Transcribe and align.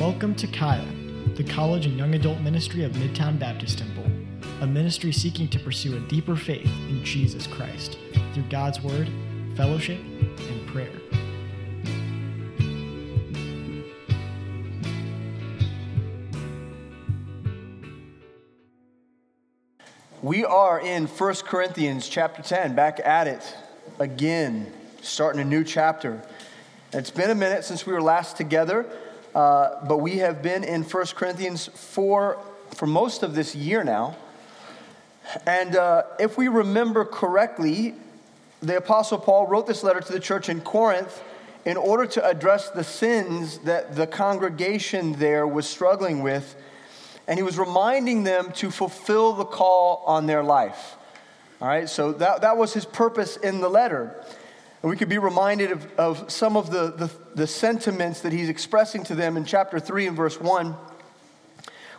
Welcome 0.00 0.34
to 0.36 0.46
Kaya, 0.46 0.86
the 1.34 1.44
college 1.44 1.84
and 1.84 1.98
young 1.98 2.14
adult 2.14 2.40
ministry 2.40 2.84
of 2.84 2.92
Midtown 2.92 3.38
Baptist 3.38 3.80
Temple, 3.80 4.06
a 4.62 4.66
ministry 4.66 5.12
seeking 5.12 5.46
to 5.48 5.58
pursue 5.58 5.94
a 5.98 6.00
deeper 6.08 6.36
faith 6.36 6.70
in 6.88 7.04
Jesus 7.04 7.46
Christ 7.46 7.98
through 8.32 8.44
God's 8.44 8.80
Word, 8.80 9.10
fellowship, 9.58 10.00
and 10.00 10.66
prayer. 10.68 10.88
We 20.22 20.46
are 20.46 20.80
in 20.80 21.08
1 21.08 21.34
Corinthians 21.44 22.08
chapter 22.08 22.40
10, 22.40 22.74
back 22.74 23.00
at 23.04 23.26
it 23.26 23.54
again, 23.98 24.72
starting 25.02 25.42
a 25.42 25.44
new 25.44 25.62
chapter. 25.62 26.22
It's 26.94 27.10
been 27.10 27.28
a 27.28 27.34
minute 27.34 27.64
since 27.64 27.84
we 27.84 27.92
were 27.92 28.00
last 28.00 28.38
together, 28.38 28.86
uh, 29.34 29.84
but 29.86 29.98
we 29.98 30.18
have 30.18 30.42
been 30.42 30.64
in 30.64 30.82
1 30.82 31.06
Corinthians 31.14 31.68
for, 31.68 32.38
for 32.74 32.86
most 32.86 33.22
of 33.22 33.34
this 33.34 33.54
year 33.54 33.84
now. 33.84 34.16
And 35.46 35.76
uh, 35.76 36.02
if 36.18 36.36
we 36.36 36.48
remember 36.48 37.04
correctly, 37.04 37.94
the 38.60 38.76
Apostle 38.76 39.18
Paul 39.18 39.46
wrote 39.46 39.66
this 39.66 39.82
letter 39.82 40.00
to 40.00 40.12
the 40.12 40.20
church 40.20 40.48
in 40.48 40.60
Corinth 40.60 41.22
in 41.64 41.76
order 41.76 42.06
to 42.06 42.26
address 42.26 42.70
the 42.70 42.84
sins 42.84 43.58
that 43.58 43.94
the 43.94 44.06
congregation 44.06 45.12
there 45.12 45.46
was 45.46 45.68
struggling 45.68 46.22
with 46.22 46.56
and 47.30 47.38
he 47.38 47.44
was 47.44 47.58
reminding 47.58 48.24
them 48.24 48.50
to 48.50 48.72
fulfill 48.72 49.34
the 49.34 49.44
call 49.44 50.02
on 50.04 50.26
their 50.26 50.42
life. 50.42 50.96
All 51.60 51.68
right, 51.68 51.88
so 51.88 52.12
that, 52.14 52.40
that 52.40 52.56
was 52.56 52.72
his 52.72 52.84
purpose 52.84 53.36
in 53.36 53.60
the 53.60 53.68
letter. 53.68 54.24
And 54.82 54.90
we 54.90 54.96
could 54.96 55.08
be 55.08 55.18
reminded 55.18 55.72
of, 55.72 55.92
of 55.98 56.32
some 56.32 56.56
of 56.56 56.70
the, 56.70 56.90
the, 56.90 57.10
the 57.34 57.46
sentiments 57.46 58.20
that 58.22 58.32
he's 58.32 58.48
expressing 58.48 59.04
to 59.04 59.14
them 59.14 59.36
in 59.36 59.44
chapter 59.44 59.78
3 59.78 60.08
and 60.08 60.16
verse 60.16 60.40
1, 60.40 60.74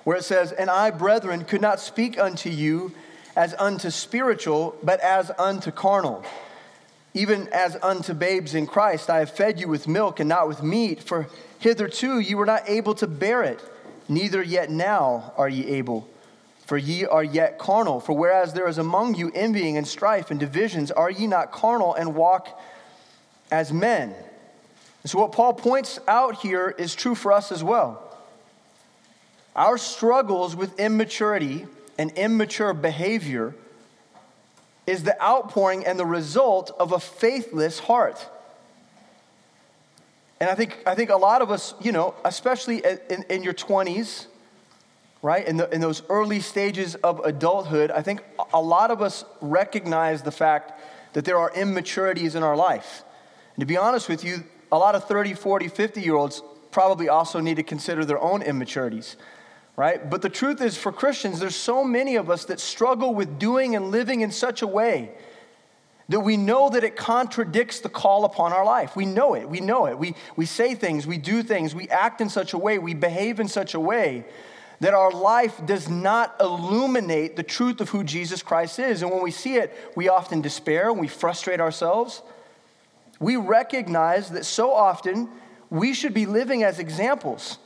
where 0.04 0.18
it 0.18 0.24
says, 0.24 0.52
And 0.52 0.70
I, 0.70 0.90
brethren, 0.90 1.46
could 1.46 1.62
not 1.62 1.80
speak 1.80 2.20
unto 2.20 2.50
you 2.50 2.94
as 3.36 3.54
unto 3.60 3.92
spiritual, 3.92 4.76
but 4.84 5.00
as 5.00 5.32
unto 5.38 5.72
carnal. 5.72 6.24
Even 7.14 7.50
as 7.50 7.78
unto 7.84 8.14
babes 8.14 8.56
in 8.56 8.66
Christ, 8.66 9.10
I 9.10 9.20
have 9.20 9.32
fed 9.32 9.60
you 9.60 9.68
with 9.68 9.88
milk 9.88 10.20
and 10.20 10.30
not 10.30 10.48
with 10.48 10.64
meat, 10.64 11.04
for 11.04 11.28
hitherto 11.60 12.20
you 12.20 12.38
were 12.38 12.46
not 12.46 12.64
able 12.68 12.96
to 12.96 13.08
bear 13.08 13.44
it 13.44 13.62
neither 14.12 14.44
yet 14.44 14.70
now 14.70 15.34
are 15.38 15.50
ye 15.50 15.66
able. 15.68 16.08
For 16.72 16.78
ye 16.78 17.06
are 17.06 17.22
yet 17.22 17.60
carnal. 17.60 18.00
For 18.00 18.14
whereas 18.14 18.54
there 18.54 18.66
is 18.66 18.78
among 18.78 19.16
you 19.16 19.30
envying 19.36 19.76
and 19.76 19.86
strife 19.86 20.32
and 20.32 20.40
divisions, 20.40 20.90
are 20.90 21.12
ye 21.12 21.28
not 21.28 21.52
carnal 21.52 21.94
and 21.96 22.16
walk 22.16 22.58
as 23.52 23.74
men? 23.74 24.16
And 25.04 25.12
so, 25.12 25.20
what 25.20 25.34
Paul 25.34 25.54
points 25.54 26.00
out 26.08 26.36
here 26.36 26.70
is 26.70 26.96
true 26.96 27.14
for 27.14 27.34
us 27.34 27.52
as 27.52 27.62
well. 27.62 28.02
Our 29.54 29.78
struggles 29.78 30.56
with 30.56 30.80
immaturity 30.80 31.68
and 31.98 32.10
immature 32.12 32.74
behavior 32.74 33.54
is 34.88 35.04
the 35.04 35.22
outpouring 35.22 35.86
and 35.86 36.00
the 36.00 36.06
result 36.06 36.72
of 36.80 36.94
a 36.94 37.02
faithless 37.02 37.80
heart. 37.80 38.26
And 40.40 40.50
I 40.50 40.56
think, 40.56 40.82
I 40.86 40.96
think 40.96 41.10
a 41.10 41.18
lot 41.18 41.42
of 41.42 41.52
us, 41.52 41.74
you 41.82 41.92
know, 41.92 42.16
especially 42.24 42.82
in, 43.10 43.24
in 43.24 43.44
your 43.44 43.54
20s, 43.54 44.28
right, 45.22 45.48
in, 45.48 45.58
the, 45.58 45.70
in 45.74 45.82
those 45.82 46.02
early 46.10 46.40
stages 46.40 46.96
of 46.96 47.20
adulthood, 47.24 47.92
I 47.92 48.02
think 48.02 48.24
a 48.54 48.62
lot 48.62 48.92
of 48.92 49.02
us 49.02 49.24
recognize 49.40 50.24
the 50.24 50.32
fact 50.32 50.80
that 51.14 51.26
there 51.26 51.38
are 51.38 51.52
immaturities 51.54 52.36
in 52.36 52.44
our 52.44 52.56
life. 52.56 53.04
And 53.56 53.62
to 53.62 53.66
be 53.66 53.78
honest 53.78 54.10
with 54.10 54.24
you, 54.24 54.44
a 54.72 54.78
lot 54.78 54.96
of 54.96 55.06
30, 55.06 55.34
40, 55.34 55.68
50 55.68 56.02
year 56.02 56.16
olds 56.16 56.42
probably 56.72 57.10
also 57.10 57.40
need 57.40 57.58
to 57.58 57.64
consider 57.64 58.06
their 58.06 58.20
own 58.20 58.42
immaturities, 58.42 59.18
right? 59.76 60.10
But 60.10 60.22
the 60.22 60.30
truth 60.30 60.62
is, 60.62 60.78
for 60.78 60.92
Christians, 60.92 61.40
there's 61.40 61.56
so 61.56 61.84
many 61.84 62.16
of 62.16 62.30
us 62.30 62.46
that 62.46 62.60
struggle 62.60 63.14
with 63.14 63.38
doing 63.38 63.76
and 63.76 63.92
living 63.92 64.22
in 64.22 64.32
such 64.32 64.62
a 64.62 64.68
way 64.68 65.12
that 66.10 66.22
we 66.22 66.36
know 66.36 66.70
that 66.70 66.84
it 66.84 66.96
contradicts 66.96 67.80
the 67.82 67.90
call 67.90 68.26
upon 68.26 68.52
our 68.52 68.66
life. 68.66 68.96
We 68.96 69.06
know 69.06 69.34
it. 69.34 69.48
We 69.48 69.60
know 69.60 69.86
it. 69.86 69.98
We, 69.98 70.16
we 70.36 70.46
say 70.46 70.76
things, 70.76 71.06
we 71.06 71.18
do 71.18 71.44
things, 71.44 71.76
we 71.76 71.88
act 71.90 72.22
in 72.22 72.30
such 72.30 72.54
a 72.54 72.58
way, 72.58 72.80
we 72.80 72.94
behave 72.94 73.40
in 73.40 73.48
such 73.48 73.74
a 73.76 73.80
way 73.80 74.26
that 74.82 74.96
our 74.96 75.12
life 75.12 75.64
does 75.66 75.88
not 75.88 76.36
illuminate 76.40 77.36
the 77.36 77.44
truth 77.44 77.80
of 77.82 77.90
who 77.90 78.04
Jesus 78.04 78.42
Christ 78.42 78.80
is. 78.80 79.04
And 79.04 79.12
when 79.12 79.22
we 79.22 79.30
see 79.30 79.56
it, 79.56 79.74
we 79.96 80.10
often 80.10 80.42
despair 80.42 80.90
and 80.90 81.00
we 81.00 81.08
frustrate 81.08 81.62
ourselves. 81.62 82.24
We 83.20 83.36
recognize 83.36 84.32
that 84.32 84.44
so 84.44 84.74
often 84.74 85.30
we 85.70 85.94
should 85.94 86.16
be 86.16 86.26
living 86.26 86.64
as 86.64 86.80
examples. 86.80 87.60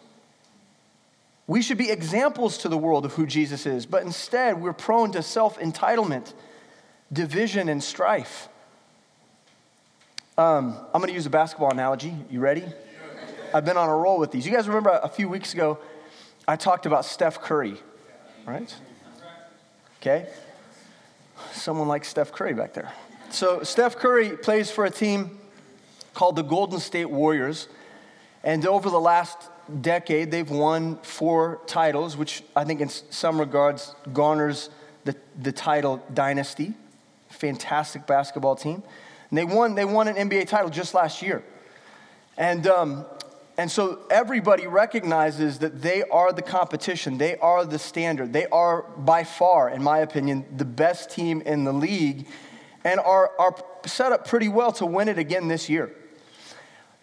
We 1.47 1.61
should 1.61 1.77
be 1.77 1.89
examples 1.89 2.57
to 2.59 2.69
the 2.69 2.77
world 2.77 3.05
of 3.05 3.13
who 3.13 3.25
Jesus 3.25 3.65
is, 3.65 3.85
but 3.85 4.03
instead 4.03 4.61
we're 4.61 4.73
prone 4.73 5.13
to 5.13 5.23
self 5.23 5.57
entitlement 5.57 6.33
division 7.13 7.69
and 7.69 7.81
strife. 7.81 8.49
Um, 10.37 10.75
I'm 10.93 10.99
going 10.99 11.07
to 11.07 11.13
use 11.13 11.27
a 11.27 11.29
basketball 11.29 11.71
analogy. 11.71 12.13
You 12.29 12.41
ready? 12.41 12.65
I've 13.53 13.63
been 13.63 13.77
on 13.77 13.87
a 13.87 13.95
roll 13.95 14.19
with 14.19 14.31
these. 14.31 14.45
You 14.45 14.51
guys 14.51 14.67
remember 14.67 14.99
a 15.01 15.07
few 15.07 15.29
weeks 15.29 15.53
ago, 15.53 15.79
I 16.47 16.55
talked 16.55 16.85
about 16.85 17.05
Steph 17.05 17.41
Curry, 17.41 17.77
right? 18.45 18.73
Okay? 19.99 20.27
Someone 21.51 21.87
like 21.87 22.05
Steph 22.05 22.31
Curry 22.31 22.53
back 22.53 22.73
there. 22.73 22.91
So, 23.29 23.63
Steph 23.63 23.97
Curry 23.97 24.37
plays 24.37 24.69
for 24.69 24.85
a 24.85 24.91
team 24.91 25.39
called 26.13 26.35
the 26.35 26.43
Golden 26.43 26.79
State 26.79 27.09
Warriors. 27.09 27.67
And 28.43 28.65
over 28.65 28.89
the 28.89 28.99
last 28.99 29.37
decade, 29.81 30.29
they've 30.31 30.49
won 30.49 30.97
four 30.97 31.59
titles, 31.65 32.15
which 32.15 32.43
I 32.55 32.63
think 32.63 32.81
in 32.81 32.89
some 32.89 33.39
regards 33.39 33.95
garners 34.13 34.69
the, 35.03 35.15
the 35.41 35.51
title 35.51 36.03
Dynasty 36.13 36.75
fantastic 37.35 38.07
basketball 38.07 38.55
team. 38.55 38.81
And 39.29 39.37
they 39.37 39.45
won, 39.45 39.75
they 39.75 39.85
won 39.85 40.07
an 40.07 40.15
NBA 40.15 40.47
title 40.47 40.69
just 40.69 40.93
last 40.93 41.21
year. 41.21 41.43
And, 42.37 42.67
um, 42.67 43.05
and 43.57 43.71
so 43.71 43.99
everybody 44.09 44.67
recognizes 44.67 45.59
that 45.59 45.81
they 45.81 46.03
are 46.03 46.33
the 46.33 46.41
competition, 46.41 47.17
they 47.17 47.37
are 47.37 47.63
the 47.63 47.79
standard, 47.79 48.33
they 48.33 48.47
are 48.47 48.83
by 48.97 49.23
far, 49.23 49.69
in 49.69 49.81
my 49.81 49.99
opinion, 49.99 50.45
the 50.57 50.65
best 50.65 51.09
team 51.09 51.41
in 51.41 51.63
the 51.63 51.71
league 51.71 52.27
and 52.83 52.99
are, 52.99 53.31
are 53.39 53.55
set 53.85 54.11
up 54.11 54.27
pretty 54.27 54.47
well 54.47 54.71
to 54.73 54.85
win 54.85 55.07
it 55.07 55.17
again 55.17 55.47
this 55.47 55.69
year. 55.69 55.93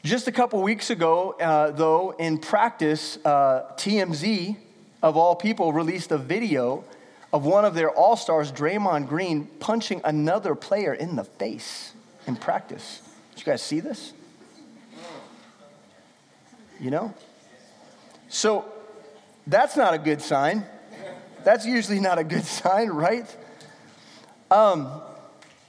Just 0.04 0.28
a 0.28 0.32
couple 0.32 0.62
weeks 0.62 0.90
ago, 0.90 1.32
uh, 1.40 1.70
though, 1.70 2.10
in 2.18 2.38
practice, 2.38 3.18
uh, 3.24 3.72
TMZ, 3.76 4.56
of 5.02 5.16
all 5.16 5.34
people, 5.34 5.72
released 5.72 6.10
a 6.12 6.18
video 6.18 6.84
of 7.32 7.44
one 7.44 7.64
of 7.64 7.74
their 7.74 7.90
all 7.90 8.16
stars, 8.16 8.52
Draymond 8.52 9.08
Green, 9.08 9.46
punching 9.58 10.00
another 10.04 10.54
player 10.54 10.92
in 10.92 11.16
the 11.16 11.24
face 11.24 11.92
in 12.26 12.36
practice. 12.36 13.00
Did 13.30 13.40
you 13.40 13.52
guys 13.52 13.62
see 13.62 13.80
this? 13.80 14.12
You 16.82 16.90
know? 16.90 17.14
So 18.28 18.64
that's 19.46 19.76
not 19.76 19.94
a 19.94 19.98
good 19.98 20.20
sign. 20.20 20.66
That's 21.44 21.64
usually 21.64 22.00
not 22.00 22.18
a 22.18 22.24
good 22.24 22.44
sign, 22.60 22.88
right? 22.88 23.34
Um, 24.50 25.00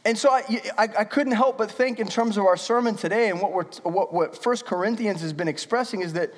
and 0.03 0.17
so 0.17 0.31
I, 0.31 0.43
I, 0.77 0.89
I, 0.99 1.03
couldn't 1.05 1.33
help 1.33 1.57
but 1.57 1.71
think 1.71 1.99
in 1.99 2.07
terms 2.07 2.35
of 2.35 2.45
our 2.45 2.57
sermon 2.57 2.95
today 2.95 3.29
and 3.29 3.39
what, 3.39 3.53
we're, 3.53 3.63
what, 3.83 4.13
what 4.13 4.45
1 4.45 4.57
Corinthians 4.65 5.21
has 5.21 5.31
been 5.31 5.47
expressing 5.47 6.01
is 6.01 6.13
that 6.13 6.33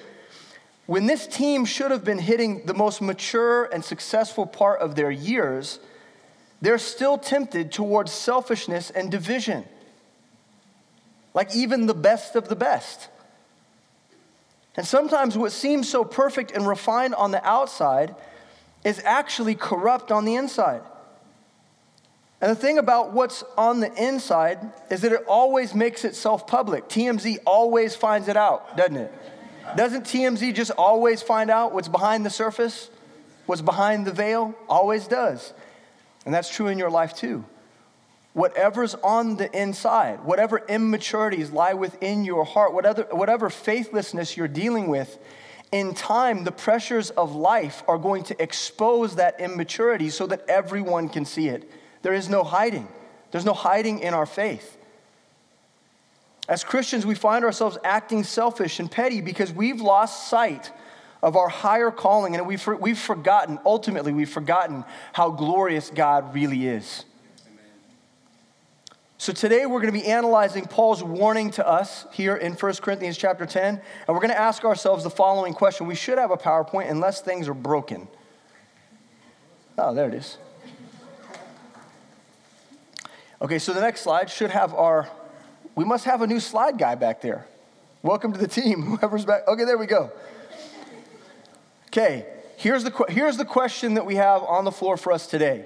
when 0.85 1.07
this 1.07 1.25
team 1.25 1.65
should 1.65 1.89
have 1.89 2.03
been 2.03 2.19
hitting 2.19 2.65
the 2.65 2.75
most 2.75 3.01
mature 3.01 3.65
and 3.65 3.83
successful 3.83 4.45
part 4.45 4.81
of 4.81 4.93
their 4.93 5.09
years, 5.09 5.79
they're 6.61 6.77
still 6.77 7.17
tempted 7.17 7.71
towards 7.71 8.11
selfishness 8.11 8.91
and 8.91 9.09
division. 9.09 9.65
Like 11.33 11.55
even 11.55 11.87
the 11.87 11.95
best 11.95 12.35
of 12.35 12.49
the 12.49 12.55
best. 12.55 13.07
And 14.77 14.85
sometimes 14.85 15.37
what 15.37 15.51
seems 15.51 15.89
so 15.89 16.03
perfect 16.03 16.51
and 16.51 16.67
refined 16.67 17.16
on 17.16 17.31
the 17.31 17.45
outside 17.47 18.16
is 18.83 19.01
actually 19.03 19.55
corrupt 19.55 20.11
on 20.11 20.25
the 20.25 20.35
inside. 20.35 20.81
And 22.41 22.51
the 22.51 22.55
thing 22.55 22.77
about 22.77 23.13
what's 23.13 23.43
on 23.57 23.79
the 23.79 23.91
inside 23.93 24.59
is 24.91 25.01
that 25.01 25.11
it 25.11 25.23
always 25.27 25.73
makes 25.73 26.03
itself 26.03 26.45
public. 26.45 26.89
TMZ 26.89 27.37
always 27.45 27.95
finds 27.95 28.27
it 28.27 28.37
out, 28.37 28.75
doesn't 28.75 28.97
it? 28.97 29.13
Doesn't 29.75 30.03
TMZ 30.03 30.53
just 30.53 30.72
always 30.72 31.21
find 31.21 31.49
out 31.49 31.73
what's 31.73 31.87
behind 31.87 32.25
the 32.25 32.29
surface? 32.29 32.89
What's 33.45 33.61
behind 33.61 34.05
the 34.05 34.11
veil? 34.11 34.53
Always 34.67 35.07
does. 35.07 35.53
And 36.25 36.33
that's 36.33 36.49
true 36.53 36.67
in 36.67 36.78
your 36.78 36.89
life 36.89 37.16
too. 37.16 37.45
Whatever's 38.35 38.96
on 38.96 39.37
the 39.37 39.49
inside, 39.58 40.26
whatever 40.26 40.61
immaturities 40.67 41.52
lie 41.52 41.73
within 41.73 42.26
your 42.26 42.43
heart, 42.43 42.73
whatever, 42.73 43.03
whatever 43.11 43.49
faithlessness 43.49 44.35
you're 44.35 44.49
dealing 44.49 44.90
with, 44.90 45.17
in 45.72 45.93
time, 45.93 46.43
the 46.43 46.52
pressures 46.52 47.11
of 47.11 47.34
life 47.34 47.82
are 47.87 47.97
going 47.97 48.26
to 48.26 48.43
expose 48.43 49.16
that 49.16 49.40
immaturity 49.40 50.09
so 50.09 50.28
that 50.28 50.43
everyone 50.49 51.08
can 51.08 51.23
see 51.23 51.47
it. 51.47 51.72
There 52.02 52.14
is 52.14 52.28
no 52.28 52.43
hiding. 52.43 52.90
There's 53.32 53.46
no 53.46 53.53
hiding 53.53 53.99
in 53.99 54.14
our 54.14 54.26
faith. 54.26 54.78
As 56.49 56.66
Christians, 56.66 57.05
we 57.05 57.16
find 57.16 57.46
ourselves 57.46 57.78
acting 57.85 58.26
selfish 58.26 58.81
and 58.81 58.91
petty 58.91 59.22
because 59.22 59.53
we've 59.53 59.79
lost 59.79 60.28
sight 60.28 60.73
of 61.23 61.38
our 61.38 61.47
higher 61.47 61.90
calling, 61.90 62.35
and 62.35 62.46
we've, 62.46 62.67
we've 62.81 62.99
forgotten, 62.99 63.59
ultimately, 63.66 64.11
we've 64.11 64.29
forgotten 64.29 64.84
how 65.14 65.29
glorious 65.29 65.90
God 65.90 66.35
really 66.35 66.67
is. 66.67 67.05
So 69.25 69.33
today 69.33 69.66
we're 69.66 69.81
going 69.81 69.91
to 69.91 69.99
be 69.99 70.05
analyzing 70.05 70.66
Paul's 70.66 71.03
warning 71.03 71.49
to 71.53 71.67
us 71.67 72.05
here 72.13 72.35
in 72.35 72.53
1 72.53 72.73
Corinthians 72.75 73.17
chapter 73.17 73.47
10, 73.47 73.69
and 73.73 73.81
we're 74.07 74.19
going 74.22 74.29
to 74.29 74.39
ask 74.39 74.63
ourselves 74.63 75.03
the 75.03 75.09
following 75.09 75.55
question. 75.55 75.87
We 75.87 75.95
should 75.95 76.19
have 76.19 76.29
a 76.29 76.37
PowerPoint 76.37 76.91
unless 76.91 77.22
things 77.22 77.47
are 77.47 77.55
broken. 77.55 78.07
Oh, 79.79 79.95
there 79.95 80.07
it 80.07 80.13
is. 80.13 80.37
Okay, 83.41 83.57
so 83.57 83.73
the 83.73 83.81
next 83.81 84.01
slide 84.01 84.29
should 84.29 84.51
have 84.51 84.75
our, 84.75 85.09
we 85.73 85.85
must 85.85 86.05
have 86.05 86.21
a 86.21 86.28
new 86.28 86.39
slide 86.39 86.78
guy 86.78 86.93
back 86.93 87.21
there. 87.21 87.47
Welcome 88.03 88.31
to 88.31 88.37
the 88.37 88.47
team, 88.47 88.83
whoever's 88.97 89.25
back. 89.25 89.47
Okay, 89.47 89.66
there 89.66 89.79
we 89.79 89.87
go. 89.87 90.11
Okay, 91.87 92.28
here's 92.57 92.83
the, 92.83 93.05
here's 93.09 93.37
the 93.37 93.45
question 93.45 93.95
that 93.95 94.05
we 94.05 94.17
have 94.17 94.43
on 94.43 94.66
the 94.66 94.71
floor 94.71 94.97
for 94.97 95.11
us 95.11 95.25
today. 95.25 95.66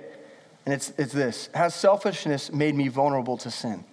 And 0.69 0.75
it's, 0.75 0.93
it's 0.99 1.13
this 1.13 1.49
Has 1.55 1.73
selfishness 1.73 2.51
made 2.51 2.75
me 2.75 2.89
vulnerable 2.89 3.37
to 3.37 3.49
sin? 3.49 3.83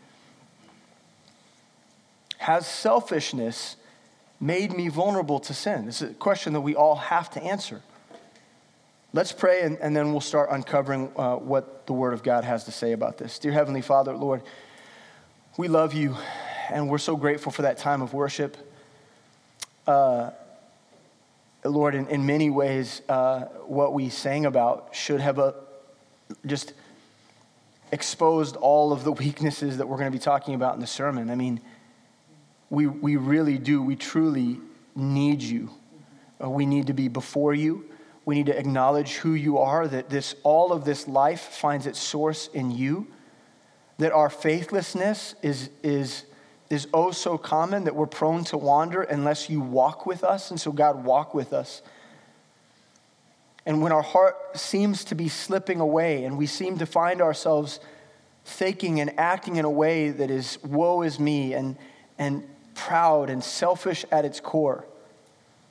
Has 2.36 2.66
selfishness 2.66 3.76
made 4.40 4.76
me 4.76 4.88
vulnerable 4.88 5.40
to 5.40 5.54
sin? 5.54 5.86
This 5.86 6.02
is 6.02 6.10
a 6.10 6.14
question 6.14 6.52
that 6.52 6.60
we 6.60 6.74
all 6.74 6.96
have 6.96 7.30
to 7.30 7.42
answer. 7.42 7.80
Let's 9.14 9.32
pray, 9.32 9.62
and, 9.62 9.78
and 9.78 9.96
then 9.96 10.12
we'll 10.12 10.20
start 10.20 10.50
uncovering 10.52 11.10
uh, 11.16 11.36
what 11.36 11.86
the 11.86 11.94
Word 11.94 12.12
of 12.12 12.22
God 12.22 12.44
has 12.44 12.64
to 12.64 12.72
say 12.72 12.92
about 12.92 13.16
this. 13.16 13.38
Dear 13.38 13.52
Heavenly 13.52 13.80
Father, 13.80 14.14
Lord, 14.14 14.42
we 15.56 15.68
love 15.68 15.94
you, 15.94 16.14
and 16.68 16.90
we're 16.90 16.98
so 16.98 17.16
grateful 17.16 17.52
for 17.52 17.62
that 17.62 17.78
time 17.78 18.02
of 18.02 18.12
worship. 18.12 18.54
Uh, 19.86 20.32
Lord, 21.64 21.94
in, 21.94 22.06
in 22.08 22.26
many 22.26 22.50
ways, 22.50 23.00
uh, 23.08 23.44
what 23.64 23.94
we 23.94 24.10
sang 24.10 24.44
about 24.44 24.90
should 24.92 25.22
have 25.22 25.38
a, 25.38 25.54
just 26.44 26.72
exposed 27.92 28.56
all 28.56 28.92
of 28.92 29.04
the 29.04 29.12
weaknesses 29.12 29.78
that 29.78 29.88
we're 29.88 29.96
going 29.96 30.10
to 30.10 30.16
be 30.16 30.22
talking 30.22 30.54
about 30.54 30.74
in 30.74 30.80
the 30.80 30.86
sermon. 30.86 31.30
I 31.30 31.34
mean, 31.34 31.60
we, 32.70 32.86
we 32.86 33.16
really 33.16 33.58
do, 33.58 33.82
we 33.82 33.96
truly 33.96 34.58
need 34.94 35.42
you. 35.42 35.70
Uh, 36.42 36.50
we 36.50 36.66
need 36.66 36.88
to 36.88 36.92
be 36.92 37.08
before 37.08 37.54
you. 37.54 37.84
We 38.24 38.34
need 38.34 38.46
to 38.46 38.58
acknowledge 38.58 39.16
who 39.16 39.34
you 39.34 39.58
are, 39.58 39.86
that 39.86 40.10
this, 40.10 40.34
all 40.42 40.72
of 40.72 40.84
this 40.84 41.06
life 41.06 41.40
finds 41.40 41.86
its 41.86 42.00
source 42.00 42.48
in 42.48 42.72
you, 42.72 43.06
that 43.98 44.12
our 44.12 44.28
faithlessness 44.28 45.36
is, 45.42 45.70
is, 45.82 46.24
is 46.68 46.88
oh 46.92 47.12
so 47.12 47.38
common 47.38 47.84
that 47.84 47.94
we're 47.94 48.06
prone 48.06 48.42
to 48.44 48.58
wander 48.58 49.02
unless 49.02 49.48
you 49.48 49.60
walk 49.60 50.06
with 50.06 50.24
us. 50.24 50.50
And 50.50 50.60
so, 50.60 50.72
God, 50.72 51.04
walk 51.04 51.34
with 51.34 51.52
us. 51.52 51.82
And 53.66 53.82
when 53.82 53.90
our 53.90 54.02
heart 54.02 54.56
seems 54.56 55.04
to 55.06 55.16
be 55.16 55.28
slipping 55.28 55.80
away 55.80 56.24
and 56.24 56.38
we 56.38 56.46
seem 56.46 56.78
to 56.78 56.86
find 56.86 57.20
ourselves 57.20 57.80
thinking 58.44 59.00
and 59.00 59.18
acting 59.18 59.56
in 59.56 59.64
a 59.64 59.70
way 59.70 60.10
that 60.10 60.30
is 60.30 60.62
woe 60.62 61.02
is 61.02 61.18
me 61.18 61.52
and, 61.52 61.76
and 62.16 62.48
proud 62.74 63.28
and 63.28 63.42
selfish 63.42 64.04
at 64.12 64.24
its 64.24 64.38
core, 64.38 64.86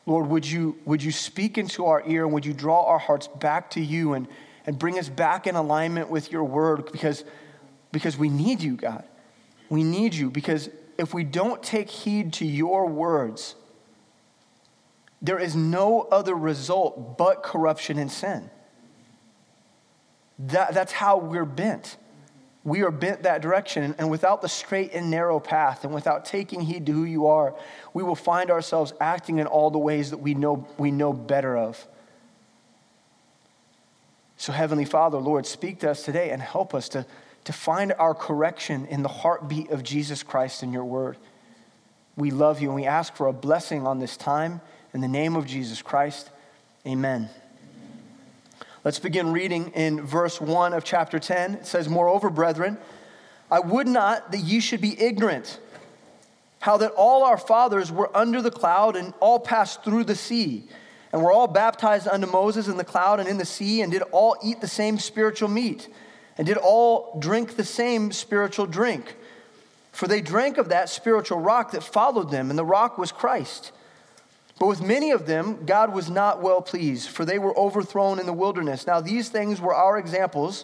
Lord, 0.06 0.27
would 0.27 0.45
you, 0.45 0.77
would 0.86 1.01
you 1.01 1.12
speak 1.12 1.57
into 1.57 1.86
our 1.86 2.03
ear 2.06 2.25
and 2.25 2.33
would 2.33 2.45
you 2.45 2.53
draw 2.53 2.83
our 2.83 3.00
hearts 3.00 3.27
back 3.27 3.71
to 3.71 3.81
you 3.81 4.13
and, 4.13 4.27
and 4.65 4.77
bring 4.77 5.00
us 5.00 5.07
back 5.07 5.48
in 5.48 5.56
alignment 5.56 6.09
with 6.09 6.31
your 6.31 6.44
word 6.44 6.91
because, 6.91 7.24
because 7.94 8.18
we 8.18 8.30
need 8.30 8.62
you, 8.62 8.75
God. 8.75 9.06
We 9.69 9.83
need 9.83 10.13
you 10.13 10.30
because 10.30 10.69
if 10.98 11.13
we 11.13 11.24
don't 11.24 11.63
take 11.63 11.89
heed 11.89 12.33
to 12.33 12.45
your 12.45 12.88
words, 12.88 13.56
there 15.21 15.39
is 15.39 15.56
no 15.56 16.01
other 16.01 16.35
result 16.35 17.17
but 17.17 17.44
corruption 17.44 17.97
and 17.97 18.12
sin. 18.12 18.50
That, 20.39 20.73
that's 20.73 20.91
how 20.91 21.17
we're 21.17 21.45
bent. 21.45 21.97
We 22.63 22.81
are 22.81 22.91
bent 22.91 23.23
that 23.23 23.41
direction. 23.41 23.95
And 23.97 24.09
without 24.09 24.41
the 24.41 24.50
straight 24.50 24.94
and 24.94 25.09
narrow 25.09 25.39
path 25.39 25.83
and 25.85 25.94
without 25.94 26.25
taking 26.25 26.62
heed 26.62 26.88
to 26.88 26.91
who 26.91 27.03
you 27.03 27.27
are, 27.27 27.56
we 27.94 28.03
will 28.03 28.15
find 28.15 28.51
ourselves 28.51 28.91
acting 29.00 29.39
in 29.39 29.47
all 29.47 29.69
the 29.69 29.79
ways 29.79 30.09
that 30.09 30.17
we 30.17 30.33
know, 30.33 30.67
we 30.77 30.91
know 30.91 31.13
better 31.13 31.56
of. 31.56 31.88
So, 34.38 34.51
Heavenly 34.51 34.85
Father, 34.85 35.17
Lord, 35.17 35.45
speak 35.45 35.79
to 35.79 35.91
us 35.91 36.03
today 36.03 36.31
and 36.31 36.41
help 36.41 36.75
us 36.75 36.89
to, 36.89 37.06
to 37.45 37.53
find 37.53 37.94
our 37.94 38.13
correction 38.13 38.85
in 38.88 39.01
the 39.01 39.09
heartbeat 39.09 39.69
of 39.69 39.81
Jesus 39.81 40.23
Christ 40.23 40.62
in 40.62 40.73
your 40.73 40.83
word. 40.83 41.17
We 42.17 42.31
love 42.31 42.62
you 42.62 42.67
and 42.69 42.75
we 42.75 42.85
ask 42.85 43.15
for 43.15 43.27
a 43.27 43.33
blessing 43.33 43.88
on 43.88 44.00
this 44.00 44.17
time 44.17 44.59
in 44.95 45.01
the 45.01 45.09
name 45.09 45.36
of 45.36 45.45
Jesus 45.45 45.81
Christ, 45.81 46.30
amen. 46.88 47.30
Let's 48.86 48.97
begin 48.97 49.33
reading 49.33 49.71
in 49.71 50.01
verse 50.01 50.39
1 50.39 50.71
of 50.71 50.86
chapter 50.86 51.19
10. 51.19 51.56
It 51.56 51.68
says, 51.68 51.89
Moreover, 51.89 52.30
brethren, 52.30 52.77
I 53.51 53.59
would 53.59 53.89
not 53.89 54.31
that 54.31 54.38
ye 54.38 54.62
should 54.62 54.80
be 54.80 54.97
ignorant, 54.97 55.59
how 56.59 56.77
that 56.77 56.92
all 56.92 57.25
our 57.25 57.38
fathers 57.38 57.92
were 57.92 58.09
under 58.15 58.42
the 58.42 58.50
cloud 58.50 58.95
and 58.95 59.13
all 59.19 59.38
passed 59.38 59.83
through 59.83 60.06
the 60.06 60.15
sea, 60.15 60.63
and 61.12 61.21
were 61.21 61.31
all 61.31 61.48
baptized 61.48 62.07
unto 62.07 62.25
Moses 62.25 62.69
in 62.69 62.77
the 62.77 62.86
cloud 62.86 63.19
and 63.19 63.27
in 63.27 63.38
the 63.38 63.44
sea, 63.44 63.81
and 63.81 63.91
did 63.91 64.01
all 64.13 64.38
eat 64.41 64.62
the 64.62 64.68
same 64.68 64.98
spiritual 64.98 65.50
meat, 65.50 65.89
and 66.38 66.48
did 66.48 66.56
all 66.56 67.19
drink 67.19 67.57
the 67.57 67.65
same 67.65 68.13
spiritual 68.13 68.65
drink. 68.65 69.18
For 69.91 70.07
they 70.07 70.21
drank 70.21 70.57
of 70.57 70.69
that 70.69 70.88
spiritual 70.88 71.41
rock 71.41 71.71
that 71.71 71.83
followed 71.83 72.31
them, 72.31 72.50
and 72.50 72.57
the 72.57 72.63
rock 72.63 72.98
was 72.98 73.12
Christ. 73.12 73.74
But 74.57 74.68
with 74.68 74.81
many 74.81 75.12
of 75.12 75.25
them, 75.25 75.66
God 75.66 75.94
was 75.94 76.10
not 76.10 76.42
well 76.42 76.62
pleased, 76.62 77.10
for 77.10 77.25
they 77.25 77.40
were 77.40 77.57
overthrown 77.57 78.19
in 78.19 78.25
the 78.25 78.34
wilderness. 78.34 78.88
Now, 78.88 79.02
these 79.02 79.28
things 79.30 79.60
were 79.60 79.75
our 79.75 79.98
examples, 79.98 80.63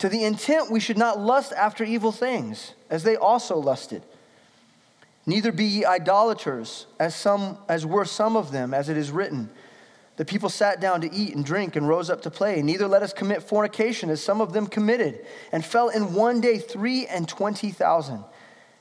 to 0.00 0.08
the 0.08 0.24
intent 0.24 0.70
we 0.70 0.80
should 0.80 0.98
not 0.98 1.20
lust 1.20 1.52
after 1.52 1.84
evil 1.84 2.10
things, 2.10 2.72
as 2.90 3.04
they 3.04 3.16
also 3.16 3.56
lusted. 3.56 4.02
Neither 5.26 5.52
be 5.52 5.64
ye 5.64 5.84
idolaters, 5.84 6.86
as, 6.98 7.14
some, 7.14 7.58
as 7.68 7.86
were 7.86 8.04
some 8.04 8.36
of 8.36 8.50
them, 8.50 8.74
as 8.74 8.88
it 8.88 8.96
is 8.96 9.10
written. 9.10 9.50
The 10.16 10.24
people 10.24 10.48
sat 10.48 10.80
down 10.80 11.00
to 11.02 11.12
eat 11.12 11.36
and 11.36 11.44
drink 11.44 11.76
and 11.76 11.86
rose 11.86 12.10
up 12.10 12.22
to 12.22 12.30
play. 12.30 12.62
Neither 12.62 12.88
let 12.88 13.04
us 13.04 13.12
commit 13.12 13.44
fornication, 13.44 14.10
as 14.10 14.20
some 14.20 14.40
of 14.40 14.52
them 14.52 14.66
committed, 14.66 15.24
and 15.52 15.64
fell 15.64 15.88
in 15.88 16.14
one 16.14 16.40
day 16.40 16.58
three 16.58 17.06
and 17.06 17.28
twenty 17.28 17.70
thousand. 17.70 18.24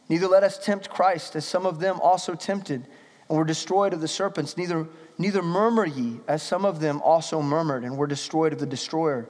Neither 0.10 0.28
let 0.28 0.42
us 0.42 0.58
tempt 0.58 0.90
Christ, 0.90 1.36
as 1.36 1.46
some 1.46 1.68
of 1.68 1.80
them 1.80 2.00
also 2.02 2.34
tempted 2.34 2.88
and 3.30 3.38
were 3.38 3.46
destroyed 3.46 3.94
of 3.94 4.02
the 4.02 4.08
serpents. 4.08 4.58
Neither, 4.58 4.88
neither 5.18 5.42
murmur 5.42 5.86
ye, 5.86 6.20
as 6.28 6.44
some 6.44 6.66
of 6.66 6.80
them 6.80 7.02
also 7.02 7.42
murmured, 7.42 7.84
and 7.84 7.98
were 7.98 8.08
destroyed 8.08 8.54
of 8.54 8.60
the 8.60 8.66
destroyer. 8.66 9.28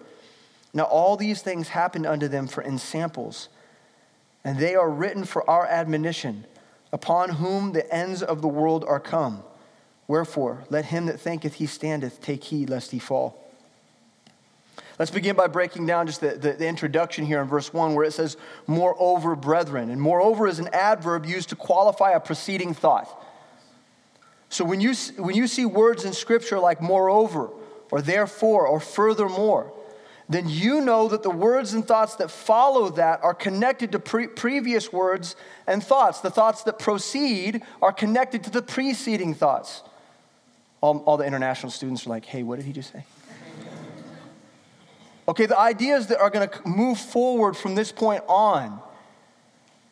Now 0.73 0.83
all 0.83 1.17
these 1.17 1.41
things 1.41 1.69
happened 1.69 2.05
unto 2.05 2.27
them 2.27 2.47
for 2.47 2.63
ensamples, 2.63 3.49
and 4.43 4.59
they 4.59 4.75
are 4.75 4.89
written 4.89 5.25
for 5.25 5.47
our 5.49 5.65
admonition, 5.65 6.45
upon 6.91 7.29
whom 7.29 7.73
the 7.73 7.91
ends 7.93 8.21
of 8.21 8.41
the 8.41 8.47
world 8.47 8.85
are 8.85 8.99
come. 8.99 9.43
Wherefore, 10.07 10.63
let 10.69 10.85
him 10.85 11.05
that 11.07 11.19
thinketh 11.19 11.55
he 11.55 11.65
standeth 11.65 12.21
take 12.21 12.45
heed 12.45 12.69
lest 12.69 12.91
he 12.91 12.99
fall. 12.99 13.43
Let's 14.99 15.11
begin 15.11 15.35
by 15.35 15.47
breaking 15.47 15.85
down 15.85 16.07
just 16.07 16.21
the, 16.21 16.29
the, 16.29 16.53
the, 16.53 16.67
introduction 16.67 17.25
here 17.25 17.39
in 17.41 17.47
verse 17.47 17.71
1 17.71 17.93
where 17.93 18.05
it 18.05 18.13
says, 18.13 18.35
Moreover, 18.65 19.35
brethren. 19.35 19.91
And 19.91 20.01
moreover 20.01 20.47
is 20.47 20.57
an 20.57 20.69
adverb 20.73 21.25
used 21.25 21.49
to 21.49 21.55
qualify 21.55 22.11
a 22.11 22.19
preceding 22.19 22.73
thought. 22.73 23.23
So 24.49 24.63
when 24.63 24.81
you, 24.81 24.93
when 25.17 25.35
you 25.35 25.47
see 25.47 25.65
words 25.65 26.05
in 26.05 26.13
Scripture 26.13 26.59
like 26.59 26.81
moreover, 26.81 27.49
or 27.91 28.01
therefore, 28.01 28.67
or 28.67 28.79
furthermore, 28.79 29.73
then 30.29 30.49
you 30.49 30.81
know 30.81 31.07
that 31.07 31.23
the 31.23 31.29
words 31.29 31.73
and 31.73 31.87
thoughts 31.87 32.15
that 32.15 32.29
follow 32.29 32.89
that 32.91 33.23
are 33.23 33.33
connected 33.33 33.93
to 33.93 33.99
pre- 33.99 34.27
previous 34.27 34.91
words 34.91 35.37
and 35.65 35.81
thoughts. 35.81 36.19
The 36.19 36.29
thoughts 36.29 36.63
that 36.63 36.79
proceed 36.79 37.61
are 37.81 37.93
connected 37.93 38.43
to 38.43 38.49
the 38.49 38.61
preceding 38.61 39.33
thoughts. 39.33 39.83
All, 40.81 40.99
all 40.99 41.17
the 41.17 41.25
international 41.25 41.71
students 41.71 42.05
are 42.05 42.09
like, 42.09 42.25
hey, 42.25 42.43
what 42.43 42.57
did 42.57 42.65
he 42.65 42.73
just 42.73 42.91
say? 42.91 43.05
Okay, 45.29 45.45
the 45.45 45.59
ideas 45.59 46.07
that 46.07 46.19
are 46.19 46.29
going 46.29 46.47
to 46.47 46.67
move 46.67 46.97
forward 46.97 47.57
from 47.57 47.75
this 47.75 47.91
point 47.91 48.23
on 48.27 48.79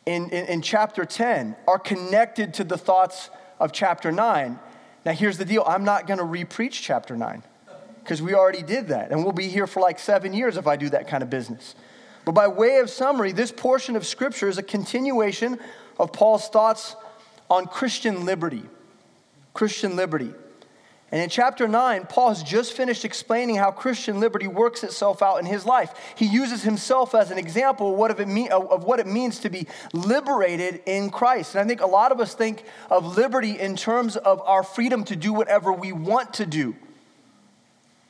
in, 0.06 0.30
in, 0.30 0.46
in 0.46 0.62
chapter 0.62 1.04
10 1.04 1.56
are 1.66 1.78
connected 1.78 2.54
to 2.54 2.64
the 2.64 2.78
thoughts 2.78 3.28
of 3.58 3.72
chapter 3.72 4.12
9. 4.12 4.58
Now, 5.04 5.12
here's 5.12 5.38
the 5.38 5.44
deal 5.44 5.62
I'm 5.66 5.84
not 5.84 6.06
going 6.06 6.18
to 6.18 6.24
repreach 6.24 6.82
chapter 6.82 7.16
9 7.16 7.42
because 8.02 8.22
we 8.22 8.34
already 8.34 8.62
did 8.62 8.88
that. 8.88 9.10
And 9.10 9.22
we'll 9.22 9.32
be 9.32 9.48
here 9.48 9.66
for 9.66 9.80
like 9.80 9.98
seven 9.98 10.32
years 10.32 10.56
if 10.56 10.66
I 10.66 10.76
do 10.76 10.88
that 10.90 11.08
kind 11.08 11.22
of 11.22 11.30
business. 11.30 11.74
But 12.24 12.32
by 12.32 12.48
way 12.48 12.78
of 12.78 12.90
summary, 12.90 13.32
this 13.32 13.52
portion 13.52 13.96
of 13.96 14.06
scripture 14.06 14.48
is 14.48 14.58
a 14.58 14.62
continuation 14.62 15.58
of 15.98 16.12
Paul's 16.12 16.48
thoughts 16.48 16.96
on 17.48 17.66
Christian 17.66 18.24
liberty. 18.24 18.64
Christian 19.54 19.96
liberty. 19.96 20.32
And 21.16 21.22
in 21.22 21.30
chapter 21.30 21.66
9, 21.66 22.08
Paul 22.10 22.28
has 22.28 22.42
just 22.42 22.74
finished 22.74 23.02
explaining 23.02 23.56
how 23.56 23.70
Christian 23.70 24.20
liberty 24.20 24.46
works 24.46 24.84
itself 24.84 25.22
out 25.22 25.38
in 25.38 25.46
his 25.46 25.64
life. 25.64 25.94
He 26.14 26.26
uses 26.26 26.62
himself 26.62 27.14
as 27.14 27.30
an 27.30 27.38
example 27.38 27.92
of 27.92 27.98
what, 27.98 28.20
it, 28.20 28.28
mean, 28.28 28.52
of 28.52 28.84
what 28.84 29.00
it 29.00 29.06
means 29.06 29.38
to 29.38 29.48
be 29.48 29.66
liberated 29.94 30.82
in 30.84 31.08
Christ. 31.08 31.54
And 31.54 31.64
I 31.64 31.66
think 31.66 31.80
a 31.80 31.86
lot 31.86 32.12
of 32.12 32.20
us 32.20 32.34
think 32.34 32.64
of 32.90 33.16
liberty 33.16 33.58
in 33.58 33.76
terms 33.76 34.18
of 34.18 34.42
our 34.42 34.62
freedom 34.62 35.04
to 35.04 35.16
do 35.16 35.32
whatever 35.32 35.72
we 35.72 35.90
want 35.90 36.34
to 36.34 36.44
do. 36.44 36.76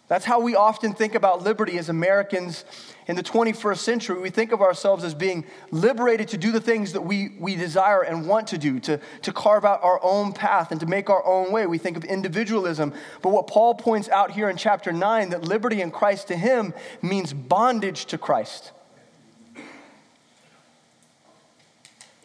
That's 0.09 0.25
how 0.25 0.39
we 0.39 0.55
often 0.55 0.93
think 0.93 1.17
about 1.17 1.43
liberty 1.43 1.79
as 1.79 1.89
Americans 1.89 2.65
in 3.09 3.17
the 3.17 3.25
21st 3.25 3.79
century. 3.79 4.21
We 4.21 4.31
think 4.31 4.53
of 4.53 4.63
ourselves 4.63 5.03
as 5.03 5.15
being 5.15 5.45
liberated 5.73 6.29
to 6.29 6.39
do 6.39 6.53
the 6.53 6.61
things 6.61 6.93
that 6.93 7.01
we, 7.01 7.31
we 7.41 7.57
desire 7.57 8.03
and 8.03 8.29
want 8.29 8.47
to 8.49 8.59
do, 8.59 8.79
to, 8.81 9.01
to 9.23 9.33
carve 9.33 9.65
out 9.65 9.83
our 9.83 9.99
own 10.05 10.33
path 10.33 10.71
and 10.71 10.79
to 10.79 10.87
make 10.87 11.11
our 11.11 11.25
own 11.27 11.51
way. 11.51 11.67
We 11.67 11.79
think 11.79 11.97
of 11.97 12.05
individualism. 12.05 12.93
But 13.21 13.31
what 13.31 13.49
Paul 13.49 13.75
points 13.75 14.09
out 14.09 14.31
here 14.31 14.49
in 14.49 14.57
chapter 14.57 14.93
9 14.93 15.31
that 15.31 15.43
liberty 15.43 15.81
in 15.81 15.91
Christ 15.91 16.29
to 16.29 16.37
him 16.37 16.73
means 17.03 17.33
bondage 17.33 18.07
to 18.07 18.19
Christ. 18.19 18.71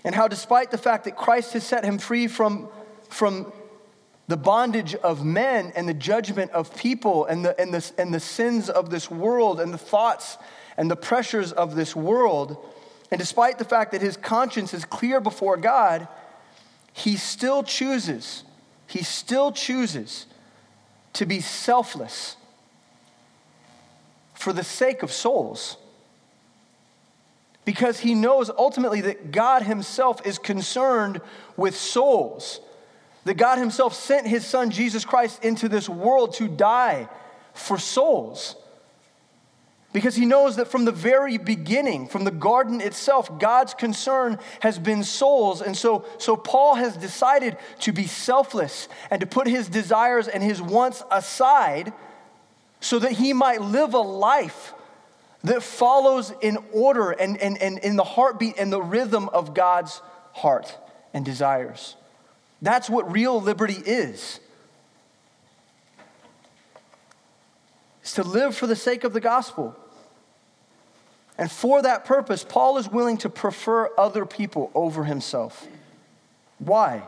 And 0.03 0.13
how, 0.13 0.27
despite 0.27 0.69
the 0.69 0.77
fact 0.77 1.05
that 1.05 1.15
Christ 1.15 1.53
has 1.53 1.63
set 1.63 1.83
him 1.83 1.97
free 1.97 2.27
from, 2.27 2.67
from 3.09 3.51
the 4.27 4.37
bondage 4.37 4.95
of 4.95 5.25
men 5.25 5.73
and 5.75 5.87
the 5.87 5.93
judgment 5.93 6.51
of 6.51 6.75
people 6.75 7.25
and 7.25 7.43
the, 7.43 7.59
and, 7.59 7.73
the, 7.73 7.91
and 7.97 8.13
the 8.13 8.19
sins 8.19 8.69
of 8.69 8.89
this 8.89 9.11
world 9.11 9.59
and 9.59 9.73
the 9.73 9.77
thoughts 9.77 10.37
and 10.77 10.89
the 10.89 10.95
pressures 10.95 11.51
of 11.51 11.75
this 11.75 11.95
world. 11.95 12.57
And 13.11 13.19
despite 13.19 13.59
the 13.59 13.65
fact 13.65 13.91
that 13.91 14.01
his 14.01 14.15
conscience 14.15 14.73
is 14.73 14.85
clear 14.85 15.19
before 15.19 15.57
God, 15.57 16.07
he 16.93 17.17
still 17.17 17.63
chooses, 17.63 18.43
he 18.87 19.03
still 19.03 19.51
chooses 19.51 20.27
to 21.13 21.25
be 21.25 21.41
selfless 21.41 22.37
for 24.33 24.53
the 24.53 24.63
sake 24.63 25.03
of 25.03 25.11
souls. 25.11 25.77
Because 27.63 27.99
he 27.99 28.15
knows 28.15 28.49
ultimately 28.49 29.01
that 29.01 29.31
God 29.31 29.63
himself 29.63 30.25
is 30.25 30.39
concerned 30.39 31.21
with 31.57 31.75
souls 31.75 32.59
that 33.25 33.35
God 33.35 33.57
Himself 33.57 33.93
sent 33.93 34.27
His 34.27 34.45
Son 34.45 34.71
Jesus 34.71 35.05
Christ 35.05 35.43
into 35.43 35.69
this 35.69 35.87
world 35.87 36.33
to 36.35 36.47
die 36.47 37.07
for 37.53 37.77
souls. 37.77 38.55
Because 39.93 40.15
He 40.15 40.25
knows 40.25 40.55
that 40.55 40.69
from 40.69 40.85
the 40.85 40.91
very 40.91 41.37
beginning, 41.37 42.07
from 42.07 42.23
the 42.23 42.31
garden 42.31 42.79
itself, 42.79 43.39
God's 43.39 43.73
concern 43.73 44.39
has 44.61 44.79
been 44.79 45.03
souls. 45.03 45.61
And 45.61 45.75
so, 45.75 46.05
so 46.17 46.37
Paul 46.37 46.75
has 46.75 46.95
decided 46.95 47.57
to 47.81 47.91
be 47.91 48.07
selfless 48.07 48.87
and 49.09 49.19
to 49.19 49.27
put 49.27 49.47
his 49.47 49.67
desires 49.67 50.27
and 50.27 50.41
his 50.41 50.61
wants 50.61 51.03
aside 51.11 51.91
so 52.79 52.99
that 52.99 53.11
he 53.13 53.33
might 53.33 53.61
live 53.61 53.93
a 53.93 53.99
life 53.99 54.73
that 55.43 55.61
follows 55.63 56.33
in 56.41 56.57
order 56.71 57.11
and, 57.11 57.37
and, 57.37 57.57
and 57.61 57.79
in 57.79 57.95
the 57.95 58.03
heartbeat 58.03 58.55
and 58.57 58.71
the 58.71 58.81
rhythm 58.81 59.27
of 59.29 59.53
God's 59.53 60.01
heart 60.33 60.77
and 61.13 61.25
desires. 61.25 61.95
That's 62.61 62.89
what 62.89 63.11
real 63.11 63.41
liberty 63.41 63.81
is. 63.85 64.39
It's 68.01 68.13
to 68.13 68.23
live 68.23 68.55
for 68.55 68.67
the 68.67 68.75
sake 68.75 69.03
of 69.03 69.13
the 69.13 69.19
gospel. 69.19 69.75
And 71.37 71.51
for 71.51 71.81
that 71.81 72.05
purpose, 72.05 72.43
Paul 72.47 72.77
is 72.77 72.87
willing 72.87 73.17
to 73.19 73.29
prefer 73.29 73.89
other 73.97 74.25
people 74.25 74.69
over 74.75 75.05
himself. 75.05 75.67
Why? 76.59 77.03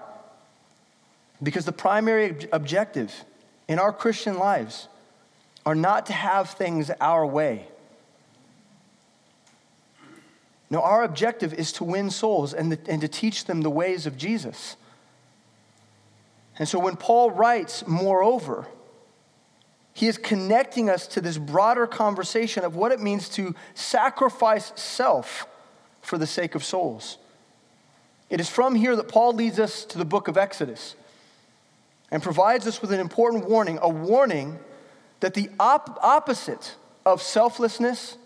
Because 1.42 1.66
the 1.66 1.72
primary 1.72 2.48
objective 2.52 3.14
in 3.68 3.78
our 3.78 3.94
Christian 3.94 4.40
lives 4.40 4.88
are 5.66 5.76
not 5.76 6.08
to 6.08 6.14
have 6.14 6.52
things 6.52 6.90
our 7.00 7.26
way. 7.26 7.68
No, 10.70 10.82
our 10.82 11.04
objective 11.04 11.54
is 11.54 11.72
to 11.74 11.84
win 11.84 12.10
souls 12.10 12.54
and, 12.54 12.72
the, 12.72 12.80
and 12.92 13.02
to 13.02 13.08
teach 13.08 13.46
them 13.46 13.62
the 13.62 13.70
ways 13.70 14.08
of 14.08 14.18
Jesus. 14.18 14.76
And 16.60 16.68
so 16.68 16.80
when 16.80 16.96
Paul 16.96 17.32
writes, 17.32 17.86
moreover, 17.88 18.68
he 19.94 20.08
is 20.08 20.18
connecting 20.18 20.90
us 20.90 21.08
to 21.08 21.22
this 21.22 21.38
broader 21.38 21.88
conversation 21.88 22.64
of 22.64 22.76
what 22.76 22.92
it 22.92 23.00
means 23.00 23.30
to 23.30 23.56
sacrifice 23.74 24.72
self 24.76 25.48
for 26.02 26.18
the 26.18 26.28
sake 26.28 26.56
of 26.56 26.64
souls. 26.64 27.18
It 28.30 28.40
is 28.40 28.50
from 28.50 28.76
here 28.76 28.96
that 28.96 29.08
Paul 29.08 29.34
leads 29.34 29.60
us 29.60 29.86
to 29.86 29.98
the 29.98 30.06
book 30.06 30.28
of 30.28 30.38
Exodus 30.38 30.96
and 32.10 32.22
provides 32.22 32.68
us 32.68 32.82
with 32.82 32.92
an 32.92 33.00
important 33.00 33.48
warning 33.48 33.80
a 33.82 33.90
warning 33.90 34.60
that 35.20 35.34
the 35.34 35.50
op- 35.60 36.00
opposite 36.02 36.76
of 37.06 37.22
selflessness 37.22 38.18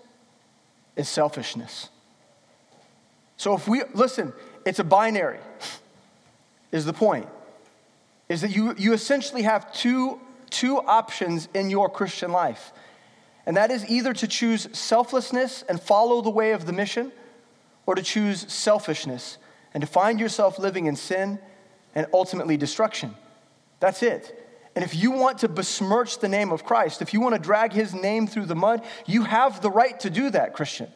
is 0.96 1.08
selfishness. 1.08 1.90
So 3.36 3.54
if 3.54 3.68
we, 3.68 3.84
listen, 3.94 4.34
it's 4.66 4.80
a 4.80 4.84
binary, 4.84 5.40
is 6.72 6.86
the 6.86 6.94
point 6.94 7.28
is 8.30 8.42
that 8.42 8.56
you, 8.56 8.76
you 8.78 8.94
essentially 8.94 9.44
have 9.44 9.72
two, 9.74 10.20
two 10.50 10.78
options 10.80 11.48
in 11.54 11.70
your 11.70 11.90
Christian 11.90 12.32
life. 12.32 12.72
And 13.46 13.56
that 13.56 13.72
is 13.72 13.90
either 13.90 14.14
to 14.14 14.28
choose 14.28 14.68
selflessness 14.78 15.64
and 15.70 15.82
follow 15.82 16.22
the 16.22 16.30
way 16.30 16.52
of 16.52 16.66
the 16.66 16.74
mission, 16.74 17.12
or 17.86 17.96
to 17.96 18.02
choose 18.02 18.52
selfishness 18.52 19.38
and 19.74 19.82
to 19.82 19.88
find 19.88 20.20
yourself 20.20 20.60
living 20.60 20.86
in 20.86 20.96
sin 20.96 21.40
and 21.96 22.06
ultimately 22.14 22.58
destruction. 22.58 23.16
That's 23.80 24.04
it. 24.04 24.44
And 24.76 24.84
if 24.84 24.94
you 24.94 25.12
want 25.12 25.40
to 25.40 25.48
besmirch 25.48 26.20
the 26.20 26.28
name 26.28 26.52
of 26.52 26.64
Christ, 26.64 27.02
if 27.02 27.14
you 27.14 27.22
want 27.22 27.34
to 27.36 27.42
drag 27.42 27.74
his 27.74 27.94
name 27.94 28.28
through 28.28 28.46
the 28.46 28.56
mud, 28.56 28.84
you 29.06 29.24
have 29.24 29.62
the 29.62 29.72
right 29.72 30.00
to 30.02 30.10
do 30.10 30.30
that, 30.32 30.54
Christian. 30.54 30.90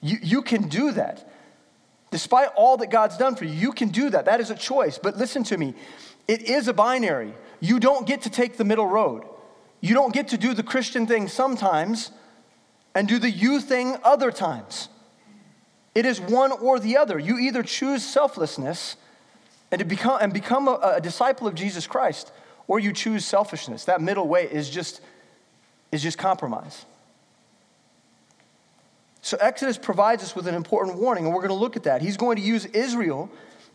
You, 0.00 0.18
you 0.22 0.42
can 0.42 0.68
do 0.68 0.92
that. 0.92 1.30
Despite 2.10 2.48
all 2.56 2.76
that 2.78 2.90
God's 2.90 3.16
done 3.16 3.36
for 3.36 3.44
you, 3.44 3.52
you 3.52 3.72
can 3.72 3.88
do 3.88 4.10
that. 4.10 4.24
That 4.24 4.40
is 4.40 4.50
a 4.50 4.54
choice. 4.54 4.98
But 4.98 5.16
listen 5.16 5.44
to 5.44 5.58
me 5.58 5.74
it 6.30 6.42
is 6.42 6.68
a 6.68 6.72
binary. 6.72 7.34
You 7.58 7.80
don't 7.80 8.06
get 8.06 8.22
to 8.22 8.30
take 8.30 8.56
the 8.56 8.62
middle 8.62 8.86
road. 8.86 9.24
You 9.80 9.94
don't 9.94 10.14
get 10.14 10.28
to 10.28 10.38
do 10.38 10.54
the 10.54 10.62
Christian 10.62 11.04
thing 11.04 11.26
sometimes 11.26 12.12
and 12.94 13.08
do 13.08 13.18
the 13.18 13.28
you 13.28 13.60
thing 13.60 13.96
other 14.04 14.30
times. 14.30 14.88
It 15.92 16.06
is 16.06 16.20
one 16.20 16.52
or 16.52 16.78
the 16.78 16.98
other. 16.98 17.18
You 17.18 17.36
either 17.40 17.64
choose 17.64 18.04
selflessness 18.04 18.94
and, 19.72 19.80
to 19.80 19.84
become, 19.84 20.18
and 20.20 20.32
become 20.32 20.68
a, 20.68 20.94
a 20.98 21.00
disciple 21.00 21.48
of 21.48 21.56
Jesus 21.56 21.88
Christ, 21.88 22.30
or 22.68 22.78
you 22.78 22.92
choose 22.92 23.24
selfishness. 23.24 23.86
That 23.86 24.00
middle 24.00 24.28
way 24.28 24.44
is 24.44 24.70
just, 24.70 25.00
is 25.90 26.00
just 26.00 26.16
compromise. 26.16 26.86
So 29.20 29.36
Exodus 29.40 29.78
provides 29.78 30.22
us 30.22 30.36
with 30.36 30.46
an 30.46 30.54
important 30.54 30.96
warning, 30.96 31.24
and 31.24 31.34
we're 31.34 31.42
going 31.42 31.48
to 31.48 31.60
look 31.60 31.74
at 31.74 31.82
that. 31.82 32.02
He's 32.02 32.16
going 32.16 32.36
to 32.36 32.42
use 32.42 32.66
Israel 32.66 33.28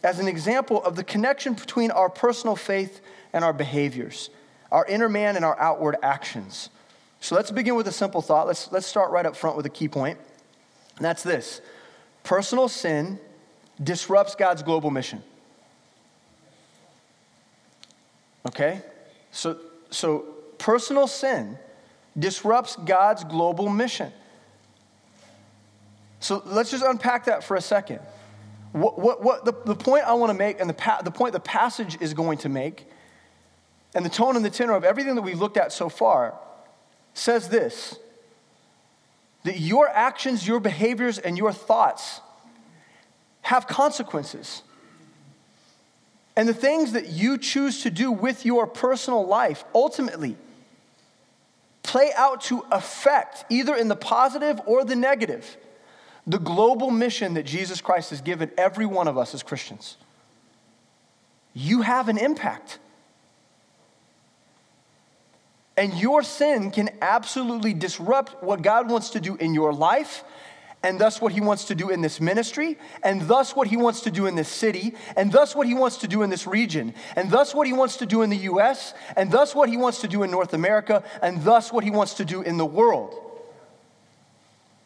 as 0.06 0.20
an 0.20 0.28
example 0.28 0.82
of 0.84 0.96
the 0.96 1.04
connection 1.04 1.56
between 1.56 1.90
our 1.90 2.10
personal 2.10 2.56
faith 2.56 3.02
and 3.34 3.44
our 3.44 3.52
behaviors, 3.52 4.30
our 4.72 4.86
inner 4.86 5.10
man 5.10 5.36
and 5.36 5.44
our 5.44 5.60
outward 5.60 5.98
actions. 6.04 6.70
So 7.20 7.36
let's 7.36 7.50
begin 7.50 7.76
with 7.76 7.88
a 7.88 7.92
simple 7.92 8.22
thought. 8.22 8.46
Let's, 8.46 8.72
let's 8.72 8.86
start 8.86 9.10
right 9.10 9.26
up 9.26 9.36
front 9.36 9.58
with 9.58 9.66
a 9.66 9.70
key 9.70 9.88
point, 9.88 10.20
and 10.98 11.04
that's 11.04 11.24
this 11.24 11.60
personal 12.24 12.68
sin 12.68 13.20
disrupts 13.84 14.36
God's 14.36 14.62
global 14.62 14.92
mission. 14.92 15.24
Okay? 18.48 18.82
So, 19.32 19.58
so 19.90 20.20
personal 20.60 21.08
sin 21.08 21.58
disrupts 22.18 22.76
God's 22.76 23.24
global 23.24 23.70
mission. 23.70 24.14
So 26.20 26.44
let's 26.46 26.70
just 26.70 26.84
unpack 26.84 27.26
that 27.26 27.44
for 27.44 27.58
a 27.58 27.62
second. 27.62 28.00
What, 28.76 29.00
what, 29.00 29.24
what 29.24 29.46
the, 29.46 29.54
the 29.54 29.74
point 29.74 30.04
I 30.04 30.12
want 30.16 30.32
to 30.32 30.38
make, 30.38 30.60
and 30.60 30.70
the, 30.70 30.74
pa- 30.74 31.02
the 31.02 31.10
point 31.10 31.32
the 31.32 31.40
passage 31.40 31.98
is 32.02 32.14
going 32.14 32.40
to 32.40 32.50
make, 32.50 32.86
and 33.94 34.04
the 34.04 34.10
tone 34.10 34.36
and 34.36 34.44
the 34.44 34.50
tenor 34.50 34.74
of 34.74 34.84
everything 34.84 35.16
that 35.16 35.22
we've 35.22 35.40
looked 35.40 35.56
at 35.56 35.72
so 35.72 35.88
far, 35.88 36.38
says 37.14 37.48
this 37.48 37.98
that 39.46 39.60
your 39.60 39.88
actions, 39.88 40.46
your 40.46 40.60
behaviors, 40.60 41.20
and 41.20 41.38
your 41.38 41.54
thoughts 41.54 42.20
have 43.44 43.66
consequences. 43.66 44.64
And 46.36 46.50
the 46.50 46.54
things 46.54 46.92
that 46.92 47.08
you 47.08 47.38
choose 47.38 47.84
to 47.84 47.90
do 47.90 48.12
with 48.12 48.46
your 48.46 48.68
personal 48.68 49.26
life 49.26 49.64
ultimately 49.74 50.36
play 51.82 52.12
out 52.18 52.42
to 52.42 52.66
affect, 52.72 53.46
either 53.50 53.74
in 53.74 53.88
the 53.88 53.96
positive 53.96 54.60
or 54.66 54.84
the 54.84 54.98
negative, 54.98 55.56
the 56.28 56.40
global 56.40 56.92
mission 56.92 57.36
that 57.36 57.46
Jesus 57.46 57.82
Christ 57.82 58.10
has 58.10 58.22
given 58.22 58.52
every 58.58 58.86
one 58.86 59.08
of 59.08 59.18
us 59.18 59.34
as 59.34 59.44
Christians. 59.44 59.98
You 61.54 61.82
have 61.82 62.10
an 62.10 62.18
impact. 62.18 62.80
And 65.78 65.94
your 65.94 66.24
sin 66.24 66.72
can 66.72 66.90
absolutely 67.02 67.74
disrupt 67.74 68.44
what 68.44 68.62
God 68.62 68.90
wants 68.90 69.12
to 69.12 69.20
do 69.20 69.36
in 69.36 69.54
your 69.54 69.74
life 69.74 70.24
and 70.86 71.00
thus 71.00 71.20
what 71.20 71.32
he 71.32 71.42
wants 71.42 71.66
to 71.66 71.74
do 71.74 71.90
in 71.90 72.02
this 72.02 72.22
ministry, 72.22 72.78
and 73.02 73.24
thus 73.24 73.56
what 73.56 73.68
he 73.68 73.76
wants 73.76 74.02
to 74.02 74.12
do 74.12 74.28
in 74.28 74.36
this 74.36 74.48
city, 74.48 74.94
and 75.16 75.32
thus 75.32 75.56
what 75.56 75.66
he 75.66 75.74
wants 75.74 75.98
to 75.98 76.08
do 76.08 76.22
in 76.22 76.30
this 76.30 76.46
region, 76.46 76.94
and 77.16 77.32
thus 77.32 77.56
what 77.56 77.66
he 77.66 77.74
wants 77.74 77.98
to 77.98 78.06
do 78.06 78.22
in 78.22 78.30
the 78.30 78.38
US, 78.38 78.94
and 79.18 79.32
thus 79.32 79.56
what 79.56 79.68
he 79.68 79.78
wants 79.78 80.02
to 80.02 80.08
do 80.08 80.22
in 80.22 80.30
North 80.30 80.54
America, 80.54 81.04
and 81.24 81.44
thus 81.44 81.74
what 81.74 81.84
he 81.84 81.90
wants 81.90 82.14
to 82.14 82.24
do 82.24 82.44
in 82.44 82.58
the 82.58 82.66
world. 82.68 83.25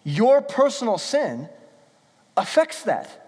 Your 0.09 0.41
personal 0.41 0.97
sin 0.97 1.47
affects 2.35 2.81
that. 2.83 3.27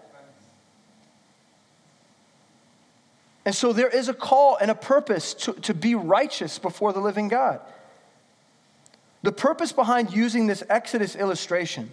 And 3.44 3.54
so 3.54 3.72
there 3.72 3.88
is 3.88 4.08
a 4.08 4.14
call 4.14 4.56
and 4.56 4.68
a 4.68 4.74
purpose 4.74 5.32
to, 5.34 5.52
to 5.52 5.74
be 5.74 5.94
righteous 5.94 6.58
before 6.58 6.92
the 6.92 6.98
living 6.98 7.28
God. 7.28 7.60
The 9.22 9.30
purpose 9.30 9.70
behind 9.70 10.12
using 10.12 10.48
this 10.48 10.64
Exodus 10.68 11.14
illustration 11.14 11.92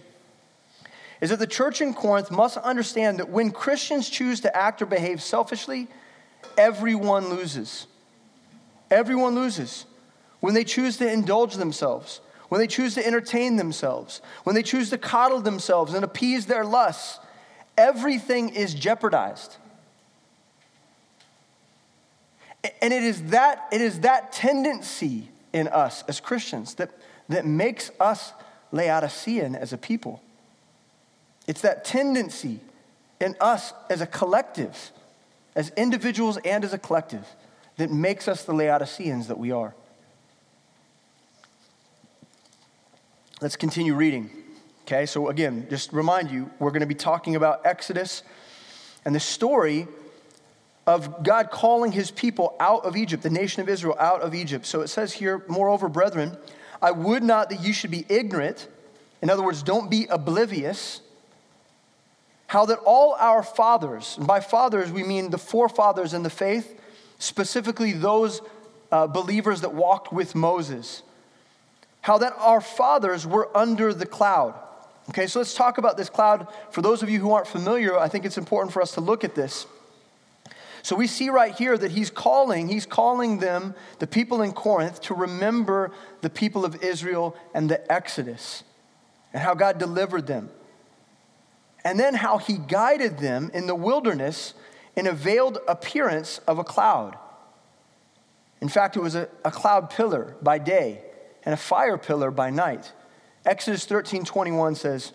is 1.20 1.30
that 1.30 1.38
the 1.38 1.46
church 1.46 1.80
in 1.80 1.94
Corinth 1.94 2.32
must 2.32 2.56
understand 2.56 3.20
that 3.20 3.28
when 3.28 3.52
Christians 3.52 4.10
choose 4.10 4.40
to 4.40 4.56
act 4.56 4.82
or 4.82 4.86
behave 4.86 5.22
selfishly, 5.22 5.86
everyone 6.58 7.28
loses. 7.28 7.86
Everyone 8.90 9.36
loses. 9.36 9.86
When 10.40 10.54
they 10.54 10.64
choose 10.64 10.96
to 10.96 11.08
indulge 11.08 11.54
themselves, 11.54 12.20
when 12.50 12.60
they 12.60 12.66
choose 12.66 12.94
to 12.96 13.06
entertain 13.06 13.56
themselves, 13.56 14.20
when 14.42 14.56
they 14.56 14.62
choose 14.62 14.90
to 14.90 14.98
coddle 14.98 15.40
themselves 15.40 15.94
and 15.94 16.04
appease 16.04 16.46
their 16.46 16.64
lusts, 16.64 17.20
everything 17.78 18.48
is 18.48 18.74
jeopardized. 18.74 19.56
And 22.82 22.92
it 22.92 23.04
is 23.04 23.22
that, 23.30 23.68
it 23.72 23.80
is 23.80 24.00
that 24.00 24.32
tendency 24.32 25.28
in 25.52 25.68
us 25.68 26.02
as 26.08 26.18
Christians 26.18 26.74
that, 26.74 26.90
that 27.28 27.46
makes 27.46 27.92
us 28.00 28.32
Laodicean 28.72 29.54
as 29.54 29.72
a 29.72 29.78
people. 29.78 30.20
It's 31.46 31.60
that 31.60 31.84
tendency 31.84 32.58
in 33.20 33.36
us 33.40 33.72
as 33.88 34.00
a 34.00 34.06
collective, 34.06 34.90
as 35.54 35.70
individuals 35.76 36.36
and 36.38 36.64
as 36.64 36.72
a 36.72 36.78
collective, 36.78 37.26
that 37.76 37.92
makes 37.92 38.26
us 38.26 38.42
the 38.42 38.52
Laodiceans 38.52 39.28
that 39.28 39.38
we 39.38 39.52
are. 39.52 39.72
Let's 43.42 43.56
continue 43.56 43.94
reading. 43.94 44.28
Okay, 44.82 45.06
so 45.06 45.30
again, 45.30 45.66
just 45.70 45.94
remind 45.94 46.30
you, 46.30 46.50
we're 46.58 46.72
going 46.72 46.80
to 46.80 46.86
be 46.86 46.94
talking 46.94 47.36
about 47.36 47.64
Exodus 47.64 48.22
and 49.06 49.14
the 49.14 49.20
story 49.20 49.88
of 50.86 51.24
God 51.24 51.50
calling 51.50 51.90
his 51.90 52.10
people 52.10 52.54
out 52.60 52.84
of 52.84 52.98
Egypt, 52.98 53.22
the 53.22 53.30
nation 53.30 53.62
of 53.62 53.70
Israel 53.70 53.96
out 53.98 54.20
of 54.20 54.34
Egypt. 54.34 54.66
So 54.66 54.82
it 54.82 54.88
says 54.88 55.14
here, 55.14 55.42
moreover, 55.48 55.88
brethren, 55.88 56.36
I 56.82 56.90
would 56.90 57.22
not 57.22 57.48
that 57.48 57.62
you 57.62 57.72
should 57.72 57.90
be 57.90 58.04
ignorant. 58.10 58.68
In 59.22 59.30
other 59.30 59.42
words, 59.42 59.62
don't 59.62 59.90
be 59.90 60.06
oblivious. 60.10 61.00
How 62.48 62.66
that 62.66 62.80
all 62.84 63.16
our 63.18 63.42
fathers, 63.42 64.16
and 64.18 64.26
by 64.26 64.40
fathers 64.40 64.92
we 64.92 65.02
mean 65.02 65.30
the 65.30 65.38
forefathers 65.38 66.12
in 66.12 66.24
the 66.24 66.28
faith, 66.30 66.78
specifically 67.18 67.92
those 67.92 68.42
uh, 68.92 69.06
believers 69.06 69.62
that 69.62 69.72
walked 69.72 70.12
with 70.12 70.34
Moses, 70.34 71.04
how 72.02 72.18
that 72.18 72.32
our 72.38 72.60
fathers 72.60 73.26
were 73.26 73.54
under 73.56 73.92
the 73.92 74.06
cloud. 74.06 74.54
Okay, 75.10 75.26
so 75.26 75.40
let's 75.40 75.54
talk 75.54 75.78
about 75.78 75.96
this 75.96 76.08
cloud. 76.08 76.46
For 76.70 76.82
those 76.82 77.02
of 77.02 77.10
you 77.10 77.20
who 77.20 77.32
aren't 77.32 77.48
familiar, 77.48 77.98
I 77.98 78.08
think 78.08 78.24
it's 78.24 78.38
important 78.38 78.72
for 78.72 78.80
us 78.80 78.92
to 78.92 79.00
look 79.00 79.24
at 79.24 79.34
this. 79.34 79.66
So 80.82 80.96
we 80.96 81.06
see 81.06 81.28
right 81.28 81.54
here 81.54 81.76
that 81.76 81.90
he's 81.90 82.10
calling, 82.10 82.68
he's 82.68 82.86
calling 82.86 83.38
them, 83.38 83.74
the 83.98 84.06
people 84.06 84.40
in 84.40 84.52
Corinth, 84.52 85.00
to 85.02 85.14
remember 85.14 85.90
the 86.22 86.30
people 86.30 86.64
of 86.64 86.82
Israel 86.82 87.36
and 87.52 87.68
the 87.68 87.92
Exodus 87.92 88.62
and 89.32 89.42
how 89.42 89.54
God 89.54 89.78
delivered 89.78 90.26
them. 90.26 90.48
And 91.84 91.98
then 91.98 92.14
how 92.14 92.38
he 92.38 92.56
guided 92.56 93.18
them 93.18 93.50
in 93.52 93.66
the 93.66 93.74
wilderness 93.74 94.54
in 94.96 95.06
a 95.06 95.12
veiled 95.12 95.58
appearance 95.68 96.38
of 96.46 96.58
a 96.58 96.64
cloud. 96.64 97.16
In 98.60 98.68
fact, 98.68 98.96
it 98.96 99.00
was 99.00 99.14
a, 99.14 99.28
a 99.44 99.50
cloud 99.50 99.90
pillar 99.90 100.36
by 100.42 100.58
day 100.58 101.02
and 101.44 101.54
a 101.54 101.56
fire 101.56 101.98
pillar 101.98 102.30
by 102.30 102.50
night. 102.50 102.92
Exodus 103.44 103.84
13 103.84 104.24
21 104.24 104.74
says, 104.74 105.12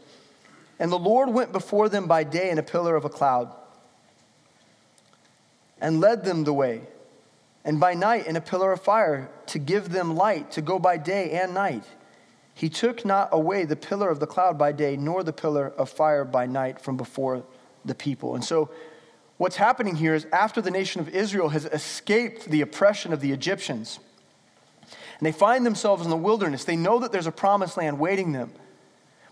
And 0.80 0.92
the 0.92 1.00
Lord 1.00 1.30
went 1.30 1.52
before 1.52 1.90
them 1.90 2.08
by 2.08 2.24
day 2.24 2.50
in 2.50 2.58
a 2.58 2.64
pillar 2.64 2.96
of 2.96 3.06
a 3.06 3.10
cloud 3.10 3.54
and 5.80 6.00
led 6.00 6.24
them 6.24 6.44
the 6.44 6.54
way, 6.54 6.82
and 7.64 7.80
by 7.80 7.94
night 7.94 8.28
in 8.28 8.36
a 8.36 8.42
pillar 8.42 8.72
of 8.72 8.82
fire 8.82 9.30
to 9.48 9.60
give 9.60 9.90
them 9.90 10.16
light 10.16 10.52
to 10.52 10.62
go 10.62 10.80
by 10.80 10.98
day 10.98 11.32
and 11.32 11.54
night. 11.54 11.84
He 12.54 12.70
took 12.70 13.04
not 13.04 13.30
away 13.32 13.66
the 13.66 13.76
pillar 13.76 14.10
of 14.10 14.20
the 14.20 14.28
cloud 14.28 14.58
by 14.58 14.72
day, 14.72 14.96
nor 14.96 15.24
the 15.24 15.34
pillar 15.34 15.68
of 15.78 15.90
fire 15.90 16.24
by 16.24 16.46
night 16.46 16.80
from 16.80 16.96
before 16.96 17.44
the 17.84 17.94
people. 17.94 18.34
And 18.34 18.44
so, 18.44 18.70
what's 19.38 19.58
happening 19.58 19.96
here 19.96 20.16
is 20.16 20.26
after 20.32 20.62
the 20.62 20.72
nation 20.72 21.02
of 21.02 21.10
Israel 21.10 21.50
has 21.50 21.66
escaped 21.66 22.46
the 22.46 22.62
oppression 22.62 23.12
of 23.12 23.20
the 23.20 23.34
Egyptians, 23.34 24.00
and 25.18 25.26
they 25.26 25.32
find 25.32 25.66
themselves 25.66 26.04
in 26.04 26.10
the 26.10 26.18
wilderness, 26.18 26.64
they 26.66 26.76
know 26.76 27.00
that 27.00 27.12
there's 27.12 27.28
a 27.28 27.32
promised 27.32 27.78
land 27.78 28.00
waiting 28.00 28.32
them, 28.32 28.52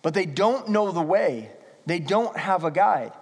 but 0.02 0.14
they 0.14 0.26
don't 0.26 0.70
know 0.70 0.92
the 0.92 1.02
way, 1.02 1.50
they 1.86 2.00
don't 2.00 2.38
have 2.38 2.64
a 2.64 2.72
guide. 2.72 3.14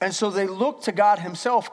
And 0.00 0.14
so 0.14 0.30
they 0.30 0.46
look 0.46 0.82
to 0.82 0.92
God 0.92 1.20
Himself 1.20 1.70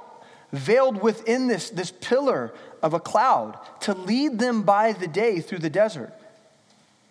veiled 0.52 1.02
within 1.02 1.48
this, 1.48 1.70
this 1.70 1.92
pillar 1.92 2.54
of 2.82 2.94
a 2.94 3.00
cloud 3.00 3.58
to 3.82 3.94
lead 3.94 4.40
them 4.40 4.64
by 4.64 4.94
the 4.94 5.08
day 5.08 5.42
through 5.42 5.60
the 5.60 5.70
desert. 5.70 6.14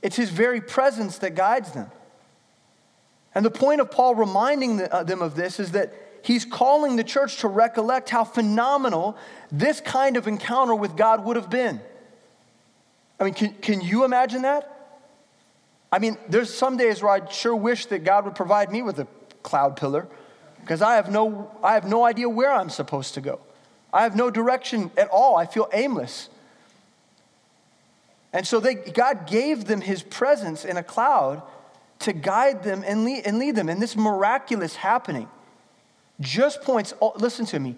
It's 0.03 0.17
his 0.17 0.31
very 0.31 0.61
presence 0.61 1.19
that 1.19 1.35
guides 1.35 1.73
them. 1.73 1.91
And 3.35 3.45
the 3.45 3.51
point 3.51 3.81
of 3.81 3.91
Paul 3.91 4.15
reminding 4.15 4.81
uh, 4.81 5.03
them 5.05 5.23
of 5.23 5.35
this 5.35 5.61
is 5.61 5.73
that 5.73 5.93
he's 6.23 6.45
calling 6.45 6.97
the 6.97 7.05
church 7.05 7.39
to 7.39 7.49
recollect 7.49 8.11
how 8.11 8.25
phenomenal 8.25 9.17
this 9.51 9.81
kind 9.81 10.17
of 10.17 10.27
encounter 10.27 10.75
with 10.75 10.97
God 10.97 11.25
would 11.25 11.37
have 11.37 11.51
been. 11.51 11.81
I 13.21 13.25
mean, 13.25 13.35
can, 13.35 13.53
can 13.55 13.81
you 13.81 14.05
imagine 14.05 14.43
that? 14.43 14.75
I 15.91 15.99
mean, 15.99 16.17
there's 16.29 16.53
some 16.53 16.77
days 16.77 17.03
where 17.03 17.13
I 17.13 17.29
sure 17.31 17.57
wish 17.57 17.87
that 17.87 18.05
God 18.05 18.25
would 18.25 18.35
provide 18.35 18.71
me 18.71 18.83
with 18.83 18.99
a 19.01 19.07
cloud 19.43 19.77
pillar 19.77 20.07
because 20.61 20.83
I 20.83 20.97
have 20.97 21.11
no 21.11 21.51
I 21.63 21.75
have 21.75 21.89
no 21.89 22.05
idea 22.05 22.29
where 22.29 22.53
I'm 22.53 22.69
supposed 22.69 23.15
to 23.15 23.21
go. 23.21 23.41
I 23.93 24.03
have 24.03 24.15
no 24.15 24.31
direction 24.31 24.91
at 24.97 25.09
all. 25.09 25.37
I 25.37 25.47
feel 25.47 25.69
aimless. 25.73 26.29
And 28.33 28.47
so 28.47 28.61
they, 28.61 28.75
God 28.75 29.27
gave 29.27 29.65
them 29.65 29.81
his 29.81 30.03
presence 30.03 30.67
in 30.67 30.77
a 30.77 30.83
cloud 30.83 31.43
to 32.01 32.13
guide 32.13 32.63
them 32.63 32.85
and 32.87 33.05
lead, 33.05 33.27
and 33.27 33.39
lead 33.39 33.57
them. 33.57 33.69
And 33.69 33.81
this 33.81 33.97
miraculous 33.97 34.77
happening 34.77 35.29
just 36.21 36.63
points, 36.63 36.93
oh, 37.01 37.15
listen 37.17 37.47
to 37.47 37.59
me, 37.59 37.77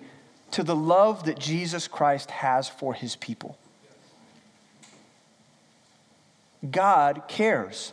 to 0.50 0.64
the 0.64 0.74
love 0.74 1.26
that 1.26 1.38
Jesus 1.38 1.86
Christ 1.86 2.30
has 2.32 2.68
for 2.68 2.92
his 2.92 3.14
people. 3.16 3.56
God 6.68 7.22
cares. 7.28 7.92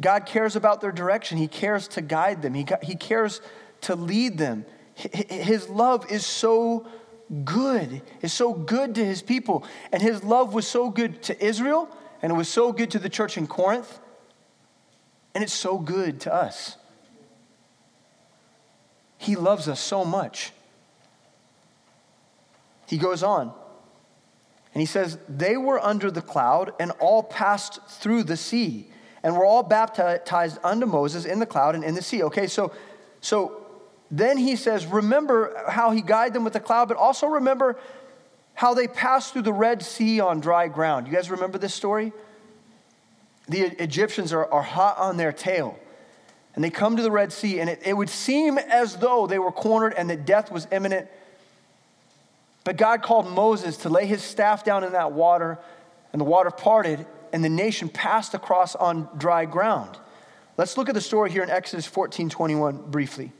God 0.00 0.26
cares 0.26 0.56
about 0.56 0.80
their 0.80 0.92
direction. 0.92 1.38
He 1.38 1.48
cares 1.48 1.86
to 1.88 2.00
guide 2.00 2.42
them, 2.42 2.54
He, 2.54 2.66
he 2.82 2.94
cares 2.94 3.40
to 3.82 3.94
lead 3.94 4.38
them. 4.38 4.64
His 4.94 5.68
love 5.68 6.10
is 6.10 6.26
so 6.26 6.86
good, 7.44 8.02
is 8.20 8.32
so 8.32 8.52
good 8.52 8.94
to 8.96 9.04
His 9.04 9.22
people. 9.22 9.64
And 9.92 10.02
His 10.02 10.24
love 10.24 10.52
was 10.52 10.66
so 10.66 10.90
good 10.90 11.22
to 11.24 11.44
Israel, 11.44 11.88
and 12.22 12.32
it 12.32 12.34
was 12.34 12.48
so 12.48 12.72
good 12.72 12.90
to 12.92 12.98
the 12.98 13.08
church 13.08 13.38
in 13.38 13.46
Corinth, 13.46 13.98
and 15.34 15.44
it's 15.44 15.52
so 15.52 15.78
good 15.78 16.20
to 16.20 16.34
us. 16.34 16.76
He 19.16 19.36
loves 19.36 19.68
us 19.68 19.80
so 19.80 20.04
much. 20.04 20.52
He 22.86 22.98
goes 22.98 23.22
on. 23.22 23.52
And 24.74 24.80
he 24.80 24.86
says, 24.86 25.18
They 25.28 25.56
were 25.56 25.80
under 25.80 26.10
the 26.10 26.22
cloud 26.22 26.72
and 26.78 26.92
all 27.00 27.22
passed 27.22 27.80
through 27.88 28.24
the 28.24 28.36
sea 28.36 28.88
and 29.22 29.36
were 29.36 29.44
all 29.44 29.62
baptized 29.62 30.58
unto 30.64 30.86
Moses 30.86 31.24
in 31.24 31.40
the 31.40 31.46
cloud 31.46 31.74
and 31.74 31.84
in 31.84 31.94
the 31.94 32.02
sea. 32.02 32.22
Okay, 32.22 32.46
so, 32.46 32.72
so 33.20 33.60
then 34.10 34.38
he 34.38 34.56
says, 34.56 34.86
remember 34.86 35.62
how 35.68 35.90
he 35.90 36.02
guided 36.02 36.34
them 36.34 36.44
with 36.44 36.52
the 36.52 36.60
cloud, 36.60 36.88
but 36.88 36.96
also 36.96 37.26
remember 37.26 37.78
how 38.54 38.74
they 38.74 38.88
passed 38.88 39.32
through 39.32 39.42
the 39.42 39.52
Red 39.52 39.82
Sea 39.82 40.20
on 40.20 40.40
dry 40.40 40.68
ground. 40.68 41.06
You 41.06 41.12
guys 41.12 41.30
remember 41.30 41.58
this 41.58 41.74
story? 41.74 42.12
The 43.48 43.62
Egyptians 43.82 44.32
are, 44.32 44.50
are 44.50 44.62
hot 44.62 44.98
on 44.98 45.16
their 45.16 45.32
tail. 45.32 45.78
And 46.54 46.64
they 46.64 46.70
come 46.70 46.96
to 46.96 47.02
the 47.02 47.10
Red 47.10 47.32
Sea, 47.32 47.60
and 47.60 47.70
it, 47.70 47.80
it 47.84 47.96
would 47.96 48.10
seem 48.10 48.58
as 48.58 48.96
though 48.96 49.26
they 49.26 49.38
were 49.38 49.52
cornered 49.52 49.94
and 49.94 50.10
that 50.10 50.26
death 50.26 50.50
was 50.50 50.66
imminent. 50.72 51.08
But 52.64 52.76
God 52.76 53.02
called 53.02 53.30
Moses 53.30 53.78
to 53.78 53.88
lay 53.88 54.06
his 54.06 54.22
staff 54.22 54.64
down 54.64 54.84
in 54.84 54.92
that 54.92 55.12
water, 55.12 55.58
and 56.12 56.20
the 56.20 56.24
water 56.24 56.50
parted, 56.50 57.06
and 57.32 57.42
the 57.42 57.48
nation 57.48 57.88
passed 57.88 58.34
across 58.34 58.74
on 58.74 59.08
dry 59.16 59.44
ground. 59.44 59.98
Let's 60.56 60.76
look 60.76 60.88
at 60.88 60.94
the 60.94 61.00
story 61.00 61.30
here 61.30 61.42
in 61.42 61.50
Exodus 61.50 61.86
14 61.86 62.28
21 62.28 62.90
briefly. 62.90 63.32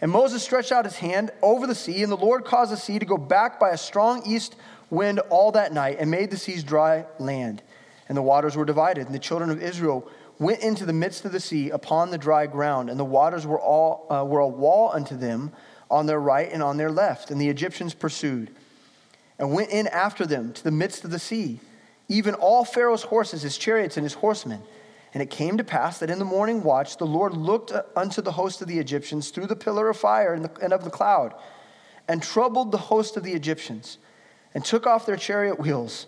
And 0.00 0.10
Moses 0.10 0.42
stretched 0.42 0.72
out 0.72 0.84
his 0.84 0.96
hand 0.96 1.30
over 1.40 1.66
the 1.66 1.74
sea, 1.74 2.02
and 2.02 2.10
the 2.10 2.16
Lord 2.16 2.44
caused 2.44 2.72
the 2.72 2.76
sea 2.76 2.98
to 2.98 3.06
go 3.06 3.16
back 3.16 3.60
by 3.60 3.70
a 3.70 3.78
strong 3.78 4.22
east 4.26 4.56
wind 4.90 5.20
all 5.30 5.52
that 5.52 5.72
night 5.72 5.98
and 6.00 6.10
made 6.10 6.30
the 6.30 6.36
seas 6.36 6.64
dry 6.64 7.06
land. 7.18 7.62
And 8.08 8.16
the 8.16 8.22
waters 8.22 8.56
were 8.56 8.64
divided, 8.64 9.06
and 9.06 9.14
the 9.14 9.20
children 9.20 9.50
of 9.50 9.62
Israel 9.62 10.08
went 10.38 10.60
into 10.60 10.84
the 10.84 10.92
midst 10.92 11.24
of 11.24 11.32
the 11.32 11.40
sea 11.40 11.70
upon 11.70 12.10
the 12.10 12.18
dry 12.18 12.46
ground, 12.46 12.90
and 12.90 12.98
the 12.98 13.04
waters 13.04 13.46
were, 13.46 13.60
all, 13.60 14.06
uh, 14.10 14.24
were 14.24 14.40
a 14.40 14.48
wall 14.48 14.90
unto 14.92 15.16
them 15.16 15.52
on 15.90 16.06
their 16.06 16.20
right 16.20 16.50
and 16.52 16.62
on 16.62 16.76
their 16.76 16.90
left. 16.90 17.30
And 17.30 17.40
the 17.40 17.48
Egyptians 17.48 17.94
pursued 17.94 18.50
and 19.38 19.52
went 19.52 19.70
in 19.70 19.86
after 19.88 20.26
them 20.26 20.52
to 20.52 20.64
the 20.64 20.70
midst 20.70 21.04
of 21.04 21.10
the 21.10 21.18
sea, 21.18 21.60
even 22.08 22.34
all 22.34 22.64
Pharaoh's 22.64 23.02
horses, 23.02 23.42
his 23.42 23.58
chariots, 23.58 23.96
and 23.96 24.04
his 24.04 24.14
horsemen. 24.14 24.62
And 25.12 25.22
it 25.22 25.30
came 25.30 25.56
to 25.58 25.64
pass 25.64 25.98
that 25.98 26.10
in 26.10 26.18
the 26.18 26.24
morning 26.24 26.62
watch 26.62 26.96
the 26.96 27.06
Lord 27.06 27.34
looked 27.34 27.72
unto 27.96 28.20
the 28.20 28.32
host 28.32 28.60
of 28.60 28.68
the 28.68 28.78
Egyptians 28.78 29.30
through 29.30 29.46
the 29.46 29.56
pillar 29.56 29.88
of 29.88 29.96
fire 29.96 30.34
and, 30.34 30.72
of 30.72 30.84
the 30.84 30.90
cloud, 30.90 31.34
and 32.08 32.22
troubled 32.22 32.72
the 32.72 32.78
host 32.78 33.16
of 33.16 33.22
the 33.22 33.32
Egyptians, 33.32 33.98
and 34.54 34.64
took 34.64 34.86
off 34.86 35.06
their 35.06 35.16
chariot 35.16 35.58
wheels. 35.58 36.06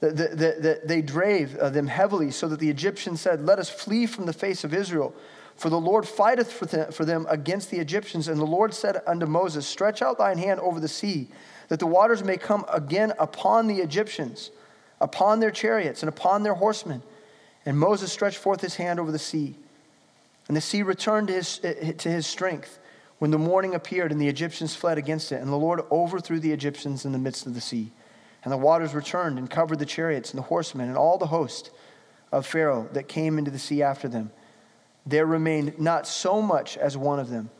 That 0.00 0.16
the, 0.16 0.28
the, 0.36 0.80
they 0.84 1.00
drave 1.00 1.56
uh, 1.56 1.70
them 1.70 1.86
heavily, 1.86 2.30
so 2.30 2.48
that 2.48 2.58
the 2.58 2.68
Egyptians 2.68 3.20
said, 3.20 3.44
Let 3.44 3.58
us 3.58 3.70
flee 3.70 4.06
from 4.06 4.26
the 4.26 4.32
face 4.32 4.64
of 4.64 4.74
Israel. 4.74 5.14
For 5.56 5.70
the 5.70 5.80
Lord 5.80 6.08
fighteth 6.08 6.50
for 6.52 7.04
them 7.04 7.26
against 7.28 7.70
the 7.70 7.78
Egyptians. 7.78 8.28
And 8.28 8.40
the 8.40 8.44
Lord 8.44 8.74
said 8.74 9.00
unto 9.06 9.26
Moses, 9.26 9.66
Stretch 9.66 10.02
out 10.02 10.18
thine 10.18 10.38
hand 10.38 10.60
over 10.60 10.80
the 10.80 10.88
sea, 10.88 11.28
that 11.68 11.78
the 11.78 11.86
waters 11.86 12.24
may 12.24 12.36
come 12.36 12.64
again 12.72 13.12
upon 13.18 13.66
the 13.66 13.76
Egyptians, 13.76 14.50
upon 15.00 15.40
their 15.40 15.50
chariots, 15.50 16.02
and 16.02 16.08
upon 16.08 16.42
their 16.42 16.54
horsemen. 16.54 17.02
And 17.64 17.78
Moses 17.78 18.12
stretched 18.12 18.38
forth 18.38 18.60
his 18.60 18.76
hand 18.76 18.98
over 18.98 19.12
the 19.12 19.18
sea. 19.18 19.54
And 20.48 20.56
the 20.56 20.60
sea 20.60 20.82
returned 20.82 21.28
to 21.28 21.34
his, 21.34 21.58
to 21.58 22.08
his 22.08 22.26
strength 22.26 22.78
when 23.18 23.30
the 23.30 23.38
morning 23.38 23.74
appeared, 23.74 24.10
and 24.10 24.20
the 24.20 24.28
Egyptians 24.28 24.74
fled 24.74 24.98
against 24.98 25.30
it. 25.30 25.40
And 25.40 25.52
the 25.52 25.56
Lord 25.56 25.82
overthrew 25.92 26.40
the 26.40 26.52
Egyptians 26.52 27.04
in 27.04 27.12
the 27.12 27.18
midst 27.18 27.46
of 27.46 27.54
the 27.54 27.60
sea. 27.60 27.92
And 28.42 28.50
the 28.50 28.56
waters 28.56 28.94
returned 28.94 29.38
and 29.38 29.48
covered 29.48 29.78
the 29.78 29.86
chariots 29.86 30.30
and 30.30 30.38
the 30.38 30.46
horsemen 30.46 30.88
and 30.88 30.98
all 30.98 31.18
the 31.18 31.26
host 31.26 31.70
of 32.32 32.44
Pharaoh 32.46 32.88
that 32.94 33.06
came 33.06 33.38
into 33.38 33.52
the 33.52 33.58
sea 33.60 33.82
after 33.82 34.08
them. 34.08 34.32
There 35.06 35.26
remained 35.26 35.78
not 35.78 36.06
so 36.06 36.40
much 36.40 36.76
as 36.76 36.96
one 36.96 37.18
of 37.18 37.28
them. 37.28 37.50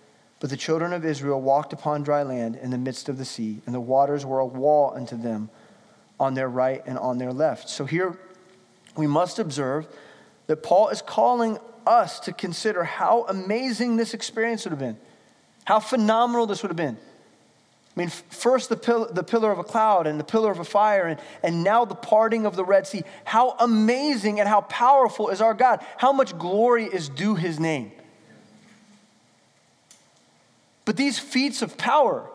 But 0.43 0.51
the 0.51 0.57
children 0.57 0.93
of 0.93 1.05
Israel 1.05 1.41
walked 1.41 1.73
upon 1.73 2.03
dry 2.03 2.25
land 2.25 2.57
in 2.57 2.71
the 2.71 2.79
midst 2.79 3.09
of 3.09 3.17
the 3.17 3.25
sea, 3.25 3.63
and 3.65 3.73
the 3.73 3.81
waters 3.81 4.27
were 4.27 4.41
a 4.41 4.47
wall 4.47 4.93
unto 4.93 5.17
them 5.17 5.51
on 6.19 6.35
their 6.35 6.49
right 6.49 6.83
and 6.85 6.99
on 6.99 7.19
their 7.19 7.33
left. 7.33 7.69
So 7.69 7.85
here 7.85 8.19
we 8.97 9.07
must 9.07 9.39
observe 9.39 9.87
that 10.49 10.65
Paul 10.65 10.89
is 10.89 11.01
calling 11.01 11.59
us 11.87 12.19
to 12.21 12.33
consider 12.33 12.83
how 12.83 13.25
amazing 13.29 13.97
this 13.97 14.15
experience 14.15 14.65
would 14.65 14.73
have 14.73 14.81
been, 14.81 14.99
how 15.65 15.79
phenomenal 15.79 16.47
this 16.47 16.63
would 16.63 16.71
have 16.71 16.77
been. 16.77 16.99
I 17.95 18.01
mean, 18.01 18.09
first 18.09 18.71
the, 18.71 18.77
pill, 18.77 19.07
the 19.13 19.23
pillar 19.23 19.53
of 19.53 19.59
a 19.59 19.65
cloud 19.65 20.07
and 20.07 20.19
the 20.19 20.25
pillar 20.25 20.51
of 20.51 20.59
a 20.59 20.65
fire, 20.65 21.07
and, 21.07 21.21
and 21.43 21.63
now 21.63 21.85
the 21.85 21.95
parting 21.95 22.47
of 22.47 22.57
the 22.57 22.65
Red 22.65 22.87
Sea. 22.87 23.03
How 23.25 23.55
amazing 23.61 24.41
and 24.41 24.49
how 24.49 24.63
powerful 24.63 25.29
is 25.29 25.43
our 25.43 25.53
God? 25.53 25.85
How 25.99 26.11
much 26.11 26.39
glory 26.39 26.87
is 26.87 27.11
due 27.11 27.35
his 27.35 27.61
name? 27.61 27.93
But 30.87 30.97
these 30.97 31.19
feats 31.19 31.61
of 31.61 31.77
power, 31.77 32.29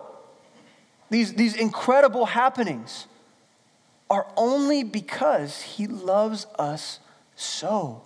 these, 1.09 1.33
these 1.33 1.55
incredible 1.55 2.27
happenings, 2.27 3.07
are 4.11 4.27
only 4.37 4.83
because 4.83 5.61
he 5.61 5.87
loves 5.87 6.45
us 6.59 6.99
so. 7.35 8.03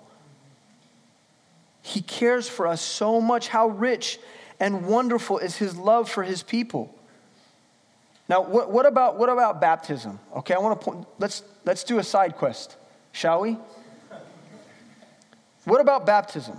He 1.82 2.02
cares 2.02 2.48
for 2.48 2.66
us 2.66 2.82
so 2.82 3.20
much. 3.20 3.50
How 3.50 3.68
rich 3.68 4.20
and 4.60 4.86
wonderful 4.86 5.38
is 5.38 5.58
his 5.58 5.76
love 5.76 6.10
for 6.10 6.24
his 6.24 6.44
people. 6.44 6.96
Now, 8.32 8.40
what, 8.40 8.72
what, 8.72 8.86
about, 8.86 9.20
what 9.20 9.28
about 9.28 9.60
baptism? 9.60 10.18
Okay, 10.38 10.54
I 10.54 10.58
want 10.60 10.80
to 10.80 10.86
point, 10.86 11.06
let's, 11.20 11.44
let's 11.66 11.84
do 11.84 12.00
a 12.00 12.04
side 12.04 12.38
quest, 12.38 12.78
shall 13.12 13.42
we? 13.42 13.58
What 15.66 15.82
about 15.82 16.06
baptism? 16.06 16.58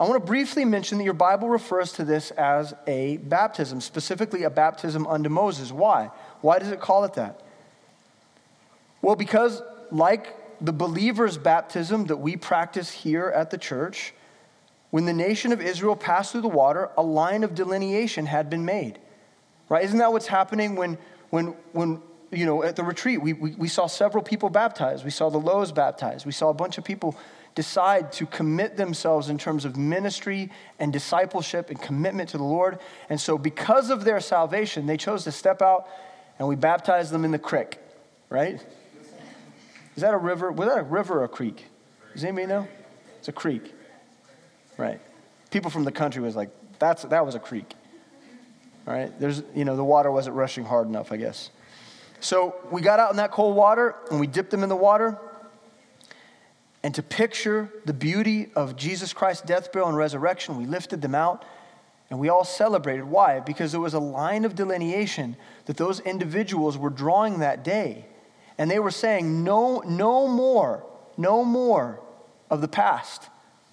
I 0.00 0.08
want 0.08 0.20
to 0.20 0.26
briefly 0.26 0.64
mention 0.64 0.98
that 0.98 1.04
your 1.04 1.14
Bible 1.14 1.48
refers 1.48 1.92
to 1.92 2.04
this 2.04 2.32
as 2.32 2.74
a 2.88 3.18
baptism, 3.18 3.80
specifically 3.80 4.42
a 4.42 4.50
baptism 4.50 5.06
unto 5.06 5.28
Moses. 5.28 5.70
Why? 5.70 6.10
Why 6.40 6.58
does 6.58 6.72
it 6.72 6.80
call 6.80 7.04
it 7.04 7.14
that? 7.14 7.40
Well, 9.00 9.14
because 9.14 9.62
like 9.92 10.34
the 10.60 10.72
believer's 10.72 11.38
baptism 11.38 12.06
that 12.06 12.16
we 12.16 12.36
practice 12.36 12.90
here 12.90 13.28
at 13.28 13.52
the 13.52 13.58
church, 13.58 14.12
when 14.90 15.04
the 15.04 15.12
nation 15.12 15.52
of 15.52 15.60
Israel 15.60 15.94
passed 15.94 16.32
through 16.32 16.40
the 16.40 16.48
water, 16.48 16.90
a 16.96 17.02
line 17.02 17.44
of 17.44 17.54
delineation 17.54 18.26
had 18.26 18.50
been 18.50 18.64
made. 18.64 18.98
Right? 19.70 19.84
Isn't 19.84 19.98
that 19.98 20.12
what's 20.12 20.26
happening 20.26 20.74
when, 20.74 20.98
when, 21.30 21.54
when 21.72 22.02
you 22.32 22.44
know, 22.44 22.62
at 22.62 22.74
the 22.76 22.82
retreat, 22.82 23.22
we, 23.22 23.32
we, 23.32 23.52
we 23.52 23.68
saw 23.68 23.86
several 23.86 24.22
people 24.22 24.50
baptized. 24.50 25.04
We 25.04 25.10
saw 25.10 25.30
the 25.30 25.38
Lows 25.38 25.72
baptized. 25.72 26.26
We 26.26 26.32
saw 26.32 26.50
a 26.50 26.54
bunch 26.54 26.76
of 26.76 26.84
people 26.84 27.16
decide 27.54 28.12
to 28.12 28.26
commit 28.26 28.76
themselves 28.76 29.28
in 29.28 29.38
terms 29.38 29.64
of 29.64 29.76
ministry 29.76 30.50
and 30.80 30.92
discipleship 30.92 31.70
and 31.70 31.80
commitment 31.80 32.30
to 32.30 32.38
the 32.38 32.44
Lord. 32.44 32.80
And 33.08 33.20
so, 33.20 33.38
because 33.38 33.90
of 33.90 34.04
their 34.04 34.20
salvation, 34.20 34.86
they 34.86 34.96
chose 34.96 35.24
to 35.24 35.32
step 35.32 35.62
out 35.62 35.88
and 36.40 36.48
we 36.48 36.56
baptized 36.56 37.12
them 37.12 37.24
in 37.24 37.30
the 37.30 37.38
creek, 37.38 37.78
right? 38.28 38.64
Is 39.94 40.02
that 40.02 40.14
a 40.14 40.18
river? 40.18 40.50
Was 40.50 40.68
that 40.68 40.78
a 40.78 40.82
river 40.82 41.20
or 41.20 41.24
a 41.24 41.28
creek? 41.28 41.64
Does 42.12 42.24
anybody 42.24 42.46
know? 42.46 42.66
It's 43.18 43.28
a 43.28 43.32
creek, 43.32 43.72
right? 44.76 45.00
People 45.50 45.70
from 45.70 45.84
the 45.84 45.92
country 45.92 46.22
was 46.22 46.34
like, 46.34 46.50
That's, 46.80 47.04
that 47.04 47.24
was 47.24 47.36
a 47.36 47.40
creek. 47.40 47.74
All 48.86 48.94
right, 48.94 49.18
there's, 49.20 49.42
you 49.54 49.64
know, 49.64 49.76
the 49.76 49.84
water 49.84 50.10
wasn't 50.10 50.36
rushing 50.36 50.64
hard 50.64 50.88
enough, 50.88 51.12
I 51.12 51.16
guess. 51.16 51.50
So 52.20 52.54
we 52.70 52.80
got 52.80 53.00
out 53.00 53.10
in 53.10 53.16
that 53.16 53.30
cold 53.30 53.56
water 53.56 53.94
and 54.10 54.20
we 54.20 54.26
dipped 54.26 54.50
them 54.50 54.62
in 54.62 54.68
the 54.68 54.76
water. 54.76 55.18
And 56.82 56.94
to 56.94 57.02
picture 57.02 57.70
the 57.84 57.92
beauty 57.92 58.50
of 58.56 58.76
Jesus 58.76 59.12
Christ's 59.12 59.46
death, 59.46 59.72
burial, 59.72 59.88
and 59.88 59.96
resurrection, 59.96 60.56
we 60.56 60.66
lifted 60.66 61.02
them 61.02 61.14
out 61.14 61.44
and 62.08 62.18
we 62.18 62.28
all 62.28 62.44
celebrated. 62.44 63.04
Why? 63.04 63.40
Because 63.40 63.70
there 63.70 63.80
was 63.80 63.94
a 63.94 64.00
line 64.00 64.44
of 64.44 64.54
delineation 64.54 65.36
that 65.66 65.76
those 65.76 66.00
individuals 66.00 66.76
were 66.76 66.90
drawing 66.90 67.40
that 67.40 67.62
day. 67.62 68.06
And 68.58 68.70
they 68.70 68.78
were 68.78 68.90
saying, 68.90 69.44
no, 69.44 69.80
no 69.86 70.26
more, 70.26 70.84
no 71.16 71.44
more 71.44 72.00
of 72.50 72.60
the 72.60 72.68
past 72.68 73.28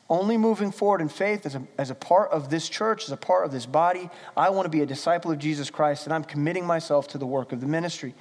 only 0.10 0.38
moving 0.38 0.72
forward 0.72 1.02
in 1.02 1.10
faith 1.10 1.46
as 1.46 1.56
a, 1.56 1.64
as 1.78 1.90
a 1.90 1.96
part 1.96 2.32
of 2.32 2.50
this 2.50 2.70
church, 2.70 3.06
as 3.06 3.12
a 3.12 3.18
part 3.18 3.46
of 3.46 3.52
this 3.52 3.66
body. 3.66 4.10
I 4.36 4.50
want 4.50 4.66
to 4.66 4.70
be 4.70 4.82
a 4.82 4.86
disciple 4.86 5.32
of 5.32 5.40
Jesus 5.40 5.70
Christ, 5.70 6.06
and 6.06 6.14
I'm 6.14 6.24
committing 6.24 6.66
myself 6.66 7.10
to 7.10 7.18
the 7.18 7.26
work 7.26 7.52
of 7.52 7.60
the 7.60 7.68
ministry. 7.68 8.16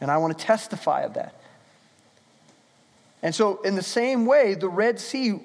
And 0.00 0.10
I 0.10 0.18
want 0.18 0.36
to 0.36 0.44
testify 0.44 1.02
of 1.02 1.14
that. 1.14 1.34
And 3.22 3.34
so, 3.34 3.62
in 3.62 3.76
the 3.76 3.82
same 3.82 4.26
way, 4.26 4.54
the 4.54 4.68
Red 4.68 4.98
Sea, 4.98 5.38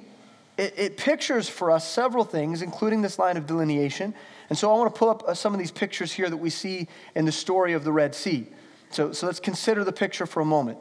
it, 0.57 0.97
pictures 0.97 1.47
for 1.47 1.69
us 1.69 1.87
several 1.87 2.23
things, 2.23 2.63
including 2.63 3.03
this 3.03 3.19
line 3.19 3.37
of 3.37 3.45
delineation. 3.45 4.15
And 4.49 4.57
so, 4.57 4.73
I 4.73 4.77
want 4.77 4.93
to 4.93 4.97
pull 4.97 5.09
up 5.09 5.23
uh, 5.23 5.35
some 5.35 5.53
of 5.53 5.59
these 5.59 5.71
pictures 5.71 6.11
here 6.11 6.29
that 6.29 6.37
we 6.37 6.49
see 6.49 6.87
in 7.15 7.25
the 7.25 7.31
story 7.31 7.73
of 7.73 7.83
the 7.83 7.91
Red 7.91 8.15
Sea. 8.15 8.47
So, 8.89 9.11
so 9.11 9.27
let's 9.27 9.39
consider 9.39 9.83
the 9.83 9.91
picture 9.91 10.25
for 10.25 10.41
a 10.41 10.45
moment. 10.45 10.79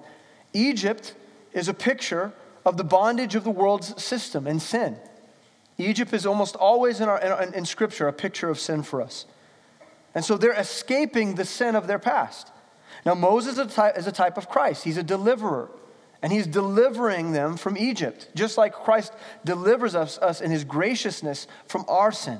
Egypt 0.54 1.14
is 1.52 1.68
a 1.68 1.74
picture 1.74 2.32
of 2.66 2.76
the 2.76 2.84
bondage 2.84 3.36
of 3.36 3.44
the 3.44 3.50
world's 3.50 4.02
system 4.02 4.46
and 4.46 4.60
sin. 4.60 4.96
Egypt 5.78 6.12
is 6.12 6.26
almost 6.26 6.56
always 6.56 7.00
in, 7.00 7.08
our, 7.08 7.20
in, 7.42 7.54
in 7.54 7.64
Scripture 7.64 8.08
a 8.08 8.12
picture 8.12 8.50
of 8.50 8.58
sin 8.58 8.82
for 8.82 9.00
us. 9.00 9.24
And 10.14 10.24
so 10.24 10.36
they're 10.36 10.52
escaping 10.52 11.36
the 11.36 11.44
sin 11.44 11.76
of 11.76 11.86
their 11.86 11.98
past. 11.98 12.50
Now, 13.04 13.14
Moses 13.14 13.52
is 13.54 13.58
a, 13.58 13.66
type, 13.66 13.96
is 13.96 14.06
a 14.06 14.12
type 14.12 14.36
of 14.36 14.48
Christ, 14.48 14.84
he's 14.84 14.96
a 14.98 15.02
deliverer. 15.02 15.70
And 16.22 16.32
he's 16.32 16.46
delivering 16.46 17.32
them 17.32 17.58
from 17.58 17.76
Egypt, 17.76 18.30
just 18.34 18.56
like 18.56 18.72
Christ 18.72 19.12
delivers 19.44 19.94
us, 19.94 20.18
us 20.18 20.40
in 20.40 20.50
his 20.50 20.64
graciousness 20.64 21.46
from 21.68 21.84
our 21.88 22.10
sin. 22.10 22.38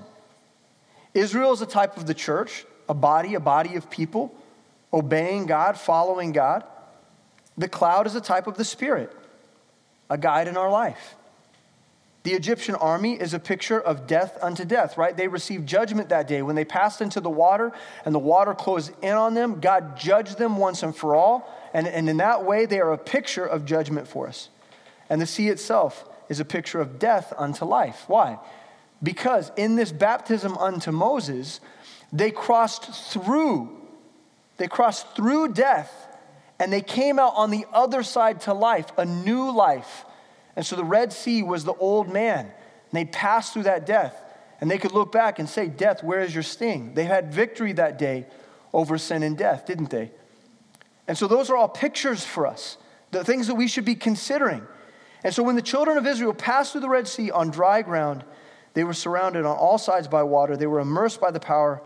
Israel 1.12 1.52
is 1.52 1.60
a 1.60 1.66
type 1.66 1.96
of 1.96 2.06
the 2.06 2.14
church, 2.14 2.64
a 2.88 2.94
body, 2.94 3.34
a 3.34 3.40
body 3.40 3.76
of 3.76 3.90
people 3.90 4.34
obeying 4.92 5.44
God, 5.44 5.78
following 5.78 6.32
God. 6.32 6.64
The 7.58 7.68
cloud 7.68 8.06
is 8.06 8.14
a 8.14 8.20
type 8.20 8.46
of 8.46 8.56
the 8.56 8.64
Spirit 8.64 9.14
a 10.08 10.18
guide 10.18 10.48
in 10.48 10.56
our 10.56 10.70
life. 10.70 11.16
The 12.26 12.32
Egyptian 12.32 12.74
army 12.74 13.12
is 13.12 13.34
a 13.34 13.38
picture 13.38 13.80
of 13.80 14.08
death 14.08 14.36
unto 14.42 14.64
death, 14.64 14.98
right? 14.98 15.16
They 15.16 15.28
received 15.28 15.68
judgment 15.68 16.08
that 16.08 16.26
day. 16.26 16.42
When 16.42 16.56
they 16.56 16.64
passed 16.64 17.00
into 17.00 17.20
the 17.20 17.30
water 17.30 17.70
and 18.04 18.12
the 18.12 18.18
water 18.18 18.52
closed 18.52 18.90
in 19.00 19.12
on 19.12 19.34
them, 19.34 19.60
God 19.60 19.96
judged 19.96 20.36
them 20.36 20.56
once 20.56 20.82
and 20.82 20.94
for 20.94 21.14
all. 21.14 21.48
And, 21.72 21.86
and 21.86 22.08
in 22.08 22.16
that 22.16 22.44
way, 22.44 22.66
they 22.66 22.80
are 22.80 22.92
a 22.92 22.98
picture 22.98 23.44
of 23.44 23.64
judgment 23.64 24.08
for 24.08 24.26
us. 24.26 24.48
And 25.08 25.20
the 25.20 25.26
sea 25.26 25.48
itself 25.48 26.04
is 26.28 26.40
a 26.40 26.44
picture 26.44 26.80
of 26.80 26.98
death 26.98 27.32
unto 27.38 27.64
life. 27.64 28.04
Why? 28.08 28.40
Because 29.00 29.52
in 29.56 29.76
this 29.76 29.92
baptism 29.92 30.58
unto 30.58 30.90
Moses, 30.90 31.60
they 32.12 32.32
crossed 32.32 33.12
through, 33.12 33.70
they 34.56 34.66
crossed 34.66 35.14
through 35.14 35.52
death 35.52 36.05
and 36.58 36.72
they 36.72 36.80
came 36.80 37.18
out 37.18 37.34
on 37.36 37.50
the 37.50 37.66
other 37.72 38.02
side 38.02 38.40
to 38.42 38.54
life, 38.54 38.86
a 38.96 39.04
new 39.04 39.50
life. 39.50 40.04
And 40.54 40.64
so 40.64 40.74
the 40.74 40.84
Red 40.84 41.12
Sea 41.12 41.42
was 41.42 41.64
the 41.64 41.74
old 41.74 42.08
man. 42.08 42.46
And 42.46 42.92
they 42.92 43.04
passed 43.04 43.52
through 43.52 43.64
that 43.64 43.84
death. 43.84 44.22
And 44.60 44.70
they 44.70 44.78
could 44.78 44.92
look 44.92 45.12
back 45.12 45.38
and 45.38 45.48
say, 45.48 45.68
Death, 45.68 46.02
where 46.02 46.20
is 46.20 46.32
your 46.32 46.42
sting? 46.42 46.94
They 46.94 47.04
had 47.04 47.32
victory 47.32 47.72
that 47.72 47.98
day 47.98 48.26
over 48.72 48.96
sin 48.96 49.22
and 49.22 49.36
death, 49.36 49.66
didn't 49.66 49.90
they? 49.90 50.10
And 51.06 51.16
so 51.16 51.28
those 51.28 51.50
are 51.50 51.56
all 51.56 51.68
pictures 51.68 52.24
for 52.24 52.46
us, 52.46 52.78
the 53.10 53.22
things 53.22 53.46
that 53.48 53.54
we 53.54 53.68
should 53.68 53.84
be 53.84 53.94
considering. 53.94 54.66
And 55.22 55.34
so 55.34 55.42
when 55.42 55.56
the 55.56 55.62
children 55.62 55.98
of 55.98 56.06
Israel 56.06 56.32
passed 56.32 56.72
through 56.72 56.80
the 56.80 56.88
Red 56.88 57.06
Sea 57.06 57.30
on 57.30 57.50
dry 57.50 57.82
ground, 57.82 58.24
they 58.74 58.84
were 58.84 58.94
surrounded 58.94 59.44
on 59.44 59.56
all 59.56 59.78
sides 59.78 60.08
by 60.08 60.22
water. 60.22 60.56
They 60.56 60.66
were 60.66 60.80
immersed 60.80 61.20
by 61.20 61.30
the 61.30 61.40
power 61.40 61.82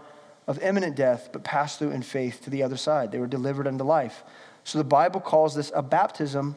of 0.47 0.59
imminent 0.61 0.97
death, 0.97 1.31
but 1.33 1.45
passed 1.45 1.79
through 1.79 1.91
in 1.91 2.03
faith 2.03 2.43
to 2.45 2.51
the 2.51 2.63
other 2.63 2.77
side. 2.77 3.13
They 3.13 3.19
were 3.19 3.27
delivered 3.27 3.67
unto 3.67 3.85
life. 3.85 4.25
So 4.71 4.79
the 4.79 4.85
Bible 4.85 5.19
calls 5.19 5.57
this 5.57 5.73
a 5.75 5.83
baptism 5.83 6.55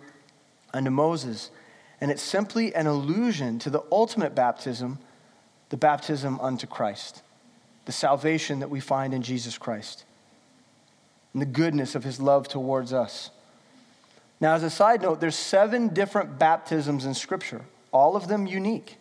unto 0.71 0.91
Moses. 0.91 1.49
And 1.99 2.11
it's 2.11 2.21
simply 2.21 2.75
an 2.75 2.85
allusion 2.85 3.57
to 3.57 3.71
the 3.71 3.81
ultimate 3.91 4.35
baptism, 4.35 4.99
the 5.69 5.77
baptism 5.77 6.39
unto 6.39 6.67
Christ, 6.67 7.23
the 7.85 7.91
salvation 7.91 8.59
that 8.59 8.69
we 8.69 8.79
find 8.79 9.15
in 9.15 9.23
Jesus 9.23 9.57
Christ, 9.57 10.05
and 11.33 11.41
the 11.41 11.47
goodness 11.47 11.95
of 11.95 12.03
his 12.03 12.21
love 12.21 12.47
towards 12.47 12.93
us. 12.93 13.31
Now, 14.39 14.53
as 14.53 14.61
a 14.61 14.69
side 14.69 15.01
note, 15.01 15.19
there's 15.19 15.35
seven 15.35 15.87
different 15.87 16.37
baptisms 16.37 17.05
in 17.05 17.15
Scripture, 17.15 17.61
all 17.91 18.15
of 18.15 18.27
them 18.27 18.45
unique. 18.45 18.97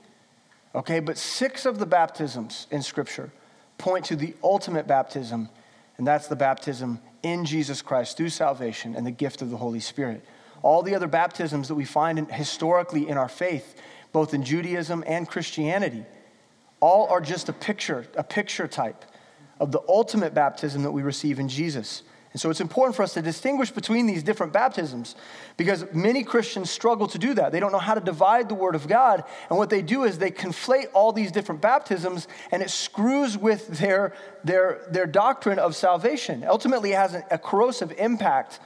Okay, 0.74 1.00
but 1.00 1.18
six 1.18 1.66
of 1.66 1.78
the 1.78 1.84
baptisms 1.84 2.66
in 2.70 2.80
Scripture 2.80 3.30
point 3.76 4.06
to 4.06 4.16
the 4.16 4.34
ultimate 4.42 4.86
baptism, 4.86 5.50
and 5.98 6.06
that's 6.06 6.28
the 6.28 6.36
baptism 6.36 6.98
in 7.22 7.44
Jesus 7.44 7.82
Christ 7.82 8.16
through 8.16 8.30
salvation 8.30 8.94
and 8.94 9.06
the 9.06 9.10
gift 9.10 9.42
of 9.42 9.50
the 9.50 9.56
Holy 9.56 9.80
Spirit. 9.80 10.24
All 10.62 10.82
the 10.82 10.94
other 10.94 11.08
baptisms 11.08 11.68
that 11.68 11.74
we 11.74 11.84
find 11.84 12.18
in, 12.18 12.26
historically 12.26 13.08
in 13.08 13.16
our 13.16 13.28
faith, 13.28 13.74
both 14.12 14.34
in 14.34 14.44
Judaism 14.44 15.02
and 15.06 15.28
Christianity, 15.28 16.04
all 16.80 17.08
are 17.08 17.20
just 17.20 17.48
a 17.48 17.52
picture, 17.52 18.06
a 18.16 18.24
picture 18.24 18.68
type 18.68 19.04
of 19.60 19.72
the 19.72 19.82
ultimate 19.88 20.34
baptism 20.34 20.82
that 20.82 20.90
we 20.90 21.02
receive 21.02 21.38
in 21.38 21.48
Jesus. 21.48 22.02
And 22.32 22.40
so 22.40 22.48
it's 22.48 22.60
important 22.60 22.96
for 22.96 23.02
us 23.02 23.14
to 23.14 23.22
distinguish 23.22 23.70
between 23.70 24.06
these 24.06 24.22
different 24.22 24.54
baptisms 24.54 25.16
because 25.58 25.84
many 25.92 26.24
Christians 26.24 26.70
struggle 26.70 27.06
to 27.08 27.18
do 27.18 27.34
that. 27.34 27.52
They 27.52 27.60
don't 27.60 27.72
know 27.72 27.78
how 27.78 27.94
to 27.94 28.00
divide 28.00 28.48
the 28.48 28.54
Word 28.54 28.74
of 28.74 28.88
God. 28.88 29.24
And 29.50 29.58
what 29.58 29.68
they 29.68 29.82
do 29.82 30.04
is 30.04 30.18
they 30.18 30.30
conflate 30.30 30.86
all 30.94 31.12
these 31.12 31.30
different 31.30 31.60
baptisms 31.60 32.28
and 32.50 32.62
it 32.62 32.70
screws 32.70 33.36
with 33.36 33.68
their, 33.78 34.14
their, 34.44 34.86
their 34.90 35.06
doctrine 35.06 35.58
of 35.58 35.76
salvation. 35.76 36.44
Ultimately, 36.44 36.92
it 36.92 36.96
has 36.96 37.14
a, 37.30 37.38
corrosive 37.38 37.92
impact 37.98 38.60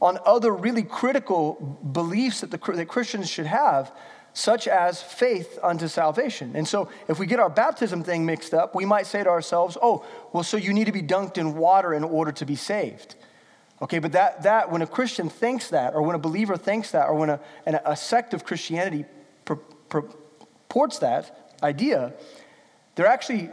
on 0.00 0.18
other 0.24 0.52
really 0.52 0.84
critical 0.84 1.54
beliefs 1.92 2.42
that, 2.42 2.52
the, 2.52 2.72
that 2.72 2.86
Christians 2.86 3.28
should 3.28 3.46
have 3.46 3.92
such 4.38 4.68
as 4.68 5.02
faith 5.02 5.58
unto 5.64 5.88
salvation. 5.88 6.52
And 6.54 6.66
so, 6.66 6.88
if 7.08 7.18
we 7.18 7.26
get 7.26 7.40
our 7.40 7.50
baptism 7.50 8.04
thing 8.04 8.24
mixed 8.24 8.54
up, 8.54 8.72
we 8.72 8.84
might 8.84 9.06
say 9.06 9.24
to 9.24 9.28
ourselves, 9.28 9.76
oh, 9.82 10.06
well, 10.32 10.44
so 10.44 10.56
you 10.56 10.72
need 10.72 10.84
to 10.84 10.92
be 10.92 11.02
dunked 11.02 11.38
in 11.38 11.56
water 11.56 11.92
in 11.92 12.04
order 12.04 12.30
to 12.30 12.46
be 12.46 12.54
saved. 12.54 13.16
Okay, 13.82 13.98
but 13.98 14.12
that, 14.12 14.44
that 14.44 14.70
when 14.70 14.80
a 14.80 14.86
Christian 14.86 15.28
thinks 15.28 15.70
that, 15.70 15.92
or 15.92 16.02
when 16.02 16.14
a 16.14 16.20
believer 16.20 16.56
thinks 16.56 16.92
that, 16.92 17.08
or 17.08 17.14
when 17.14 17.30
a, 17.30 17.40
a 17.66 17.96
sect 17.96 18.32
of 18.32 18.44
Christianity 18.44 19.06
purports 19.88 20.98
that 21.00 21.54
idea, 21.60 22.12
they're 22.94 23.06
actually 23.08 23.50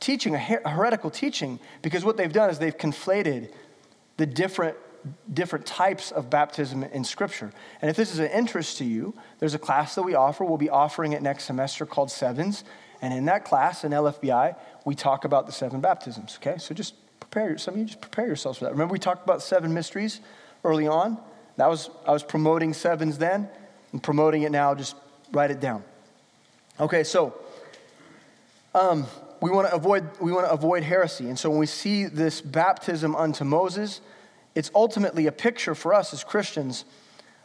teaching 0.00 0.34
a 0.34 0.38
heretical 0.38 1.10
teaching 1.10 1.58
because 1.80 2.04
what 2.04 2.18
they've 2.18 2.32
done 2.32 2.50
is 2.50 2.58
they've 2.58 2.76
conflated 2.76 3.50
the 4.18 4.26
different 4.26 4.76
different 5.32 5.66
types 5.66 6.10
of 6.10 6.30
baptism 6.30 6.82
in 6.84 7.04
Scripture. 7.04 7.52
And 7.80 7.90
if 7.90 7.96
this 7.96 8.12
is 8.12 8.18
an 8.18 8.30
interest 8.30 8.78
to 8.78 8.84
you, 8.84 9.14
there's 9.38 9.54
a 9.54 9.58
class 9.58 9.94
that 9.94 10.02
we 10.02 10.14
offer. 10.14 10.44
We'll 10.44 10.56
be 10.56 10.70
offering 10.70 11.12
it 11.12 11.22
next 11.22 11.44
semester 11.44 11.86
called 11.86 12.10
Sevens. 12.10 12.64
And 13.02 13.12
in 13.12 13.26
that 13.26 13.44
class, 13.44 13.84
in 13.84 13.92
LFBI, 13.92 14.56
we 14.84 14.94
talk 14.94 15.24
about 15.24 15.46
the 15.46 15.52
seven 15.52 15.80
baptisms, 15.80 16.38
okay? 16.40 16.58
So 16.58 16.74
just 16.74 16.94
prepare, 17.20 17.58
some 17.58 17.74
of 17.74 17.80
you 17.80 17.86
just 17.86 18.00
prepare 18.00 18.26
yourselves 18.26 18.58
for 18.58 18.64
that. 18.64 18.72
Remember 18.72 18.92
we 18.92 18.98
talked 18.98 19.24
about 19.24 19.42
seven 19.42 19.74
mysteries 19.74 20.20
early 20.64 20.86
on? 20.86 21.18
That 21.56 21.68
was, 21.68 21.90
I 22.06 22.12
was 22.12 22.22
promoting 22.22 22.72
sevens 22.72 23.18
then. 23.18 23.48
I'm 23.92 24.00
promoting 24.00 24.42
it 24.42 24.52
now, 24.52 24.74
just 24.74 24.96
write 25.32 25.50
it 25.50 25.60
down. 25.60 25.84
Okay, 26.78 27.04
so 27.04 27.34
um, 28.74 29.06
we 29.40 29.50
want 29.50 29.68
to 29.68 29.74
avoid 29.74 30.04
we 30.20 30.32
want 30.32 30.46
to 30.46 30.52
avoid 30.52 30.82
heresy, 30.82 31.28
and 31.28 31.38
so 31.38 31.48
when 31.48 31.58
we 31.58 31.66
see 31.66 32.04
this 32.04 32.42
baptism 32.42 33.16
unto 33.16 33.44
Moses, 33.44 34.02
it's 34.56 34.70
ultimately 34.74 35.26
a 35.26 35.32
picture 35.32 35.74
for 35.74 35.92
us 35.92 36.14
as 36.14 36.24
Christians 36.24 36.86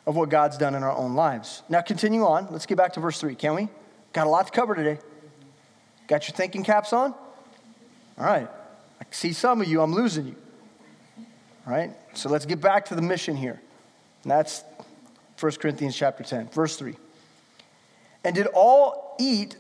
of 0.08 0.16
what 0.16 0.30
God's 0.30 0.58
done 0.58 0.74
in 0.74 0.82
our 0.82 0.96
own 0.96 1.14
lives. 1.14 1.62
Now, 1.68 1.82
continue 1.82 2.26
on. 2.26 2.48
Let's 2.50 2.66
get 2.66 2.78
back 2.78 2.94
to 2.94 3.02
verse 3.02 3.20
3, 3.20 3.36
can 3.36 3.54
we? 3.54 3.68
Got 4.14 4.28
a 4.28 4.30
lot 4.30 4.48
to 4.48 4.54
cover 4.54 4.74
today. 4.74 4.98
Got 6.08 6.28
your 6.30 6.36
thinking 6.36 6.64
caps 6.64 6.94
on? 6.94 7.14
All 8.18 8.26
right. 8.26 8.48
I 9.00 9.06
see 9.12 9.34
some 9.34 9.62
of 9.62 9.68
you, 9.68 9.82
I'm 9.82 9.94
losing 9.94 10.28
you. 10.28 10.36
All 11.68 11.74
right? 11.74 11.92
So 12.14 12.30
let's 12.30 12.46
get 12.46 12.62
back 12.62 12.86
to 12.86 12.96
the 12.96 13.02
mission 13.02 13.36
here. 13.36 13.62
And 14.24 14.32
that's 14.32 14.64
1 15.38 15.52
Corinthians 15.54 15.96
chapter 15.96 16.24
10, 16.24 16.48
verse 16.48 16.78
3. 16.78 16.96
And 18.24 18.34
did 18.34 18.48
all 18.48 19.18
eat 19.20 19.58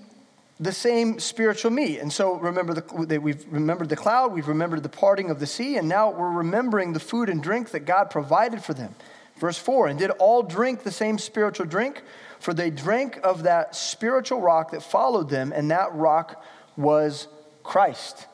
the 0.61 0.71
same 0.71 1.19
spiritual 1.19 1.71
meat. 1.71 1.97
And 1.99 2.13
so 2.13 2.35
remember 2.35 2.75
the, 2.75 3.19
we've 3.19 3.43
remembered 3.51 3.89
the 3.89 3.95
cloud, 3.95 4.31
we've 4.31 4.47
remembered 4.47 4.83
the 4.83 4.89
parting 4.89 5.31
of 5.31 5.39
the 5.39 5.47
sea, 5.47 5.77
and 5.77 5.89
now 5.89 6.11
we're 6.11 6.29
remembering 6.29 6.93
the 6.93 6.99
food 6.99 7.29
and 7.29 7.41
drink 7.41 7.71
that 7.71 7.81
God 7.81 8.11
provided 8.11 8.63
for 8.63 8.75
them. 8.75 8.93
Verse 9.37 9.57
4 9.57 9.87
And 9.87 9.99
did 9.99 10.11
all 10.11 10.43
drink 10.43 10.83
the 10.83 10.91
same 10.91 11.17
spiritual 11.17 11.65
drink? 11.65 12.03
For 12.39 12.53
they 12.53 12.69
drank 12.69 13.19
of 13.23 13.43
that 13.43 13.75
spiritual 13.75 14.39
rock 14.39 14.71
that 14.71 14.83
followed 14.83 15.29
them, 15.29 15.51
and 15.51 15.71
that 15.71 15.93
rock 15.95 16.43
was 16.77 17.27
Christ. 17.63 18.27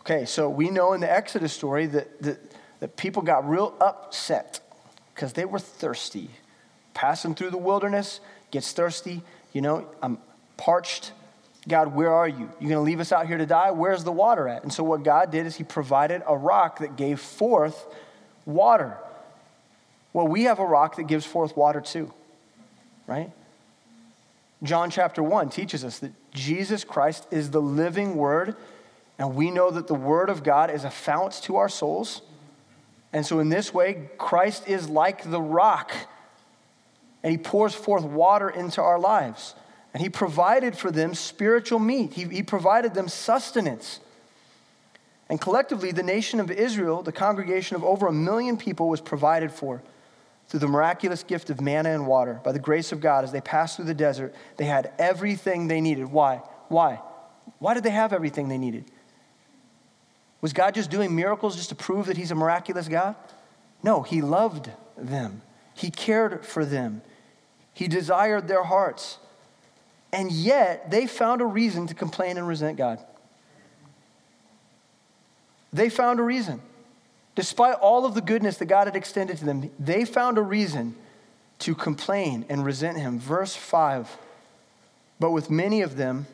Okay, 0.00 0.24
so 0.24 0.48
we 0.48 0.70
know 0.70 0.94
in 0.94 1.02
the 1.02 1.10
Exodus 1.10 1.52
story 1.52 1.86
that, 1.86 2.22
that, 2.22 2.38
that 2.80 2.96
people 2.96 3.20
got 3.20 3.48
real 3.48 3.74
upset 3.78 4.60
because 5.14 5.34
they 5.34 5.44
were 5.44 5.58
thirsty. 5.58 6.30
Passing 6.94 7.34
through 7.34 7.50
the 7.50 7.58
wilderness, 7.58 8.20
gets 8.50 8.72
thirsty, 8.72 9.22
you 9.52 9.60
know, 9.60 9.86
I'm 10.02 10.18
parched 10.56 11.12
God, 11.68 11.94
where 11.94 12.12
are 12.12 12.26
you? 12.26 12.50
You're 12.58 12.70
going 12.70 12.72
to 12.72 12.80
leave 12.80 12.98
us 12.98 13.12
out 13.12 13.26
here 13.26 13.36
to 13.36 13.46
die? 13.46 13.70
Where's 13.70 14.02
the 14.02 14.12
water 14.12 14.48
at? 14.48 14.62
And 14.62 14.72
so, 14.72 14.82
what 14.82 15.02
God 15.02 15.30
did 15.30 15.46
is 15.46 15.56
He 15.56 15.64
provided 15.64 16.22
a 16.26 16.36
rock 16.36 16.78
that 16.78 16.96
gave 16.96 17.20
forth 17.20 17.86
water. 18.46 18.96
Well, 20.14 20.26
we 20.26 20.44
have 20.44 20.58
a 20.58 20.64
rock 20.64 20.96
that 20.96 21.04
gives 21.04 21.26
forth 21.26 21.56
water 21.56 21.82
too, 21.82 22.12
right? 23.06 23.30
John 24.62 24.90
chapter 24.90 25.22
1 25.22 25.50
teaches 25.50 25.84
us 25.84 25.98
that 26.00 26.12
Jesus 26.32 26.82
Christ 26.82 27.26
is 27.30 27.50
the 27.50 27.60
living 27.60 28.16
word, 28.16 28.56
and 29.18 29.34
we 29.34 29.50
know 29.50 29.70
that 29.70 29.86
the 29.86 29.94
word 29.94 30.30
of 30.30 30.42
God 30.42 30.70
is 30.70 30.84
a 30.84 30.90
fount 30.90 31.34
to 31.42 31.56
our 31.56 31.68
souls. 31.68 32.22
And 33.12 33.24
so, 33.26 33.40
in 33.40 33.50
this 33.50 33.74
way, 33.74 34.08
Christ 34.16 34.66
is 34.66 34.88
like 34.88 35.30
the 35.30 35.40
rock, 35.40 35.92
and 37.22 37.30
He 37.30 37.36
pours 37.36 37.74
forth 37.74 38.04
water 38.04 38.48
into 38.48 38.80
our 38.80 38.98
lives. 38.98 39.54
And 39.98 40.04
he 40.04 40.10
provided 40.10 40.78
for 40.78 40.92
them 40.92 41.12
spiritual 41.12 41.80
meat, 41.80 42.12
he, 42.12 42.22
he 42.22 42.44
provided 42.44 42.94
them 42.94 43.08
sustenance. 43.08 43.98
And 45.28 45.40
collectively, 45.40 45.90
the 45.90 46.04
nation 46.04 46.38
of 46.38 46.52
Israel, 46.52 47.02
the 47.02 47.10
congregation 47.10 47.74
of 47.74 47.82
over 47.82 48.06
a 48.06 48.12
million 48.12 48.56
people, 48.56 48.88
was 48.88 49.00
provided 49.00 49.50
for 49.50 49.82
through 50.46 50.60
the 50.60 50.68
miraculous 50.68 51.24
gift 51.24 51.50
of 51.50 51.60
manna 51.60 51.88
and 51.88 52.06
water. 52.06 52.40
By 52.44 52.52
the 52.52 52.60
grace 52.60 52.92
of 52.92 53.00
God, 53.00 53.24
as 53.24 53.32
they 53.32 53.40
passed 53.40 53.74
through 53.74 53.86
the 53.86 53.92
desert, 53.92 54.36
they 54.56 54.66
had 54.66 54.92
everything 55.00 55.66
they 55.66 55.80
needed. 55.80 56.12
Why? 56.12 56.42
Why? 56.68 57.00
Why 57.58 57.74
did 57.74 57.82
they 57.82 57.90
have 57.90 58.12
everything 58.12 58.46
they 58.46 58.56
needed? 58.56 58.84
Was 60.40 60.52
God 60.52 60.76
just 60.76 60.92
doing 60.92 61.12
miracles 61.16 61.56
just 61.56 61.70
to 61.70 61.74
prove 61.74 62.06
that 62.06 62.16
He's 62.16 62.30
a 62.30 62.36
miraculous 62.36 62.86
God? 62.86 63.16
No, 63.82 64.02
He 64.02 64.22
loved 64.22 64.70
them, 64.96 65.42
He 65.74 65.90
cared 65.90 66.46
for 66.46 66.64
them, 66.64 67.02
He 67.72 67.88
desired 67.88 68.46
their 68.46 68.62
hearts. 68.62 69.18
And 70.12 70.32
yet, 70.32 70.90
they 70.90 71.06
found 71.06 71.40
a 71.40 71.44
reason 71.44 71.86
to 71.86 71.94
complain 71.94 72.38
and 72.38 72.48
resent 72.48 72.78
God. 72.78 72.98
They 75.72 75.90
found 75.90 76.18
a 76.18 76.22
reason. 76.22 76.62
Despite 77.34 77.74
all 77.74 78.06
of 78.06 78.14
the 78.14 78.20
goodness 78.20 78.56
that 78.58 78.66
God 78.66 78.86
had 78.86 78.96
extended 78.96 79.36
to 79.38 79.44
them, 79.44 79.70
they 79.78 80.04
found 80.04 80.38
a 80.38 80.42
reason 80.42 80.96
to 81.60 81.74
complain 81.74 82.46
and 82.48 82.64
resent 82.64 82.96
Him. 82.96 83.18
Verse 83.18 83.54
5 83.54 84.16
But 85.20 85.30
with 85.30 85.50
many 85.50 85.82
of 85.82 85.96
them, 85.96 86.26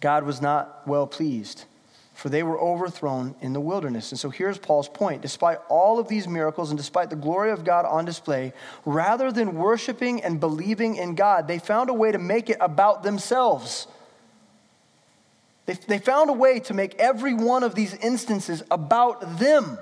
God 0.00 0.24
was 0.24 0.42
not 0.42 0.86
well 0.86 1.06
pleased 1.06 1.64
for 2.22 2.28
they 2.28 2.44
were 2.44 2.60
overthrown 2.60 3.34
in 3.40 3.52
the 3.52 3.58
wilderness. 3.58 4.12
And 4.12 4.20
so 4.20 4.30
here's 4.30 4.56
Paul's 4.56 4.88
point. 4.88 5.22
Despite 5.22 5.58
all 5.68 5.98
of 5.98 6.06
these 6.06 6.28
miracles 6.28 6.70
and 6.70 6.78
despite 6.78 7.10
the 7.10 7.16
glory 7.16 7.50
of 7.50 7.64
God 7.64 7.84
on 7.84 8.04
display, 8.04 8.52
rather 8.84 9.32
than 9.32 9.56
worshiping 9.56 10.22
and 10.22 10.38
believing 10.38 10.94
in 10.94 11.16
God, 11.16 11.48
they 11.48 11.58
found 11.58 11.90
a 11.90 11.92
way 11.92 12.12
to 12.12 12.18
make 12.18 12.48
it 12.48 12.58
about 12.60 13.02
themselves. 13.02 13.88
They, 15.66 15.72
they 15.72 15.98
found 15.98 16.30
a 16.30 16.32
way 16.32 16.60
to 16.60 16.74
make 16.74 16.94
every 16.94 17.34
one 17.34 17.64
of 17.64 17.74
these 17.74 17.92
instances 17.94 18.62
about 18.70 19.40
them. 19.40 19.76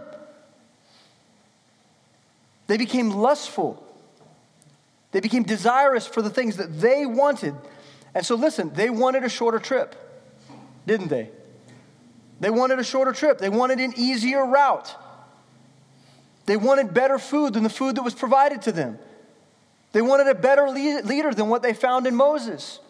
They 2.68 2.78
became 2.78 3.10
lustful. 3.10 3.86
They 5.12 5.20
became 5.20 5.42
desirous 5.42 6.06
for 6.06 6.22
the 6.22 6.30
things 6.30 6.56
that 6.56 6.80
they 6.80 7.04
wanted. 7.04 7.54
And 8.14 8.24
so, 8.24 8.34
listen, 8.34 8.72
they 8.72 8.88
wanted 8.88 9.24
a 9.24 9.28
shorter 9.28 9.58
trip, 9.58 9.94
didn't 10.86 11.08
they? 11.08 11.28
They 12.40 12.50
wanted 12.50 12.78
a 12.78 12.84
shorter 12.84 13.12
trip, 13.12 13.38
they 13.38 13.50
wanted 13.50 13.78
an 13.78 13.94
easier 13.96 14.44
route. 14.44 14.96
They 16.46 16.56
wanted 16.56 16.92
better 16.92 17.18
food 17.18 17.52
than 17.54 17.62
the 17.62 17.70
food 17.70 17.94
that 17.96 18.02
was 18.02 18.14
provided 18.14 18.62
to 18.62 18.72
them. 18.72 18.98
They 19.92 20.02
wanted 20.02 20.26
a 20.26 20.34
better 20.34 20.68
leader 20.68 21.32
than 21.32 21.48
what 21.48 21.62
they 21.62 21.74
found 21.74 22.06
in 22.06 22.14
Moses. 22.14 22.80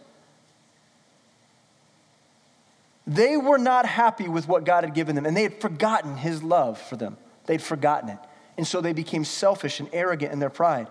They 3.06 3.36
were 3.36 3.58
not 3.58 3.86
happy 3.86 4.28
with 4.28 4.46
what 4.46 4.64
God 4.64 4.84
had 4.84 4.94
given 4.94 5.16
them, 5.16 5.26
and 5.26 5.36
they 5.36 5.42
had 5.42 5.60
forgotten 5.60 6.16
his 6.16 6.42
love 6.42 6.80
for 6.80 6.96
them. 6.96 7.16
They'd 7.46 7.60
forgotten 7.60 8.10
it. 8.10 8.18
And 8.56 8.66
so 8.66 8.80
they 8.80 8.92
became 8.92 9.24
selfish 9.24 9.80
and 9.80 9.88
arrogant 9.92 10.32
in 10.32 10.38
their 10.38 10.50
pride. 10.50 10.86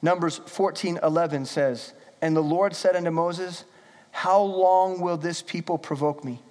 Numbers 0.00 0.38
14 0.46 0.98
11 1.02 1.46
says, 1.46 1.92
And 2.20 2.34
the 2.34 2.42
Lord 2.42 2.74
said 2.74 2.96
unto 2.96 3.10
Moses, 3.10 3.64
How 4.10 4.40
long 4.40 5.00
will 5.00 5.16
this 5.16 5.40
people 5.40 5.78
provoke 5.78 6.24
me? 6.24 6.42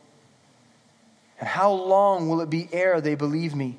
And 1.42 1.50
how 1.50 1.72
long 1.72 2.30
will 2.30 2.40
it 2.40 2.52
be 2.52 2.70
ere 2.72 3.02
they 3.02 3.16
believe 3.16 3.56
me? 3.56 3.78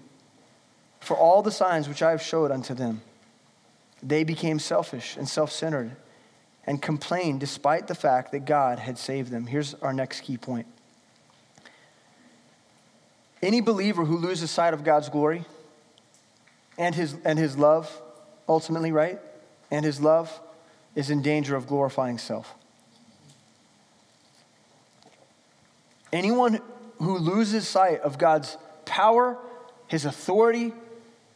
For 1.01 1.17
all 1.17 1.43
the 1.43 1.53
signs 1.53 1.89
which 1.89 2.03
I 2.03 2.11
have 2.11 2.21
showed 2.21 2.51
unto 2.51 2.75
them, 2.75 3.03
they 4.03 4.25
became 4.25 4.59
selfish 4.59 5.17
and 5.17 5.29
self 5.29 5.53
centered 5.53 5.93
and 6.67 6.83
complained 6.83 7.39
despite 7.39 7.87
the 7.87 7.95
fact 7.95 8.33
that 8.33 8.45
God 8.45 8.81
had 8.81 8.99
saved 8.99 9.31
them. 9.31 9.47
Here's 9.47 9.75
our 9.75 9.93
next 9.93 10.23
key 10.23 10.37
point. 10.37 10.67
Any 13.41 13.61
believer 13.61 14.05
who 14.05 14.19
loses 14.19 14.51
sight 14.51 14.75
of 14.75 14.83
God's 14.85 15.09
glory 15.09 15.45
and 16.79 16.95
his, 16.95 17.17
and 17.25 17.39
his 17.39 17.57
love, 17.57 18.03
ultimately, 18.49 18.91
right? 18.91 19.21
And 19.71 19.85
his 19.85 20.01
love 20.01 20.41
is 20.97 21.11
in 21.11 21.23
danger 21.23 21.55
of 21.55 21.69
glorifying 21.69 22.19
self. 22.19 22.55
Anyone 26.13 26.61
who 27.03 27.19
loses 27.19 27.67
sight 27.67 28.01
of 28.01 28.17
God's 28.17 28.57
power, 28.85 29.37
his 29.87 30.05
authority, 30.05 30.73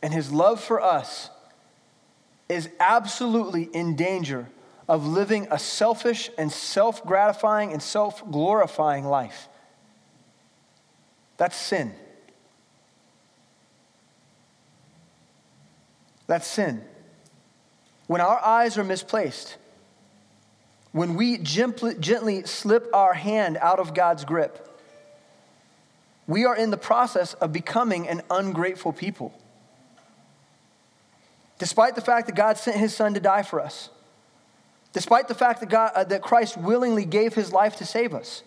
and 0.00 0.12
his 0.14 0.30
love 0.30 0.60
for 0.60 0.80
us 0.80 1.30
is 2.48 2.68
absolutely 2.78 3.64
in 3.64 3.96
danger 3.96 4.48
of 4.88 5.06
living 5.06 5.48
a 5.50 5.58
selfish 5.58 6.30
and 6.38 6.52
self 6.52 7.04
gratifying 7.04 7.72
and 7.72 7.82
self 7.82 8.28
glorifying 8.30 9.04
life. 9.04 9.48
That's 11.36 11.56
sin. 11.56 11.92
That's 16.28 16.46
sin. 16.46 16.82
When 18.06 18.20
our 18.20 18.38
eyes 18.44 18.78
are 18.78 18.84
misplaced, 18.84 19.56
when 20.92 21.14
we 21.14 21.38
gently, 21.38 21.94
gently 21.98 22.44
slip 22.44 22.88
our 22.94 23.12
hand 23.12 23.58
out 23.60 23.80
of 23.80 23.92
God's 23.92 24.24
grip, 24.24 24.65
we 26.26 26.44
are 26.44 26.56
in 26.56 26.70
the 26.70 26.76
process 26.76 27.34
of 27.34 27.52
becoming 27.52 28.08
an 28.08 28.22
ungrateful 28.30 28.92
people. 28.92 29.32
Despite 31.58 31.94
the 31.94 32.00
fact 32.00 32.26
that 32.26 32.34
God 32.34 32.58
sent 32.58 32.76
his 32.76 32.94
son 32.94 33.14
to 33.14 33.20
die 33.20 33.42
for 33.42 33.60
us, 33.60 33.90
despite 34.92 35.28
the 35.28 35.34
fact 35.34 35.60
that, 35.60 35.68
God, 35.68 35.92
uh, 35.94 36.04
that 36.04 36.22
Christ 36.22 36.56
willingly 36.56 37.04
gave 37.04 37.34
his 37.34 37.52
life 37.52 37.76
to 37.76 37.86
save 37.86 38.12
us, 38.12 38.42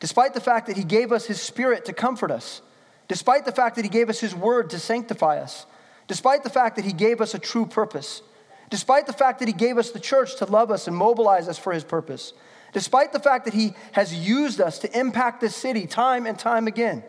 despite 0.00 0.34
the 0.34 0.40
fact 0.40 0.66
that 0.66 0.76
he 0.76 0.84
gave 0.84 1.12
us 1.12 1.26
his 1.26 1.40
spirit 1.40 1.84
to 1.86 1.92
comfort 1.92 2.30
us, 2.30 2.60
despite 3.08 3.44
the 3.44 3.52
fact 3.52 3.76
that 3.76 3.84
he 3.84 3.88
gave 3.88 4.08
us 4.08 4.20
his 4.20 4.34
word 4.34 4.70
to 4.70 4.78
sanctify 4.78 5.38
us, 5.38 5.66
despite 6.08 6.44
the 6.44 6.50
fact 6.50 6.76
that 6.76 6.84
he 6.84 6.92
gave 6.92 7.20
us 7.20 7.34
a 7.34 7.38
true 7.38 7.66
purpose, 7.66 8.22
despite 8.70 9.06
the 9.06 9.12
fact 9.12 9.38
that 9.38 9.48
he 9.48 9.54
gave 9.54 9.78
us 9.78 9.90
the 9.90 10.00
church 10.00 10.36
to 10.36 10.44
love 10.44 10.70
us 10.70 10.86
and 10.86 10.96
mobilize 10.96 11.48
us 11.48 11.58
for 11.58 11.72
his 11.72 11.84
purpose, 11.84 12.32
despite 12.72 13.12
the 13.12 13.20
fact 13.20 13.44
that 13.44 13.54
he 13.54 13.74
has 13.92 14.14
used 14.14 14.60
us 14.60 14.78
to 14.80 14.98
impact 14.98 15.40
this 15.40 15.54
city 15.54 15.86
time 15.86 16.26
and 16.26 16.38
time 16.38 16.66
again, 16.66 17.02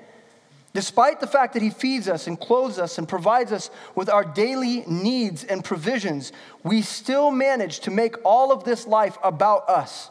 despite 0.73 1.19
the 1.19 1.27
fact 1.27 1.53
that 1.53 1.61
he 1.61 1.69
feeds 1.69 2.07
us 2.07 2.27
and 2.27 2.39
clothes 2.39 2.79
us 2.79 2.97
and 2.97 3.07
provides 3.07 3.51
us 3.51 3.69
with 3.95 4.09
our 4.09 4.23
daily 4.23 4.83
needs 4.87 5.43
and 5.43 5.63
provisions, 5.63 6.31
we 6.63 6.81
still 6.81 7.31
manage 7.31 7.79
to 7.81 7.91
make 7.91 8.15
all 8.23 8.51
of 8.51 8.63
this 8.63 8.85
life 8.87 9.17
about 9.23 9.69
us. 9.69 10.09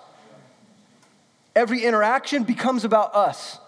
Every 1.54 1.84
interaction 1.84 2.44
becomes 2.44 2.84
about 2.84 3.14
us. 3.14 3.58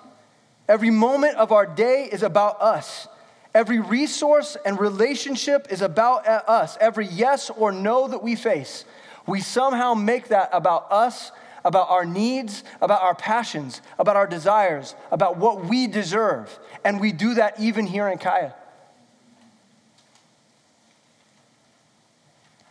Every 0.69 0.91
moment 0.91 1.37
of 1.37 1.53
our 1.53 1.67
day 1.67 2.09
is 2.11 2.23
about 2.23 2.61
us. 2.63 3.07
Every 3.55 3.79
resource 3.79 4.57
and 4.65 4.81
relationship 4.81 5.69
is 5.71 5.83
about 5.83 6.27
us. 6.27 6.79
Every 6.81 7.07
yes 7.07 7.51
or 7.51 7.71
no 7.71 8.09
that 8.09 8.23
we 8.23 8.35
face, 8.35 8.85
we 9.27 9.41
somehow 9.41 9.95
make 9.95 10.29
that 10.29 10.49
about 10.53 10.91
us, 10.91 11.31
about 11.65 11.89
our 11.91 12.05
needs, 12.05 12.63
about 12.81 13.03
our 13.03 13.15
passions, 13.15 13.81
about 13.99 14.17
our 14.17 14.27
desires, 14.27 14.95
about 15.11 15.39
what 15.39 15.65
we 15.65 15.87
deserve. 15.87 16.59
And 16.85 17.01
we 17.01 17.13
do 17.13 17.35
that 17.35 17.59
even 17.59 17.87
here 17.87 18.09
in 18.09 18.19
CAYA. 18.19 18.55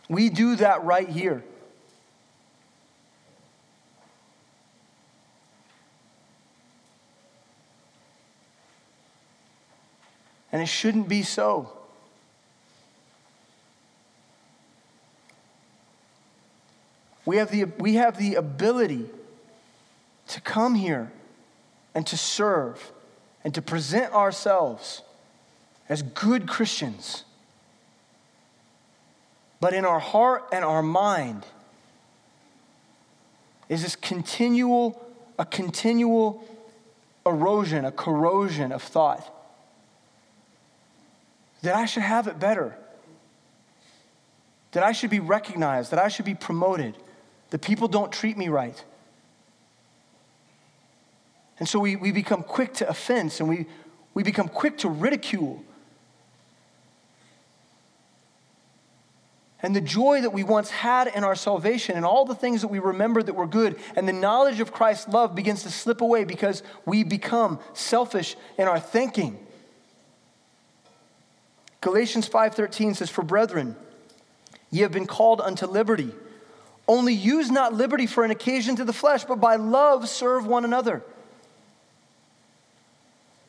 We 0.08 0.28
do 0.28 0.56
that 0.56 0.84
right 0.84 1.08
here. 1.08 1.42
And 10.52 10.62
it 10.62 10.66
shouldn't 10.66 11.08
be 11.08 11.24
so. 11.24 11.72
We 17.24 17.36
have, 17.36 17.50
the, 17.50 17.64
we 17.78 17.94
have 17.94 18.18
the 18.18 18.34
ability 18.34 19.08
to 20.28 20.40
come 20.40 20.74
here 20.74 21.10
and 21.94 22.06
to 22.06 22.16
serve 22.16 22.92
and 23.42 23.54
to 23.54 23.62
present 23.62 24.12
ourselves 24.12 25.02
as 25.88 26.02
good 26.02 26.48
Christians. 26.48 27.24
But 29.60 29.72
in 29.74 29.84
our 29.84 30.00
heart 30.00 30.44
and 30.52 30.64
our 30.64 30.82
mind 30.82 31.46
is 33.68 33.82
this 33.82 33.96
continual, 33.96 35.02
a 35.38 35.44
continual 35.44 36.44
erosion, 37.24 37.84
a 37.84 37.92
corrosion 37.92 38.72
of 38.72 38.82
thought 38.82 39.30
that 41.62 41.74
I 41.74 41.86
should 41.86 42.02
have 42.02 42.26
it 42.28 42.38
better, 42.38 42.76
that 44.72 44.82
I 44.82 44.92
should 44.92 45.08
be 45.08 45.20
recognized, 45.20 45.92
that 45.92 45.98
I 45.98 46.08
should 46.08 46.26
be 46.26 46.34
promoted, 46.34 46.94
that 47.54 47.62
people 47.62 47.86
don't 47.86 48.10
treat 48.10 48.36
me 48.36 48.48
right. 48.48 48.82
And 51.60 51.68
so 51.68 51.78
we, 51.78 51.94
we 51.94 52.10
become 52.10 52.42
quick 52.42 52.74
to 52.74 52.88
offense 52.88 53.38
and 53.38 53.48
we, 53.48 53.66
we 54.12 54.24
become 54.24 54.48
quick 54.48 54.78
to 54.78 54.88
ridicule. 54.88 55.62
And 59.62 59.76
the 59.76 59.80
joy 59.80 60.22
that 60.22 60.30
we 60.30 60.42
once 60.42 60.68
had 60.70 61.06
in 61.06 61.22
our 61.22 61.36
salvation 61.36 61.94
and 61.94 62.04
all 62.04 62.24
the 62.24 62.34
things 62.34 62.62
that 62.62 62.68
we 62.72 62.80
remember 62.80 63.22
that 63.22 63.34
were 63.34 63.46
good 63.46 63.78
and 63.94 64.08
the 64.08 64.12
knowledge 64.12 64.58
of 64.58 64.72
Christ's 64.72 65.06
love 65.06 65.36
begins 65.36 65.62
to 65.62 65.70
slip 65.70 66.00
away 66.00 66.24
because 66.24 66.64
we 66.84 67.04
become 67.04 67.60
selfish 67.72 68.34
in 68.58 68.66
our 68.66 68.80
thinking. 68.80 69.38
Galatians 71.80 72.28
5:13 72.28 72.96
says 72.96 73.10
for 73.10 73.22
brethren 73.22 73.76
ye 74.72 74.80
have 74.80 74.90
been 74.90 75.06
called 75.06 75.40
unto 75.40 75.66
liberty 75.66 76.10
only 76.86 77.14
use 77.14 77.50
not 77.50 77.72
liberty 77.72 78.06
for 78.06 78.24
an 78.24 78.30
occasion 78.30 78.76
to 78.76 78.84
the 78.84 78.92
flesh 78.92 79.24
but 79.24 79.40
by 79.40 79.56
love 79.56 80.08
serve 80.08 80.46
one 80.46 80.64
another. 80.64 81.02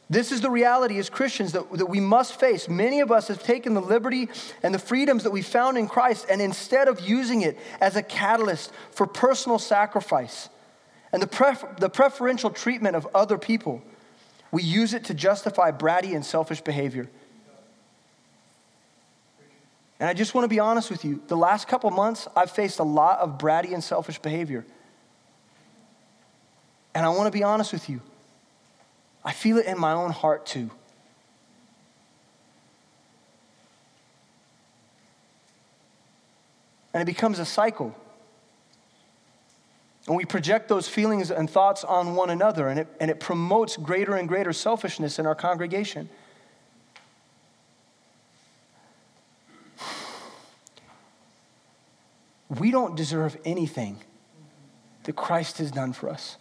This 0.10 0.32
is 0.32 0.41
the 0.41 0.52
reality 0.52 1.00
as 1.00 1.10
Christians 1.10 1.54
that, 1.54 1.71
that 1.74 1.88
we 1.88 2.00
must 2.00 2.39
face. 2.39 2.69
Many 2.69 3.00
of 3.00 3.12
us 3.12 3.28
have 3.28 3.41
taken 3.41 3.74
the 3.74 3.82
liberty 3.82 4.30
and 4.62 4.74
the 4.74 4.80
freedoms 4.80 5.24
that 5.24 5.32
we 5.32 5.41
found 5.41 5.78
in 5.78 5.88
Christ, 5.88 6.28
and 6.30 6.41
instead 6.41 6.88
of 6.88 7.00
using 7.00 7.41
it 7.41 7.58
as 7.82 7.95
a 7.95 8.04
catalyst 8.04 8.71
for 8.91 9.08
personal 9.08 9.58
sacrifice 9.58 10.50
and 11.12 11.21
the, 11.21 11.28
pref- 11.28 11.78
the 11.80 11.89
preferential 11.89 12.52
treatment 12.52 12.95
of 12.95 13.08
other 13.15 13.39
people, 13.39 13.82
we 14.52 14.62
use 14.62 14.93
it 14.93 15.06
to 15.06 15.15
justify 15.15 15.71
bratty 15.71 16.13
and 16.13 16.24
selfish 16.24 16.62
behavior. 16.62 17.10
And 19.99 20.10
I 20.10 20.13
just 20.13 20.34
want 20.34 20.43
to 20.43 20.49
be 20.49 20.60
honest 20.60 20.91
with 20.91 21.05
you. 21.05 21.21
The 21.27 21.38
last 21.38 21.67
couple 21.67 21.89
months, 21.89 22.27
I've 22.36 22.51
faced 22.51 22.79
a 22.79 22.84
lot 22.84 23.19
of 23.19 23.38
bratty 23.38 23.73
and 23.73 23.84
selfish 23.84 24.19
behavior. 24.19 24.65
And 26.93 27.05
I 27.05 27.10
want 27.10 27.27
to 27.27 27.31
be 27.31 27.43
honest 27.43 27.71
with 27.71 27.89
you. 27.89 28.01
I 29.23 29.31
feel 29.31 29.58
it 29.58 29.65
in 29.65 29.79
my 29.79 29.93
own 29.93 30.12
heart 30.12 30.45
too. 30.45 30.69
And 36.93 37.01
it 37.01 37.05
becomes 37.05 37.39
a 37.39 37.45
cycle. 37.45 37.95
And 40.08 40.15
we 40.15 40.23
project 40.23 40.69
those 40.69 40.87
feelings 40.87 41.31
and 41.31 41.50
thoughts 41.50 41.83
on 41.83 42.15
one 42.15 42.29
another, 42.29 42.67
and 42.67 42.79
it, 42.79 42.87
and 43.00 43.10
it 43.10 43.19
promotes 43.19 43.75
greater 43.75 44.15
and 44.15 44.27
greater 44.27 44.54
selfishness 44.54 45.17
in 45.19 45.25
our 45.25 45.35
congregation. 45.35 46.10
We 52.60 52.71
don't 52.71 52.95
deserve 52.95 53.37
anything 53.45 53.97
that 55.03 55.15
Christ 55.15 55.58
has 55.60 55.71
done 55.71 55.93
for 55.93 56.10
us. 56.10 56.37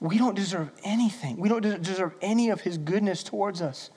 We 0.00 0.18
don't 0.18 0.34
deserve 0.34 0.70
anything. 0.82 1.36
We 1.36 1.48
don't 1.48 1.62
deserve 1.62 2.14
any 2.20 2.50
of 2.50 2.60
his 2.60 2.76
goodness 2.76 3.22
towards 3.22 3.62
us. 3.62 3.90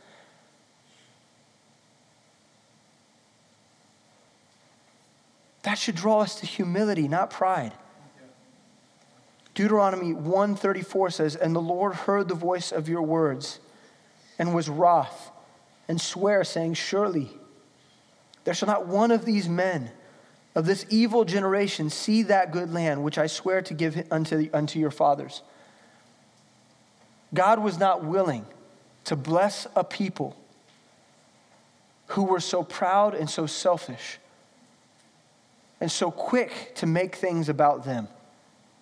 That 5.63 5.79
should 5.79 5.95
draw 5.95 6.21
us 6.21 6.39
to 6.41 6.45
humility, 6.45 7.07
not 7.07 7.31
pride. 7.31 7.73
Deuteronomy 9.55 10.13
134 10.13 11.09
says, 11.09 11.35
And 11.35 11.55
the 11.55 11.61
Lord 11.61 11.95
heard 11.95 12.27
the 12.27 12.35
voice 12.35 12.71
of 12.71 12.87
your 12.87 13.01
words 13.01 13.59
and 14.37 14.53
was 14.53 14.69
wroth 14.69 15.31
and 15.87 15.99
swear, 15.99 16.43
saying, 16.43 16.75
Surely 16.75 17.31
there 18.45 18.53
shall 18.53 18.67
not 18.67 18.87
one 18.87 19.11
of 19.11 19.25
these 19.25 19.49
men 19.49 19.91
of 20.55 20.65
this 20.65 20.85
evil 20.89 21.25
generation 21.25 21.89
see 21.89 22.23
that 22.23 22.51
good 22.51 22.71
land 22.71 23.03
which 23.03 23.17
I 23.17 23.27
swear 23.27 23.61
to 23.63 23.73
give 23.73 24.07
unto, 24.09 24.49
unto 24.53 24.79
your 24.79 24.91
fathers. 24.91 25.41
God 27.33 27.59
was 27.59 27.77
not 27.77 28.05
willing 28.05 28.45
to 29.03 29.15
bless 29.15 29.67
a 29.75 29.83
people 29.83 30.37
who 32.09 32.23
were 32.23 32.39
so 32.39 32.63
proud 32.63 33.13
and 33.13 33.29
so 33.29 33.45
selfish 33.45 34.19
and 35.81 35.91
so 35.91 36.09
quick 36.09 36.73
to 36.75 36.85
make 36.85 37.15
things 37.15 37.49
about 37.49 37.83
them. 37.83 38.07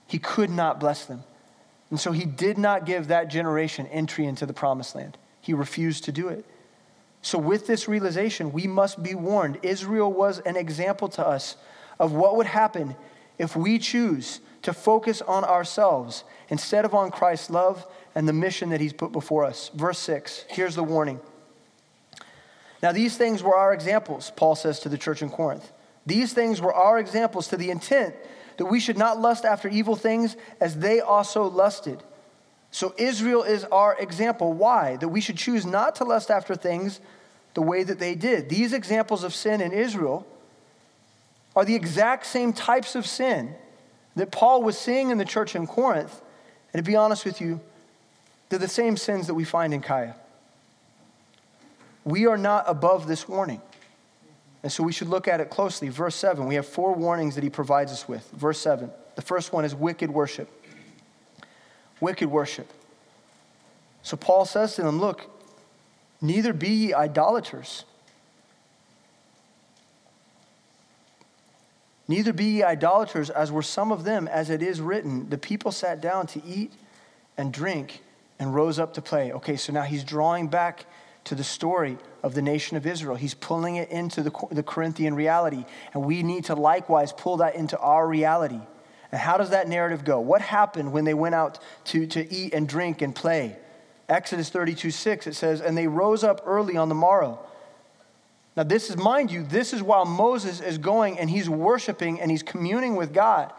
He 0.08 0.20
could 0.20 0.50
not 0.50 0.80
bless 0.80 1.06
them. 1.06 1.24
And 1.90 2.00
so 2.00 2.12
he 2.12 2.26
did 2.26 2.58
not 2.58 2.86
give 2.86 3.08
that 3.08 3.30
generation 3.30 3.88
entry 3.88 4.26
into 4.26 4.46
the 4.46 4.54
promised 4.54 4.96
land. 4.96 5.18
He 5.42 5.54
refused 5.54 6.04
to 6.06 6.12
do 6.12 6.28
it. 6.28 6.46
So, 7.24 7.38
with 7.38 7.68
this 7.68 7.88
realization, 7.88 8.52
we 8.52 8.68
must 8.68 9.02
be 9.02 9.16
warned. 9.16 9.58
Israel 9.64 10.12
was 10.12 10.40
an 10.40 10.58
example 10.58 11.08
to 11.08 11.26
us 11.26 11.56
of 11.98 12.12
what 12.12 12.36
would 12.36 12.46
happen 12.46 12.98
if 13.40 13.56
we 13.56 13.80
choose 13.80 14.42
to 14.64 14.74
focus 14.74 15.22
on 15.22 15.46
ourselves 15.46 16.26
instead 16.50 16.84
of 16.84 16.94
on 16.94 17.12
Christ's 17.12 17.50
love 17.50 17.88
and 18.14 18.28
the 18.28 18.34
mission 18.34 18.70
that 18.70 18.82
he's 18.82 18.92
put 18.92 19.14
before 19.14 19.46
us. 19.46 19.72
Verse 19.74 20.00
6, 20.00 20.46
here's 20.50 20.76
the 20.76 20.84
warning. 20.84 21.20
Now, 22.82 22.92
these 22.92 23.16
things 23.16 23.42
were 23.42 23.56
our 23.56 23.74
examples, 23.74 24.34
Paul 24.36 24.56
says 24.56 24.82
to 24.82 24.90
the 24.90 24.98
church 24.98 25.22
in 25.22 25.30
Corinth. 25.30 25.72
These 26.06 26.34
things 26.34 26.60
were 26.60 26.74
our 26.74 27.00
examples 27.00 27.48
to 27.48 27.58
the 27.58 27.72
intent 27.72 28.16
that 28.58 28.66
we 28.66 28.82
should 28.82 28.98
not 28.98 29.22
lust 29.22 29.46
after 29.46 29.70
evil 29.70 29.96
things 29.96 30.36
as 30.60 30.78
they 30.78 31.00
also 31.00 31.46
lusted. 31.46 32.04
So 32.74 32.96
Israel 32.98 33.44
is 33.44 33.66
our 33.66 33.96
example. 34.00 34.52
Why? 34.52 34.98
That 34.98 35.10
we 35.10 35.22
should 35.22 35.38
choose 35.38 35.64
not 35.64 35.96
to 35.98 36.04
lust 36.04 36.32
after 36.32 36.56
things 36.56 37.00
the 37.54 37.62
way 37.62 37.84
that 37.84 38.00
they 38.00 38.16
did. 38.16 38.50
These 38.50 38.74
examples 38.74 39.24
of 39.24 39.36
sin 39.36 39.62
in 39.62 39.72
Israel 39.72 40.26
are 41.56 41.64
the 41.64 41.76
exact 41.76 42.26
same 42.26 42.52
types 42.52 42.96
of 42.96 43.06
sin 43.06 43.54
that 44.16 44.32
Paul 44.32 44.64
was 44.64 44.76
seeing 44.76 45.12
in 45.12 45.20
the 45.20 45.26
church 45.26 45.56
in 45.56 45.68
Corinth. 45.68 46.20
And 46.74 46.84
to 46.84 46.92
be 46.92 46.96
honest 46.96 47.26
with 47.26 47.40
you, 47.40 47.62
they're 48.50 48.58
the 48.58 48.68
same 48.68 48.98
sins 48.98 49.28
that 49.28 49.36
we 49.36 49.44
find 49.44 49.72
in 49.72 49.82
CAYA. 49.82 50.16
We 52.04 52.26
are 52.26 52.40
not 52.40 52.66
above 52.68 53.06
this 53.06 53.30
warning. 53.30 53.62
And 54.64 54.72
so 54.72 54.82
we 54.82 54.94
should 54.94 55.10
look 55.10 55.28
at 55.28 55.40
it 55.40 55.52
closely. 55.52 55.90
Verse 55.90 56.16
7, 56.16 56.48
we 56.48 56.56
have 56.56 56.66
four 56.66 56.96
warnings 56.96 57.36
that 57.36 57.44
he 57.44 57.52
provides 57.52 57.92
us 57.92 58.08
with. 58.08 58.28
Verse 58.32 58.60
7, 58.60 58.90
the 59.16 59.22
first 59.22 59.54
one 59.54 59.64
is 59.64 59.76
wicked 59.76 60.10
worship 60.10 60.50
wicked 62.04 62.30
worship. 62.30 62.72
So 64.04 64.18
Paul 64.18 64.46
says 64.46 64.76
to 64.76 64.84
them, 64.84 65.00
Look, 65.00 65.30
neither 66.22 66.54
be 66.54 66.70
ye 66.70 66.94
idolaters. 66.94 67.86
Neither 72.08 72.34
be 72.34 72.46
ye 72.46 72.64
idolaters, 72.64 73.30
as 73.30 73.52
were 73.52 73.62
some 73.62 73.92
of 73.92 74.04
them, 74.04 74.28
as 74.28 74.50
it 74.50 74.62
is 74.62 74.82
written, 74.82 75.30
the 75.30 75.38
people 75.38 75.72
sat 75.72 76.02
down 76.02 76.28
to 76.28 76.44
eat 76.46 76.74
and 77.38 77.52
drink 77.52 78.04
and 78.38 78.54
rose 78.54 78.78
up 78.78 78.94
to 78.96 79.02
play. 79.02 79.32
Okay, 79.32 79.56
so 79.56 79.72
now 79.72 79.84
he's 79.84 80.04
drawing 80.04 80.50
back 80.50 80.86
to 81.24 81.36
the 81.36 81.44
story 81.44 81.98
of 82.22 82.34
the 82.36 82.42
nation 82.42 82.76
of 82.76 82.86
Israel. 82.86 83.16
He's 83.16 83.34
pulling 83.34 83.78
it 83.78 83.90
into 83.90 84.22
the, 84.22 84.32
the 84.52 84.64
Corinthian 84.64 85.16
reality, 85.16 85.64
and 85.94 86.04
we 86.04 86.24
need 86.24 86.46
to 86.46 86.56
likewise 86.56 87.14
pull 87.14 87.38
that 87.38 87.56
into 87.56 87.80
our 87.80 88.06
reality. 88.06 88.60
And 89.14 89.22
how 89.22 89.38
does 89.38 89.52
that 89.52 89.68
narrative 89.68 90.04
go? 90.04 90.20
What 90.20 90.42
happened 90.42 90.92
when 90.92 91.06
they 91.06 91.14
went 91.14 91.36
out 91.36 91.60
to, 91.86 92.08
to 92.08 92.34
eat 92.34 92.52
and 92.52 92.68
drink 92.68 93.04
and 93.04 93.14
play? 93.14 93.56
Exodus 94.10 94.50
32 94.50 94.90
6, 94.90 95.28
it 95.28 95.36
says, 95.36 95.62
And 95.62 95.78
they 95.78 95.86
rose 95.86 96.24
up 96.24 96.42
early 96.48 96.78
on 96.78 96.90
the 96.90 96.96
morrow. 96.96 97.38
Now, 98.58 98.64
this 98.64 98.90
is, 98.90 98.98
mind 98.98 99.30
you, 99.30 99.44
this 99.44 99.72
is 99.72 99.84
while 99.84 100.06
Moses 100.06 100.62
is 100.62 100.80
going 100.80 101.20
and 101.20 101.30
he's 101.30 101.48
worshiping 101.48 102.22
and 102.22 102.32
he's 102.32 102.42
communing 102.42 102.96
with 102.96 103.14
God. 103.14 103.54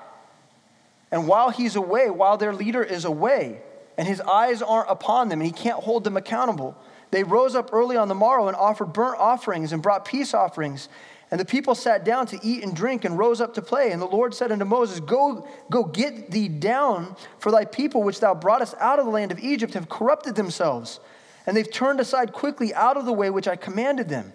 And 1.12 1.28
while 1.28 1.50
he's 1.50 1.76
away, 1.76 2.10
while 2.10 2.36
their 2.36 2.52
leader 2.52 2.82
is 2.82 3.04
away, 3.04 3.62
and 3.96 4.08
his 4.08 4.20
eyes 4.22 4.60
aren't 4.60 4.90
upon 4.90 5.28
them 5.28 5.40
and 5.40 5.46
he 5.46 5.52
can't 5.52 5.78
hold 5.78 6.02
them 6.02 6.16
accountable, 6.16 6.76
they 7.12 7.22
rose 7.22 7.54
up 7.54 7.72
early 7.72 7.96
on 7.96 8.08
the 8.08 8.14
morrow 8.16 8.48
and 8.48 8.56
offered 8.56 8.92
burnt 8.92 9.20
offerings 9.20 9.72
and 9.72 9.80
brought 9.80 10.04
peace 10.04 10.34
offerings. 10.34 10.88
And 11.34 11.40
the 11.40 11.44
people 11.44 11.74
sat 11.74 12.04
down 12.04 12.28
to 12.28 12.38
eat 12.44 12.62
and 12.62 12.76
drink 12.76 13.04
and 13.04 13.18
rose 13.18 13.40
up 13.40 13.54
to 13.54 13.60
play. 13.60 13.90
And 13.90 14.00
the 14.00 14.06
Lord 14.06 14.32
said 14.36 14.52
unto 14.52 14.64
Moses, 14.64 15.00
Go, 15.00 15.48
go 15.68 15.82
get 15.82 16.30
thee 16.30 16.46
down, 16.46 17.16
for 17.40 17.50
thy 17.50 17.64
people 17.64 18.04
which 18.04 18.20
thou 18.20 18.36
broughtest 18.36 18.76
out 18.78 19.00
of 19.00 19.04
the 19.04 19.10
land 19.10 19.32
of 19.32 19.40
Egypt 19.40 19.74
have 19.74 19.88
corrupted 19.88 20.36
themselves. 20.36 21.00
And 21.44 21.56
they've 21.56 21.68
turned 21.68 21.98
aside 21.98 22.32
quickly 22.32 22.72
out 22.72 22.96
of 22.96 23.04
the 23.04 23.12
way 23.12 23.30
which 23.30 23.48
I 23.48 23.56
commanded 23.56 24.08
them. 24.08 24.32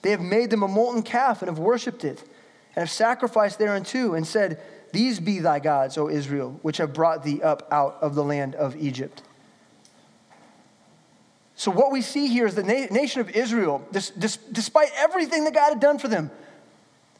They 0.00 0.10
have 0.10 0.22
made 0.22 0.48
them 0.48 0.62
a 0.62 0.68
molten 0.68 1.02
calf 1.02 1.42
and 1.42 1.50
have 1.50 1.58
worshipped 1.58 2.02
it, 2.02 2.20
and 2.20 2.76
have 2.76 2.90
sacrificed 2.90 3.58
thereunto, 3.58 4.14
and 4.14 4.26
said, 4.26 4.58
These 4.94 5.20
be 5.20 5.38
thy 5.38 5.58
gods, 5.58 5.98
O 5.98 6.08
Israel, 6.08 6.58
which 6.62 6.78
have 6.78 6.94
brought 6.94 7.24
thee 7.24 7.42
up 7.42 7.68
out 7.70 7.98
of 8.00 8.14
the 8.14 8.24
land 8.24 8.54
of 8.54 8.74
Egypt. 8.76 9.20
So, 11.54 11.70
what 11.70 11.92
we 11.92 12.02
see 12.02 12.28
here 12.28 12.46
is 12.46 12.54
the 12.54 12.62
na- 12.62 12.86
nation 12.90 13.20
of 13.20 13.30
Israel, 13.30 13.86
this, 13.92 14.10
this, 14.10 14.36
despite 14.36 14.90
everything 14.96 15.44
that 15.44 15.54
God 15.54 15.70
had 15.70 15.80
done 15.80 15.98
for 15.98 16.08
them 16.08 16.30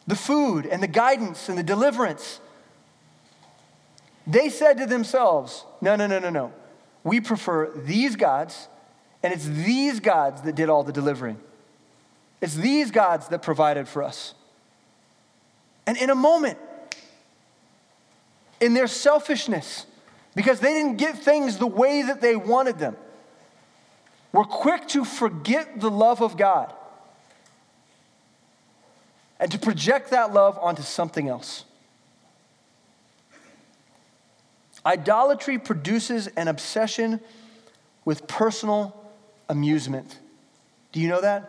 the 0.07 0.17
food 0.17 0.67
and 0.67 0.83
the 0.83 0.89
guidance 0.89 1.49
and 1.49 1.57
the 1.57 1.63
deliverance 1.63 2.41
they 4.27 4.49
said 4.51 4.79
to 4.79 4.87
themselves, 4.87 5.65
No, 5.81 5.97
no, 5.97 6.07
no, 6.07 6.19
no, 6.19 6.31
no. 6.31 6.53
We 7.05 7.21
prefer 7.21 7.71
these 7.75 8.17
gods, 8.17 8.69
and 9.23 9.33
it's 9.33 9.47
these 9.47 10.01
gods 10.01 10.43
that 10.43 10.55
did 10.55 10.69
all 10.69 10.85
the 10.85 10.93
delivering. 10.93 11.39
It's 12.41 12.55
these 12.55 12.91
gods 12.91 13.29
that 13.29 13.43
provided 13.43 13.89
for 13.89 14.03
us. 14.03 14.35
And 15.87 15.97
in 15.97 16.11
a 16.11 16.15
moment, 16.15 16.59
in 18.61 18.75
their 18.75 18.87
selfishness, 18.87 19.87
because 20.37 20.61
they 20.61 20.73
didn't 20.73 20.97
get 20.97 21.19
things 21.19 21.59
the 21.59 21.67
way 21.67 22.03
that 22.03 22.21
they 22.21 22.37
wanted 22.37 22.79
them, 22.79 22.97
we're 24.33 24.45
quick 24.45 24.89
to 24.89 25.05
forget 25.05 25.81
the 25.81 25.91
love 25.91 26.23
of 26.23 26.37
God 26.37 26.73
and 29.39 29.51
to 29.53 29.59
project 29.59 30.11
that 30.11 30.33
love 30.33 30.59
onto 30.61 30.83
something 30.83 31.29
else. 31.29 31.65
Idolatry 34.85 35.59
produces 35.59 36.29
an 36.29 36.49
obsession 36.49 37.21
with 38.05 38.27
personal 38.27 38.97
amusement. 39.49 40.19
Do 40.93 41.01
you 41.01 41.09
know 41.09 41.21
that? 41.21 41.49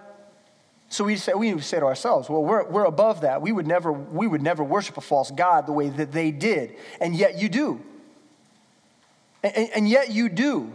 So 0.90 1.04
we 1.04 1.16
say, 1.16 1.34
we 1.34 1.60
say 1.62 1.80
to 1.80 1.86
ourselves, 1.86 2.30
well, 2.30 2.44
we're, 2.44 2.70
we're 2.70 2.86
above 2.86 3.22
that. 3.22 3.42
We 3.42 3.52
would, 3.52 3.66
never, 3.66 3.92
we 3.92 4.28
would 4.28 4.44
never 4.44 4.64
worship 4.64 4.98
a 4.98 5.02
false 5.02 5.32
God 5.32 5.66
the 5.66 5.72
way 5.72 5.90
that 5.90 6.12
they 6.12 6.30
did. 6.30 6.76
And 7.02 7.16
yet 7.16 7.40
you 7.40 7.50
do. 7.50 7.82
And, 9.44 9.70
and 9.76 9.90
yet 9.90 10.12
you 10.12 10.30
do. 10.30 10.72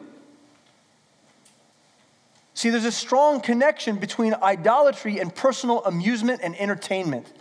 See, 2.58 2.70
there's 2.70 2.84
a 2.84 2.90
strong 2.90 3.40
connection 3.40 3.98
between 3.98 4.34
idolatry 4.34 5.20
and 5.20 5.32
personal 5.32 5.84
amusement 5.84 6.40
and 6.42 6.56
entertainment. 6.56 7.32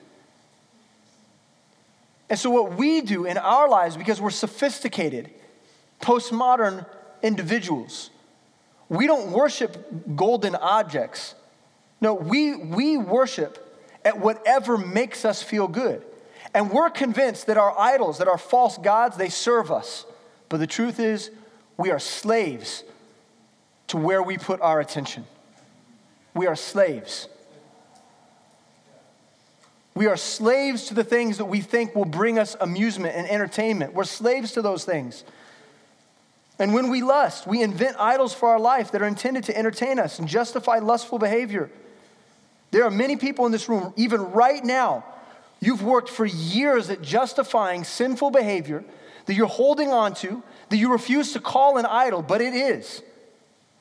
And 2.29 2.37
so, 2.37 2.51
what 2.51 2.75
we 2.75 3.01
do 3.01 3.25
in 3.25 3.39
our 3.39 3.67
lives, 3.67 3.97
because 3.97 4.21
we're 4.21 4.29
sophisticated, 4.29 5.31
postmodern 6.03 6.85
individuals, 7.23 8.11
we 8.89 9.07
don't 9.07 9.31
worship 9.31 10.15
golden 10.15 10.53
objects. 10.53 11.33
No, 11.99 12.13
we, 12.13 12.55
we 12.55 12.97
worship 12.97 13.57
at 14.05 14.19
whatever 14.19 14.77
makes 14.77 15.25
us 15.25 15.41
feel 15.41 15.67
good. 15.67 16.03
And 16.53 16.69
we're 16.69 16.91
convinced 16.91 17.47
that 17.47 17.57
our 17.57 17.73
idols, 17.79 18.19
that 18.19 18.27
our 18.27 18.37
false 18.37 18.77
gods, 18.77 19.17
they 19.17 19.29
serve 19.29 19.71
us. 19.71 20.05
But 20.47 20.57
the 20.57 20.67
truth 20.67 20.99
is, 20.99 21.31
we 21.75 21.89
are 21.89 21.97
slaves 21.97 22.83
to 23.87 23.97
where 23.97 24.21
we 24.21 24.37
put 24.37 24.61
our 24.61 24.79
attention. 24.79 25.25
We 26.33 26.47
are 26.47 26.55
slaves. 26.55 27.27
We 29.95 30.05
are 30.05 30.17
slaves 30.17 30.85
to 30.85 30.93
the 30.93 31.03
things 31.03 31.37
that 31.39 31.45
we 31.45 31.61
think 31.61 31.95
will 31.95 32.05
bring 32.05 32.37
us 32.37 32.55
amusement 32.61 33.15
and 33.15 33.27
entertainment. 33.27 33.93
We're 33.93 34.03
slaves 34.03 34.51
to 34.51 34.61
those 34.61 34.85
things. 34.85 35.23
And 36.59 36.73
when 36.73 36.89
we 36.89 37.01
lust, 37.01 37.47
we 37.47 37.61
invent 37.61 37.95
idols 37.99 38.33
for 38.33 38.49
our 38.49 38.59
life 38.59 38.91
that 38.91 39.01
are 39.01 39.07
intended 39.07 39.45
to 39.45 39.57
entertain 39.57 39.99
us 39.99 40.19
and 40.19 40.27
justify 40.27 40.77
lustful 40.77 41.19
behavior. 41.19 41.69
There 42.71 42.83
are 42.83 42.91
many 42.91 43.15
people 43.15 43.45
in 43.45 43.51
this 43.51 43.69
room, 43.69 43.93
even 43.95 44.21
right 44.31 44.63
now, 44.63 45.05
you've 45.59 45.83
worked 45.83 46.09
for 46.09 46.25
years 46.25 46.89
at 46.89 47.01
justifying 47.01 47.83
sinful 47.83 48.31
behavior 48.31 48.83
that 49.25 49.33
you're 49.33 49.47
holding 49.47 49.91
on 49.91 50.13
to, 50.15 50.43
that 50.69 50.77
you 50.77 50.91
refuse 50.91 51.33
to 51.33 51.39
call 51.39 51.77
an 51.77 51.85
idol, 51.85 52.21
but 52.21 52.41
it 52.41 52.53
is. 52.53 53.01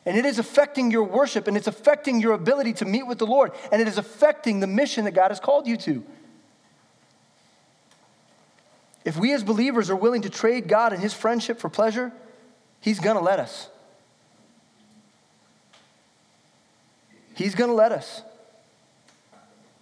And 0.06 0.16
it 0.16 0.24
is 0.24 0.38
affecting 0.38 0.92
your 0.92 1.02
worship 1.02 1.48
and 1.48 1.56
it's 1.56 1.66
affecting 1.66 2.20
your 2.20 2.32
ability 2.32 2.74
to 2.74 2.84
meet 2.84 3.06
with 3.06 3.18
the 3.18 3.26
Lord 3.26 3.52
and 3.72 3.82
it 3.82 3.88
is 3.88 3.98
affecting 3.98 4.60
the 4.60 4.66
mission 4.68 5.04
that 5.04 5.10
God 5.10 5.32
has 5.32 5.40
called 5.40 5.66
you 5.66 5.76
to. 5.78 6.04
If 9.04 9.16
we 9.16 9.32
as 9.32 9.42
believers 9.42 9.90
are 9.90 9.96
willing 9.96 10.22
to 10.22 10.30
trade 10.30 10.68
God 10.68 10.92
and 10.92 11.02
his 11.02 11.12
friendship 11.12 11.58
for 11.58 11.68
pleasure, 11.68 12.12
he's 12.80 13.00
going 13.00 13.16
to 13.16 13.22
let 13.22 13.40
us. 13.40 13.68
He's 17.34 17.54
going 17.54 17.70
to 17.70 17.76
let 17.76 17.92
us. 17.92 18.22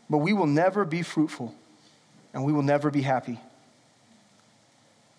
But 0.09 0.19
we 0.19 0.33
will 0.33 0.47
never 0.47 0.85
be 0.85 1.03
fruitful 1.03 1.55
and 2.33 2.45
we 2.45 2.53
will 2.53 2.63
never 2.63 2.91
be 2.91 3.03
happy. 3.03 3.39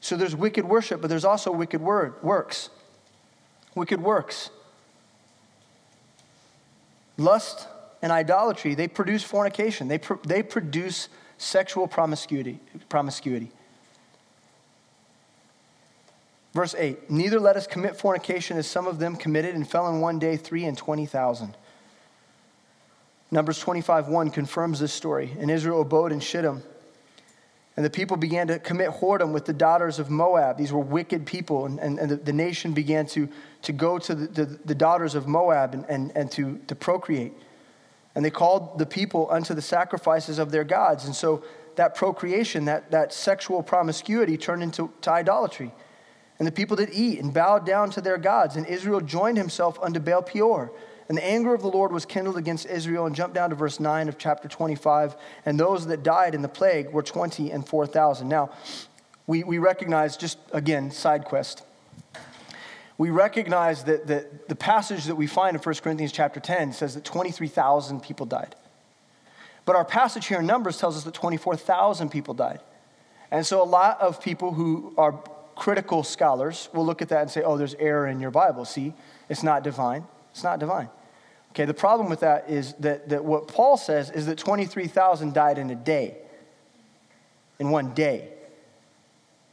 So 0.02 0.18
there's 0.18 0.36
wicked 0.36 0.66
worship, 0.66 1.02
but 1.02 1.10
there's 1.10 1.26
also 1.26 1.52
wicked 1.52 1.82
word, 1.82 2.22
works. 2.22 2.70
Wicked 3.74 4.02
works. 4.02 4.50
Lust 7.18 7.68
and 8.02 8.12
idolatry, 8.12 8.76
they 8.76 8.88
produce 8.88 9.24
fornication. 9.24 9.88
They, 9.88 10.00
they 10.26 10.44
produce 10.44 11.10
sexual 11.38 11.88
promiscuity, 11.88 12.60
promiscuity. 12.90 13.52
Verse 16.54 16.74
8 16.78 17.12
Neither 17.12 17.40
let 17.40 17.58
us 17.58 17.68
commit 17.68 17.98
fornication 17.98 18.58
as 18.58 18.68
some 18.68 18.88
of 18.88 19.00
them 19.00 19.16
committed 19.16 19.56
and 19.56 19.68
fell 19.70 19.88
in 19.90 20.00
one 20.00 20.20
day 20.20 20.38
three 20.38 20.66
and 20.66 20.78
20,000. 20.78 21.56
Numbers 23.32 23.60
25 23.60 24.08
1 24.08 24.30
confirms 24.32 24.80
this 24.80 24.94
story. 24.94 25.36
And 25.40 25.52
Israel 25.52 25.82
abode 25.82 26.12
in 26.12 26.20
Shittim. 26.20 26.64
And 27.76 27.86
the 27.86 27.90
people 27.90 28.16
began 28.16 28.48
to 28.48 28.60
commit 28.60 28.90
whoredom 28.90 29.34
with 29.34 29.46
the 29.46 29.54
daughters 29.54 30.00
of 30.00 30.10
Moab. 30.10 30.58
These 30.58 30.72
were 30.72 30.80
wicked 30.80 31.26
people. 31.26 31.66
And, 31.66 31.78
and, 31.80 32.00
and 32.00 32.10
the, 32.10 32.16
the, 32.16 32.34
nation 32.34 32.74
began 32.74 33.06
to, 33.08 33.28
to 33.64 33.74
go 33.74 34.00
to 34.00 34.16
the, 34.16 34.28
the, 34.28 34.46
the 34.64 34.76
daughters 34.76 35.14
of 35.14 35.28
Moab 35.28 35.74
and, 35.74 35.86
and, 35.90 36.12
and 36.16 36.32
to, 36.32 36.58
to 36.68 36.76
procreate. 36.76 37.34
And 38.16 38.24
they 38.24 38.30
called 38.30 38.80
the 38.80 38.86
people 38.86 39.28
unto 39.30 39.54
the 39.54 39.62
sacrifices 39.62 40.40
of 40.40 40.52
their 40.52 40.64
gods. 40.64 41.06
And 41.06 41.14
so 41.14 41.44
that 41.76 41.96
procreation, 41.96 42.64
that, 42.66 42.92
that 42.92 43.14
sexual 43.14 43.62
promiscuity, 43.62 44.38
turned 44.38 44.64
into 44.64 44.92
to 45.02 45.12
idolatry. 45.12 45.74
And 46.40 46.48
the 46.48 46.54
people 46.54 46.78
did 46.78 46.90
eat 46.94 47.20
and 47.20 47.34
bowed 47.34 47.66
down 47.66 47.90
to 47.92 48.02
their 48.02 48.18
gods. 48.18 48.56
And 48.56 48.66
Israel 48.66 49.02
joined 49.02 49.38
himself 49.38 49.78
unto 49.82 50.00
Baal 50.00 50.22
Peor. 50.22 50.72
And 51.08 51.18
the 51.18 51.26
anger 51.26 51.54
of 51.54 51.62
the 51.62 51.68
Lord 51.68 51.92
was 51.92 52.06
kindled 52.06 52.38
against 52.38 52.66
Israel. 52.66 53.06
And 53.06 53.16
jump 53.16 53.34
down 53.34 53.52
to 53.52 53.56
verse 53.56 53.80
9 53.80 54.10
of 54.10 54.18
chapter 54.18 54.48
25. 54.48 55.16
And 55.46 55.60
those 55.60 55.86
that 55.88 56.04
died 56.04 56.34
in 56.34 56.42
the 56.42 56.50
plague 56.50 56.90
were 56.92 57.04
20 57.04 57.52
and 57.52 57.68
4,000. 57.68 58.28
Now, 58.28 58.52
we, 59.28 59.44
we 59.44 59.58
recognize, 59.58 60.18
just 60.18 60.38
again, 60.52 60.92
side 60.92 61.26
quest. 61.26 61.64
We 62.98 63.10
recognize 63.10 63.84
that, 63.84 64.08
that 64.08 64.48
the 64.48 64.56
passage 64.56 65.06
that 65.06 65.16
we 65.16 65.28
find 65.28 65.56
in 65.56 65.62
1 65.62 65.76
Corinthians 65.76 66.12
chapter 66.12 66.40
10 66.40 66.74
says 66.74 66.96
that 66.96 67.04
23,000 67.04 68.02
people 68.02 68.26
died. 68.26 68.56
But 69.66 69.76
our 69.76 69.86
passage 69.86 70.28
here 70.28 70.40
in 70.40 70.46
Numbers 70.46 70.78
tells 70.78 70.96
us 70.96 71.04
that 71.04 71.14
24,000 71.14 72.10
people 72.10 72.34
died. 72.34 72.62
And 73.32 73.46
so 73.46 73.62
a 73.62 73.66
lot 73.66 74.00
of 74.00 74.22
people 74.22 74.54
who 74.54 74.94
are 74.98 75.20
critical 75.56 76.04
scholars 76.04 76.70
will 76.74 76.86
look 76.86 77.02
at 77.02 77.10
that 77.10 77.22
and 77.22 77.32
say, 77.32 77.42
oh, 77.42 77.58
there's 77.58 77.74
error 77.76 78.08
in 78.08 78.20
your 78.20 78.32
Bible. 78.32 78.66
See, 78.66 78.94
it's 79.30 79.44
not 79.44 79.64
divine. 79.64 80.06
It's 80.36 80.44
not 80.44 80.60
divine. 80.60 80.90
Okay, 81.52 81.64
the 81.64 81.74
problem 81.74 82.10
with 82.10 82.20
that 82.20 82.50
is 82.50 82.74
that, 82.80 83.08
that 83.08 83.24
what 83.24 83.48
Paul 83.48 83.78
says 83.78 84.12
is 84.12 84.26
that 84.26 84.38
23,000 84.38 85.34
died 85.34 85.58
in 85.58 85.70
a 85.70 85.76
day, 85.76 86.18
in 87.58 87.70
one 87.70 87.94
day. 87.94 88.28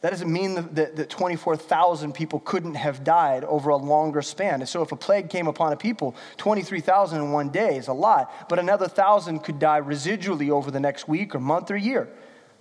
That 0.01 0.11
doesn't 0.11 0.33
mean 0.33 0.57
that, 0.75 0.97
that 0.97 1.09
24,000 1.09 2.13
people 2.13 2.41
couldn't 2.41 2.75
have 2.75 3.05
died 3.05 3.45
over 3.45 3.71
a 3.71 3.77
longer 3.77 4.23
span. 4.23 4.55
And 4.55 4.69
so 4.69 4.83
if 4.83 4.91
a 4.91 4.97
plague 4.97 5.31
came 5.31 5.47
upon 5.47 5.73
a 5.73 5.77
people, 5.77 6.17
23,000 6.39 7.21
in 7.21 7.31
one 7.31 7.51
day 7.51 7.77
is 7.77 7.87
a 7.87 7.93
lot, 7.93 8.49
but 8.49 8.59
another 8.59 8.89
thousand 8.89 9.45
could 9.45 9.61
die 9.61 9.81
residually 9.81 10.51
over 10.51 10.73
the 10.73 10.81
next 10.81 11.07
week 11.07 11.37
or 11.37 11.39
month 11.39 11.71
or 11.71 11.77
year. 11.77 12.09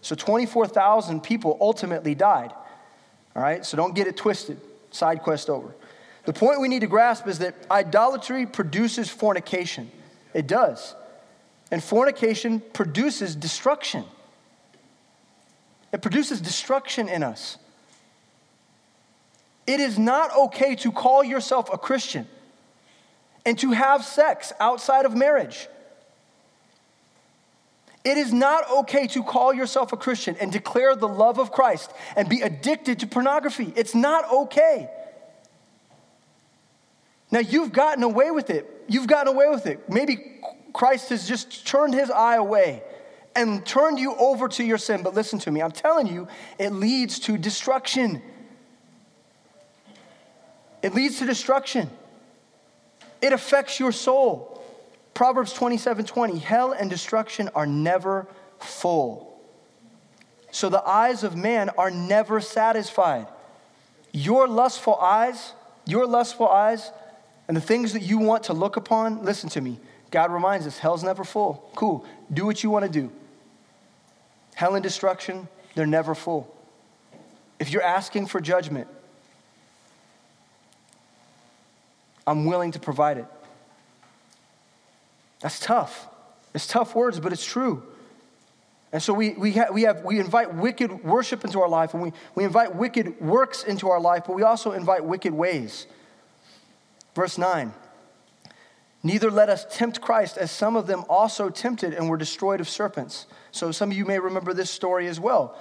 So 0.02 0.14
24,000 0.14 1.22
people 1.24 1.58
ultimately 1.60 2.14
died. 2.14 2.54
All 3.36 3.42
right, 3.42 3.66
so 3.66 3.76
don't 3.76 3.96
get 3.96 4.06
it 4.06 4.16
twisted. 4.16 4.62
Side 4.92 5.24
quest 5.24 5.50
over. 5.50 5.74
The 6.26 6.34
point 6.34 6.62
we 6.62 6.68
need 6.68 6.82
to 6.82 6.88
grasp 6.88 7.28
is 7.28 7.40
that 7.40 7.56
idolatry 7.70 8.46
produces 8.46 9.10
fornication. 9.10 9.92
It 10.34 10.48
does. 10.48 10.96
And 11.72 11.84
fornication 11.84 12.62
produces 12.74 13.36
destruction. 13.36 14.04
It 15.92 16.02
produces 16.02 16.42
destruction 16.42 17.10
in 17.10 17.24
us. 17.24 17.58
It 19.68 19.80
is 19.80 19.98
not 19.98 20.36
okay 20.36 20.76
to 20.76 20.92
call 20.92 21.24
yourself 21.24 21.70
a 21.72 21.78
Christian 21.78 22.28
and 23.46 23.58
to 23.60 23.72
have 23.72 24.04
sex 24.06 24.54
outside 24.60 25.06
of 25.06 25.16
marriage. 25.16 25.68
It 28.04 28.18
is 28.18 28.34
not 28.34 28.70
okay 28.70 29.08
to 29.08 29.24
call 29.24 29.54
yourself 29.54 29.94
a 29.94 29.98
Christian 29.98 30.36
and 30.40 30.52
declare 30.52 30.96
the 30.96 31.08
love 31.08 31.40
of 31.40 31.52
Christ 31.52 31.92
and 32.16 32.28
be 32.28 32.42
addicted 32.42 33.00
to 33.00 33.08
pornography. 33.08 33.72
It's 33.76 33.94
not 33.94 34.32
okay. 34.32 34.90
Now, 37.32 37.40
you've 37.40 37.72
gotten 37.72 38.04
away 38.04 38.30
with 38.32 38.50
it. 38.50 38.84
You've 38.88 39.08
gotten 39.08 39.34
away 39.34 39.48
with 39.48 39.66
it. 39.66 39.90
Maybe 39.90 40.42
Christ 40.74 41.10
has 41.10 41.28
just 41.28 41.66
turned 41.66 41.94
his 41.94 42.12
eye 42.12 42.36
away 42.36 42.84
and 43.36 43.66
turned 43.66 44.00
you 44.00 44.16
over 44.16 44.50
to 44.50 44.64
your 44.64 44.78
sin. 44.78 45.04
But 45.04 45.14
listen 45.14 45.40
to 45.40 45.52
me, 45.52 45.62
I'm 45.62 45.72
telling 45.72 46.08
you, 46.08 46.28
it 46.60 46.72
leads 46.72 47.20
to 47.20 47.38
destruction. 47.38 48.22
It 50.82 50.94
leads 50.94 51.20
to 51.20 51.26
destruction. 51.26 51.90
It 53.22 53.34
affects 53.34 53.80
your 53.80 53.92
soul. 53.92 54.64
Proverbs 55.14 55.54
27 55.54 56.06
20, 56.06 56.40
hell 56.40 56.72
and 56.72 56.90
destruction 56.90 57.50
are 57.54 57.68
never 57.68 58.28
full. 58.60 59.40
So 60.52 60.70
the 60.70 60.86
eyes 60.86 61.24
of 61.24 61.36
man 61.36 61.70
are 61.78 61.92
never 61.92 62.42
satisfied. 62.42 63.28
Your 64.12 64.48
lustful 64.48 64.96
eyes, 64.96 65.54
your 65.86 66.06
lustful 66.06 66.50
eyes 66.50 66.92
and 67.52 67.58
the 67.58 67.62
things 67.62 67.92
that 67.92 68.02
you 68.02 68.18
want 68.18 68.44
to 68.44 68.54
look 68.54 68.78
upon, 68.78 69.26
listen 69.26 69.50
to 69.50 69.60
me. 69.60 69.78
God 70.10 70.32
reminds 70.32 70.66
us 70.66 70.78
hell's 70.78 71.04
never 71.04 71.26
full. 71.26 71.70
Cool. 71.76 72.06
Do 72.32 72.46
what 72.46 72.64
you 72.64 72.70
want 72.70 72.86
to 72.86 72.90
do. 72.90 73.12
Hell 74.56 74.76
and 74.76 74.82
destruction, 74.82 75.50
they're 75.76 75.86
never 75.86 76.16
full. 76.16 76.56
If 77.60 77.70
you're 77.70 77.84
asking 77.84 78.28
for 78.28 78.40
judgment, 78.40 78.88
I'm 82.26 82.46
willing 82.46 82.72
to 82.72 82.80
provide 82.80 83.18
it. 83.18 83.26
That's 85.42 85.60
tough. 85.60 86.08
It's 86.54 86.68
tough 86.68 86.96
words, 86.96 87.20
but 87.20 87.34
it's 87.34 87.44
true. 87.44 87.84
And 88.94 89.04
so 89.04 89.14
we, 89.14 89.32
we, 89.32 89.52
ha- 89.52 89.74
we, 89.74 89.82
have, 89.82 90.06
we 90.06 90.22
invite 90.22 90.54
wicked 90.54 91.04
worship 91.04 91.44
into 91.44 91.60
our 91.60 91.68
life, 91.68 91.94
and 91.96 92.02
we, 92.02 92.14
we 92.34 92.46
invite 92.46 92.78
wicked 92.78 93.20
works 93.20 93.66
into 93.66 93.90
our 93.90 94.00
life, 94.00 94.24
but 94.26 94.38
we 94.38 94.44
also 94.44 94.72
invite 94.72 95.04
wicked 95.04 95.34
ways. 95.34 95.86
Verse 97.16 97.38
9 97.38 97.74
Neither 99.04 99.32
let 99.32 99.50
us 99.50 99.66
tempt 99.70 100.00
Christ, 100.00 100.38
as 100.38 100.52
some 100.52 100.76
of 100.76 100.86
them 100.86 101.04
also 101.10 101.50
tempted 101.50 101.94
and 101.94 102.08
were 102.08 102.18
destroyed 102.18 102.62
of 102.62 102.70
serpents. 102.70 103.26
So 103.52 103.72
some 103.72 103.90
of 103.90 103.98
you 103.98 104.06
may 104.06 104.20
remember 104.20 104.54
this 104.54 104.70
story 104.70 105.08
as 105.08 105.20
well 105.20 105.58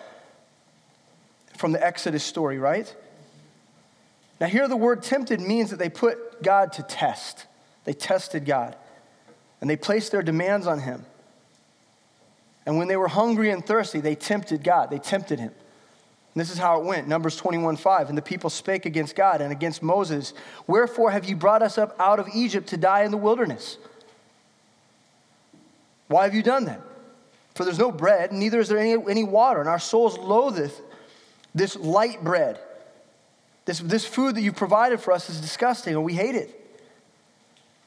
from 1.57 1.72
the 1.72 1.84
Exodus 1.84 2.22
story, 2.24 2.59
right? 2.59 2.94
Now, 4.40 4.46
here 4.46 4.68
the 4.68 4.76
word 4.76 5.03
tempted 5.03 5.40
means 5.40 5.70
that 5.70 5.78
they 5.78 5.88
put 5.88 6.42
God 6.42 6.72
to 6.74 6.82
test. 6.82 7.46
They 7.84 7.92
tested 7.92 8.44
God 8.44 8.76
and 9.61 9.68
they 9.68 9.76
placed 9.76 10.12
their 10.12 10.22
demands 10.22 10.66
on 10.66 10.80
him. 10.80 11.05
And 12.64 12.78
when 12.78 12.88
they 12.88 12.96
were 12.96 13.09
hungry 13.09 13.51
and 13.51 13.64
thirsty, 13.64 14.01
they 14.01 14.14
tempted 14.14 14.62
God. 14.62 14.90
They 14.90 14.98
tempted 14.98 15.38
him. 15.38 15.53
And 16.34 16.40
this 16.40 16.50
is 16.50 16.58
how 16.58 16.80
it 16.80 16.84
went 16.84 17.08
Numbers 17.08 17.36
21 17.36 17.76
5. 17.76 18.08
And 18.08 18.16
the 18.16 18.22
people 18.22 18.50
spake 18.50 18.86
against 18.86 19.16
God 19.16 19.40
and 19.40 19.50
against 19.50 19.82
Moses, 19.82 20.32
Wherefore 20.66 21.10
have 21.10 21.28
you 21.28 21.36
brought 21.36 21.62
us 21.62 21.78
up 21.78 21.96
out 21.98 22.20
of 22.20 22.28
Egypt 22.34 22.68
to 22.68 22.76
die 22.76 23.02
in 23.02 23.10
the 23.10 23.16
wilderness? 23.16 23.78
Why 26.08 26.24
have 26.24 26.34
you 26.34 26.42
done 26.42 26.64
that? 26.64 26.80
For 27.54 27.64
there's 27.64 27.78
no 27.78 27.92
bread, 27.92 28.32
neither 28.32 28.60
is 28.60 28.68
there 28.68 28.78
any, 28.78 28.92
any 29.08 29.24
water, 29.24 29.60
and 29.60 29.68
our 29.68 29.78
souls 29.78 30.16
loatheth 30.18 30.80
this 31.54 31.76
light 31.76 32.22
bread. 32.22 32.58
This, 33.64 33.80
this 33.80 34.06
food 34.06 34.36
that 34.36 34.42
you 34.42 34.52
provided 34.52 35.00
for 35.00 35.12
us 35.12 35.28
is 35.28 35.40
disgusting, 35.40 35.94
and 35.94 36.04
we 36.04 36.14
hate 36.14 36.34
it. 36.34 36.56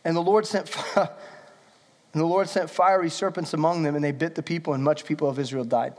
And 0.05 0.15
the 0.15 0.21
Lord 0.21 0.45
sent 0.45 0.73
and 0.95 2.21
the 2.21 2.25
Lord 2.25 2.47
sent 2.47 2.69
fiery 2.69 3.09
serpents 3.09 3.53
among 3.53 3.83
them, 3.83 3.95
and 3.95 4.03
they 4.03 4.11
bit 4.11 4.35
the 4.35 4.43
people, 4.43 4.73
and 4.73 4.83
much 4.83 5.05
people 5.05 5.29
of 5.29 5.39
Israel 5.39 5.63
died. 5.63 5.93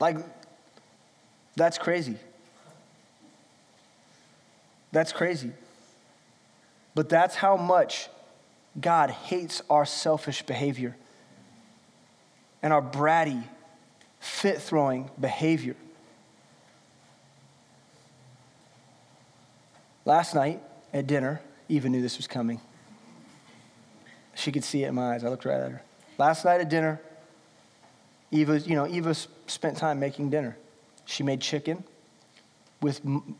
Like, 0.00 0.18
that's 1.56 1.78
crazy. 1.78 2.16
That's 4.92 5.12
crazy. 5.12 5.52
But 6.94 7.08
that's 7.08 7.34
how 7.34 7.56
much 7.56 8.08
God 8.80 9.10
hates 9.10 9.62
our 9.68 9.84
selfish 9.84 10.42
behavior 10.42 10.96
and 12.62 12.72
our 12.72 12.82
bratty, 12.82 13.42
fit 14.20 14.60
throwing 14.60 15.10
behavior. 15.20 15.76
Last 20.04 20.34
night 20.34 20.62
at 20.92 21.06
dinner, 21.06 21.40
Eva 21.68 21.88
knew 21.88 22.00
this 22.00 22.16
was 22.16 22.26
coming. 22.26 22.60
She 24.34 24.50
could 24.52 24.64
see 24.64 24.84
it 24.84 24.88
in 24.88 24.94
my 24.94 25.14
eyes. 25.14 25.24
I 25.24 25.28
looked 25.28 25.44
right 25.44 25.60
at 25.60 25.70
her. 25.70 25.82
Last 26.16 26.44
night 26.44 26.60
at 26.60 26.68
dinner, 26.68 27.00
Eva, 28.30 28.60
you 28.60 28.74
know, 28.74 28.86
Eva 28.86 29.14
spent 29.46 29.76
time 29.76 29.98
making 29.98 30.30
dinner. 30.30 30.56
She 31.06 31.22
made 31.22 31.40
chicken 31.40 31.84
with 32.82 33.00
m- 33.04 33.36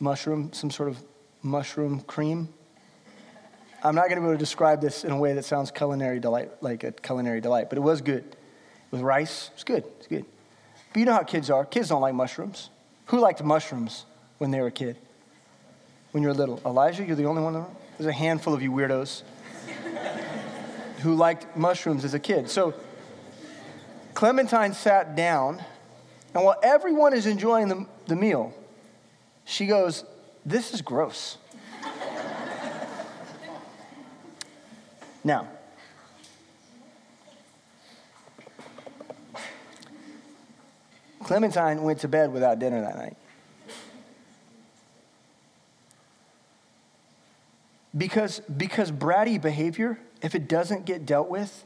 mushroom, 0.00 0.52
some 0.52 0.70
sort 0.70 0.88
of 0.88 1.02
mushroom 1.42 2.00
cream. 2.00 2.48
I'm 3.84 3.94
not 3.94 4.08
going 4.08 4.16
to 4.16 4.20
be 4.20 4.26
able 4.26 4.34
to 4.34 4.38
describe 4.38 4.80
this 4.80 5.04
in 5.04 5.10
a 5.10 5.18
way 5.18 5.32
that 5.34 5.44
sounds 5.44 5.70
culinary 5.70 6.20
delight, 6.20 6.50
like 6.60 6.84
a 6.84 6.92
culinary 6.92 7.40
delight, 7.40 7.68
but 7.68 7.78
it 7.78 7.82
was 7.82 8.00
good. 8.00 8.36
With 8.90 9.00
rice, 9.00 9.50
it's 9.54 9.64
good. 9.64 9.84
It's 9.98 10.06
good. 10.06 10.24
But 10.92 11.00
you 11.00 11.06
know 11.06 11.14
how 11.14 11.22
kids 11.22 11.50
are. 11.50 11.64
Kids 11.64 11.88
don't 11.88 12.02
like 12.02 12.14
mushrooms. 12.14 12.70
Who 13.06 13.18
liked 13.18 13.42
mushrooms 13.42 14.04
when 14.38 14.50
they 14.50 14.60
were 14.60 14.66
a 14.66 14.72
kid? 14.72 14.96
When 16.10 16.22
you 16.22 16.28
were 16.28 16.34
little? 16.34 16.60
Elijah, 16.66 17.04
you're 17.04 17.16
the 17.16 17.24
only 17.24 17.42
one. 17.42 17.64
There's 17.96 18.08
a 18.08 18.12
handful 18.12 18.52
of 18.52 18.62
you 18.62 18.70
weirdos 18.70 19.22
who 21.00 21.14
liked 21.14 21.56
mushrooms 21.56 22.04
as 22.04 22.14
a 22.14 22.18
kid. 22.18 22.50
So 22.50 22.74
Clementine 24.22 24.72
sat 24.72 25.16
down, 25.16 25.60
and 26.32 26.44
while 26.44 26.54
everyone 26.62 27.12
is 27.12 27.26
enjoying 27.26 27.66
the, 27.66 27.84
the 28.06 28.14
meal, 28.14 28.54
she 29.44 29.66
goes, 29.66 30.04
This 30.46 30.72
is 30.72 30.80
gross. 30.80 31.38
now, 35.24 35.48
Clementine 41.24 41.82
went 41.82 41.98
to 41.98 42.06
bed 42.06 42.32
without 42.32 42.60
dinner 42.60 42.80
that 42.80 42.96
night. 42.96 43.16
Because, 47.98 48.38
because 48.38 48.92
bratty 48.92 49.42
behavior, 49.42 49.98
if 50.22 50.36
it 50.36 50.46
doesn't 50.46 50.86
get 50.86 51.06
dealt 51.06 51.28
with, 51.28 51.64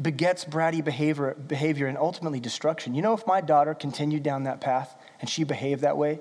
begets 0.00 0.44
bratty 0.44 0.82
behavior, 0.82 1.34
behavior 1.34 1.86
and 1.86 1.98
ultimately 1.98 2.40
destruction. 2.40 2.94
You 2.94 3.02
know, 3.02 3.12
if 3.12 3.26
my 3.26 3.40
daughter 3.40 3.74
continued 3.74 4.22
down 4.22 4.44
that 4.44 4.60
path 4.60 4.94
and 5.20 5.28
she 5.28 5.44
behaved 5.44 5.82
that 5.82 5.96
way 5.96 6.20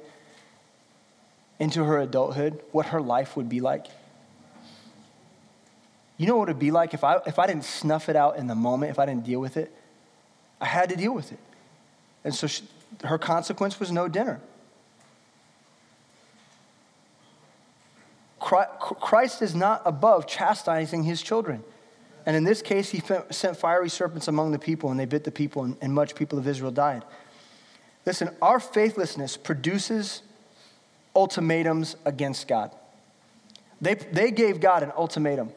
into 1.60 1.84
her 1.84 2.00
adulthood, 2.00 2.62
what 2.72 2.88
her 2.88 3.02
life 3.02 3.38
would 3.38 3.50
be 3.50 3.62
like? 3.62 3.88
You 6.18 6.28
know 6.28 6.36
what 6.36 6.50
it 6.50 6.54
would 6.54 6.60
be 6.60 6.72
like 6.72 6.94
if 6.94 7.04
I, 7.04 7.20
if 7.26 7.40
I 7.40 7.48
didn't 7.48 7.64
snuff 7.64 8.10
it 8.10 8.16
out 8.16 8.38
in 8.38 8.48
the 8.48 8.56
moment, 8.56 8.92
if 8.92 9.00
I 9.00 9.06
didn't 9.06 9.26
deal 9.26 9.40
with 9.40 9.56
it? 9.56 9.74
I 10.60 10.66
had 10.66 10.90
to 10.90 10.96
deal 10.98 11.14
with 11.14 11.32
it. 11.32 11.40
And 12.26 12.36
so 12.36 12.48
she, 12.48 12.64
her 13.06 13.18
consequence 13.18 13.80
was 13.80 13.92
no 13.92 14.10
dinner. 14.10 14.42
Christ 18.40 19.42
is 19.42 19.54
not 19.54 19.82
above 19.86 20.28
chastising 20.28 21.04
his 21.04 21.22
children. 21.22 21.64
And 22.30 22.36
in 22.36 22.44
this 22.44 22.62
case, 22.62 22.92
he 22.92 23.02
sent 23.32 23.58
fiery 23.58 23.90
serpents 23.90 24.28
among 24.28 24.52
the 24.52 24.60
people, 24.60 24.92
and 24.92 25.00
they 25.00 25.06
bit 25.06 25.24
the 25.24 25.32
people, 25.32 25.64
and, 25.64 25.76
and 25.82 25.92
much 25.92 26.14
people 26.14 26.38
of 26.38 26.48
Israel 26.48 26.70
died. 26.70 27.04
Listen, 28.06 28.30
our 28.40 28.60
faithlessness 28.60 29.36
produces 29.36 30.22
ultimatums 31.16 31.96
against 32.06 32.48
God. 32.48 32.70
They, 33.82 33.96
they 33.96 34.30
gave 34.30 34.60
God 34.60 34.84
an 34.84 34.92
ultimatum. 34.96 35.50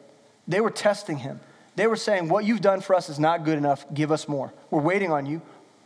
They 0.47 0.61
were 0.61 0.71
testing 0.71 1.17
him. 1.17 1.41
They 1.75 1.85
were 1.85 1.95
saying, 1.95 2.27
What 2.27 2.43
you've 2.43 2.61
done 2.61 2.81
for 2.81 2.95
us 2.95 3.07
is 3.07 3.19
not 3.19 3.45
good 3.45 3.59
enough. 3.59 3.85
Give 3.93 4.11
us 4.11 4.27
more. 4.27 4.51
We're 4.71 4.81
waiting 4.81 5.11
on 5.11 5.27
you. 5.27 5.43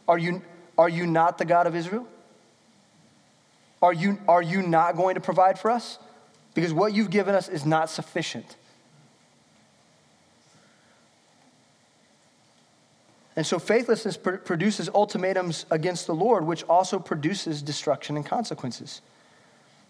Are 0.07 0.17
you, 0.17 0.41
are 0.77 0.87
you 0.87 1.05
not 1.05 1.37
the 1.37 1.43
God 1.43 1.67
of 1.67 1.75
Israel? 1.75 2.07
Are 3.81 3.91
you, 3.91 4.19
are 4.25 4.41
you 4.41 4.61
not 4.61 4.95
going 4.95 5.15
to 5.15 5.21
provide 5.21 5.59
for 5.59 5.69
us? 5.69 5.99
Because 6.53 6.71
what 6.71 6.93
you've 6.93 7.09
given 7.09 7.35
us 7.35 7.49
is 7.49 7.65
not 7.65 7.89
sufficient. 7.89 8.55
And 13.37 13.45
so 13.45 13.59
faithlessness 13.59 14.17
pr- 14.17 14.37
produces 14.37 14.89
ultimatums 14.93 15.67
against 15.69 16.07
the 16.07 16.15
Lord, 16.15 16.45
which 16.45 16.63
also 16.63 16.97
produces 16.97 17.61
destruction 17.61 18.17
and 18.17 18.25
consequences. 18.25 19.01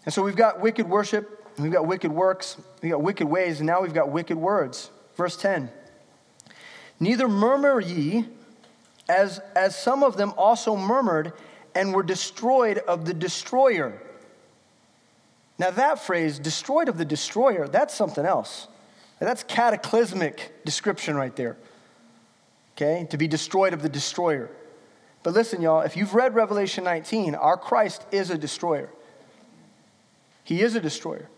And 0.04 0.12
so 0.12 0.22
we've 0.22 0.36
got 0.36 0.60
wicked 0.60 0.86
worship, 0.86 1.46
we've 1.58 1.72
got 1.72 1.86
wicked 1.86 2.12
works, 2.12 2.58
we've 2.82 2.92
got 2.92 3.02
wicked 3.02 3.26
ways, 3.26 3.58
and 3.60 3.66
now 3.66 3.80
we've 3.80 3.94
got 3.94 4.10
wicked 4.10 4.36
words. 4.36 4.90
Verse 5.16 5.34
10 5.36 5.70
Neither 7.00 7.26
murmur 7.26 7.80
ye, 7.80 8.26
as, 9.08 9.40
as 9.56 9.74
some 9.74 10.02
of 10.02 10.18
them 10.18 10.34
also 10.36 10.76
murmured 10.76 11.32
and 11.74 11.94
were 11.94 12.02
destroyed 12.02 12.78
of 12.78 13.06
the 13.06 13.14
destroyer. 13.14 14.02
Now, 15.58 15.70
that 15.70 16.00
phrase, 16.00 16.38
destroyed 16.38 16.88
of 16.90 16.98
the 16.98 17.04
destroyer, 17.04 17.66
that's 17.66 17.94
something 17.94 18.26
else. 18.26 18.68
That's 19.20 19.42
cataclysmic 19.42 20.64
description 20.64 21.16
right 21.16 21.34
there 21.34 21.56
okay, 22.80 23.06
to 23.10 23.16
be 23.16 23.26
destroyed 23.26 23.72
of 23.72 23.82
the 23.82 23.88
destroyer. 23.88 24.48
But 25.24 25.34
listen, 25.34 25.60
y'all, 25.60 25.80
if 25.80 25.96
you've 25.96 26.14
read 26.14 26.34
Revelation 26.34 26.84
19, 26.84 27.34
our 27.34 27.56
Christ 27.56 28.06
is 28.12 28.30
a 28.30 28.38
destroyer. 28.38 28.88
He 30.44 30.62
is 30.62 30.76
a 30.76 30.80
destroyer. 30.80 31.28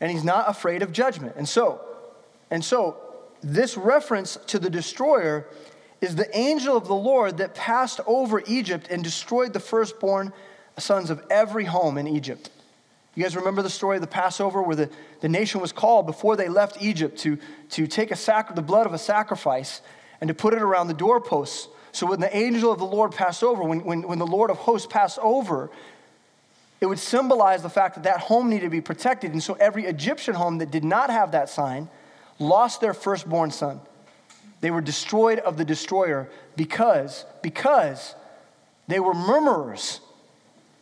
And 0.00 0.10
he's 0.10 0.24
not 0.24 0.50
afraid 0.50 0.82
of 0.82 0.92
judgment. 0.92 1.34
And 1.36 1.48
so, 1.48 1.80
and 2.50 2.64
so 2.64 2.96
this 3.42 3.76
reference 3.76 4.36
to 4.48 4.58
the 4.58 4.68
destroyer 4.68 5.46
is 6.00 6.16
the 6.16 6.36
angel 6.36 6.76
of 6.76 6.88
the 6.88 6.94
Lord 6.94 7.38
that 7.38 7.54
passed 7.54 8.00
over 8.06 8.42
Egypt 8.46 8.88
and 8.90 9.02
destroyed 9.02 9.52
the 9.52 9.60
firstborn 9.60 10.32
sons 10.76 11.08
of 11.08 11.24
every 11.30 11.64
home 11.64 11.96
in 11.96 12.06
Egypt. 12.06 12.50
You 13.14 13.22
guys 13.22 13.34
remember 13.34 13.62
the 13.62 13.70
story 13.70 13.96
of 13.96 14.02
the 14.02 14.08
Passover 14.08 14.60
where 14.60 14.76
the, 14.76 14.90
the 15.20 15.28
nation 15.28 15.62
was 15.62 15.72
called 15.72 16.04
before 16.04 16.36
they 16.36 16.50
left 16.50 16.82
Egypt 16.82 17.16
to, 17.20 17.38
to 17.70 17.86
take 17.86 18.10
a 18.10 18.16
sac- 18.16 18.54
the 18.54 18.60
blood 18.60 18.86
of 18.86 18.92
a 18.92 18.98
sacrifice 18.98 19.80
and 20.20 20.28
to 20.28 20.34
put 20.34 20.54
it 20.54 20.62
around 20.62 20.88
the 20.88 20.94
doorposts. 20.94 21.68
So 21.92 22.06
when 22.06 22.20
the 22.20 22.34
angel 22.36 22.70
of 22.72 22.78
the 22.78 22.84
Lord 22.84 23.12
passed 23.12 23.42
over, 23.42 23.62
when, 23.62 23.84
when, 23.84 24.02
when 24.02 24.18
the 24.18 24.26
Lord 24.26 24.50
of 24.50 24.58
hosts 24.58 24.86
passed 24.86 25.18
over, 25.20 25.70
it 26.80 26.86
would 26.86 26.98
symbolize 26.98 27.62
the 27.62 27.70
fact 27.70 27.94
that 27.94 28.04
that 28.04 28.20
home 28.20 28.50
needed 28.50 28.66
to 28.66 28.70
be 28.70 28.80
protected. 28.80 29.32
And 29.32 29.42
so 29.42 29.54
every 29.54 29.84
Egyptian 29.84 30.34
home 30.34 30.58
that 30.58 30.70
did 30.70 30.84
not 30.84 31.10
have 31.10 31.32
that 31.32 31.48
sign 31.48 31.88
lost 32.38 32.80
their 32.80 32.92
firstborn 32.92 33.50
son. 33.50 33.80
They 34.60 34.70
were 34.70 34.80
destroyed 34.80 35.38
of 35.38 35.56
the 35.56 35.64
destroyer 35.64 36.28
because, 36.56 37.24
because 37.42 38.14
they 38.88 39.00
were 39.00 39.14
murmurers. 39.14 40.00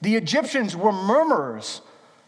The 0.01 0.17
Egyptians 0.17 0.77
were 0.77 0.93
murmurers, 0.93 1.81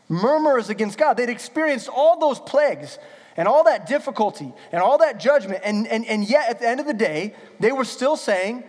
murmurers 0.09 0.71
against 0.71 0.97
God. 0.97 1.17
They'd 1.17 1.29
experienced 1.29 1.89
all 1.89 2.19
those 2.19 2.39
plagues 2.39 2.99
and 3.37 3.47
all 3.47 3.65
that 3.65 3.87
difficulty 3.87 4.53
and 4.73 4.83
all 4.83 4.99
that 4.99 5.21
judgment. 5.21 5.61
And, 5.65 5.87
and, 5.87 6.05
and 6.07 6.29
yet, 6.29 6.49
at 6.49 6.61
the 6.61 6.69
end 6.69 6.81
of 6.81 6.87
the 6.87 6.95
day, 6.95 7.35
they 7.61 7.73
were 7.73 7.85
still 7.85 8.17
saying, 8.17 8.65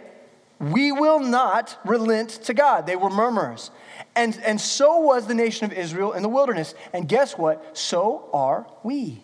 We 0.60 0.92
will 0.92 1.20
not 1.20 1.78
relent 1.86 2.30
to 2.46 2.54
God. 2.54 2.86
They 2.86 2.96
were 2.96 3.10
murmurers. 3.10 3.72
And, 4.16 4.40
and 4.44 4.60
so 4.60 5.00
was 5.00 5.28
the 5.28 5.36
nation 5.36 5.66
of 5.66 5.74
Israel 5.74 6.14
in 6.14 6.24
the 6.24 6.30
wilderness. 6.30 6.76
And 6.94 7.08
guess 7.08 7.38
what? 7.38 7.78
So 7.78 8.30
are 8.34 8.68
we. 8.84 9.24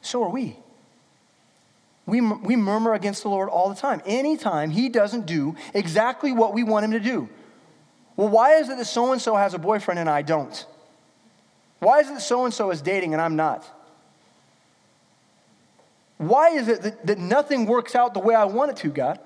So 0.00 0.22
are 0.24 0.30
we. 0.30 0.56
We, 2.04 2.20
we 2.20 2.56
murmur 2.56 2.94
against 2.94 3.22
the 3.22 3.28
Lord 3.28 3.48
all 3.48 3.68
the 3.68 3.76
time. 3.76 4.02
Anytime 4.04 4.70
He 4.70 4.88
doesn't 4.88 5.26
do 5.26 5.54
exactly 5.72 6.32
what 6.32 6.52
we 6.52 6.64
want 6.64 6.84
Him 6.84 6.92
to 6.92 7.00
do. 7.00 7.28
Well, 8.16 8.28
why 8.28 8.56
is 8.56 8.68
it 8.68 8.76
that 8.76 8.86
so 8.86 9.12
and 9.12 9.22
so 9.22 9.36
has 9.36 9.54
a 9.54 9.58
boyfriend 9.58 10.00
and 10.00 10.10
I 10.10 10.22
don't? 10.22 10.66
Why 11.78 12.00
is 12.00 12.10
it 12.10 12.14
that 12.14 12.22
so 12.22 12.44
and 12.44 12.52
so 12.52 12.70
is 12.70 12.82
dating 12.82 13.12
and 13.12 13.22
I'm 13.22 13.36
not? 13.36 13.64
Why 16.22 16.50
is 16.50 16.68
it 16.68 16.82
that, 16.82 17.06
that 17.06 17.18
nothing 17.18 17.66
works 17.66 17.96
out 17.96 18.14
the 18.14 18.20
way 18.20 18.34
I 18.34 18.44
want 18.44 18.70
it 18.70 18.76
to, 18.78 18.90
God? 18.90 19.18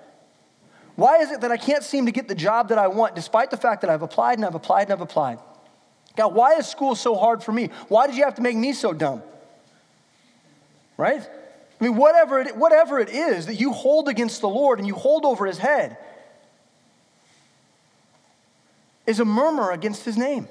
Why 0.95 1.19
is 1.19 1.31
it 1.31 1.43
that 1.43 1.53
I 1.53 1.59
can't 1.59 1.85
seem 1.85 2.07
to 2.07 2.13
get 2.13 2.27
the 2.27 2.35
job 2.35 2.71
that 2.71 2.79
I 2.79 2.89
want 2.89 3.15
despite 3.15 3.51
the 3.51 3.59
fact 3.59 3.83
that 3.83 3.91
I've 3.91 4.01
applied 4.01 4.39
and 4.39 4.47
I've 4.47 4.55
applied 4.55 4.85
and 4.85 4.93
I've 4.95 5.03
applied? 5.03 5.39
God, 6.17 6.35
why 6.35 6.55
is 6.55 6.67
school 6.67 6.95
so 6.95 7.15
hard 7.15 7.43
for 7.43 7.53
me? 7.53 7.69
Why 7.89 8.07
did 8.07 8.17
you 8.17 8.25
have 8.25 8.37
to 8.37 8.43
make 8.43 8.57
me 8.57 8.73
so 8.73 8.95
dumb? 8.95 9.23
Right? 10.97 11.21
I 11.21 11.85
mean, 11.85 11.97
whatever 11.97 12.41
it, 12.41 12.57
whatever 12.57 12.99
it 12.99 13.11
is 13.11 13.45
that 13.47 13.57
you 13.57 13.73
hold 13.73 14.09
against 14.09 14.41
the 14.41 14.49
Lord 14.49 14.79
and 14.79 14.89
you 14.89 14.95
hold 14.95 15.27
over 15.27 15.45
his 15.45 15.59
head 15.59 15.99
is 19.07 19.21
a 19.21 19.27
murmur 19.27 19.71
against 19.71 20.07
his 20.07 20.17
name. 20.17 20.49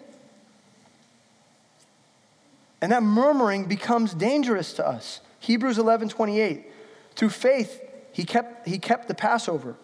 And 2.82 2.92
that 2.92 3.02
murmuring 3.02 3.66
becomes 3.66 4.14
dangerous 4.14 4.74
to 4.74 4.88
us. 4.88 5.22
Hebrews 5.46 5.78
11 5.78 6.10
28. 6.10 6.72
Through 7.16 7.30
faith, 7.30 7.82
he 8.12 8.26
kept, 8.26 8.68
he 8.68 8.80
kept 8.80 9.08
the 9.08 9.14
Passover 9.14 9.76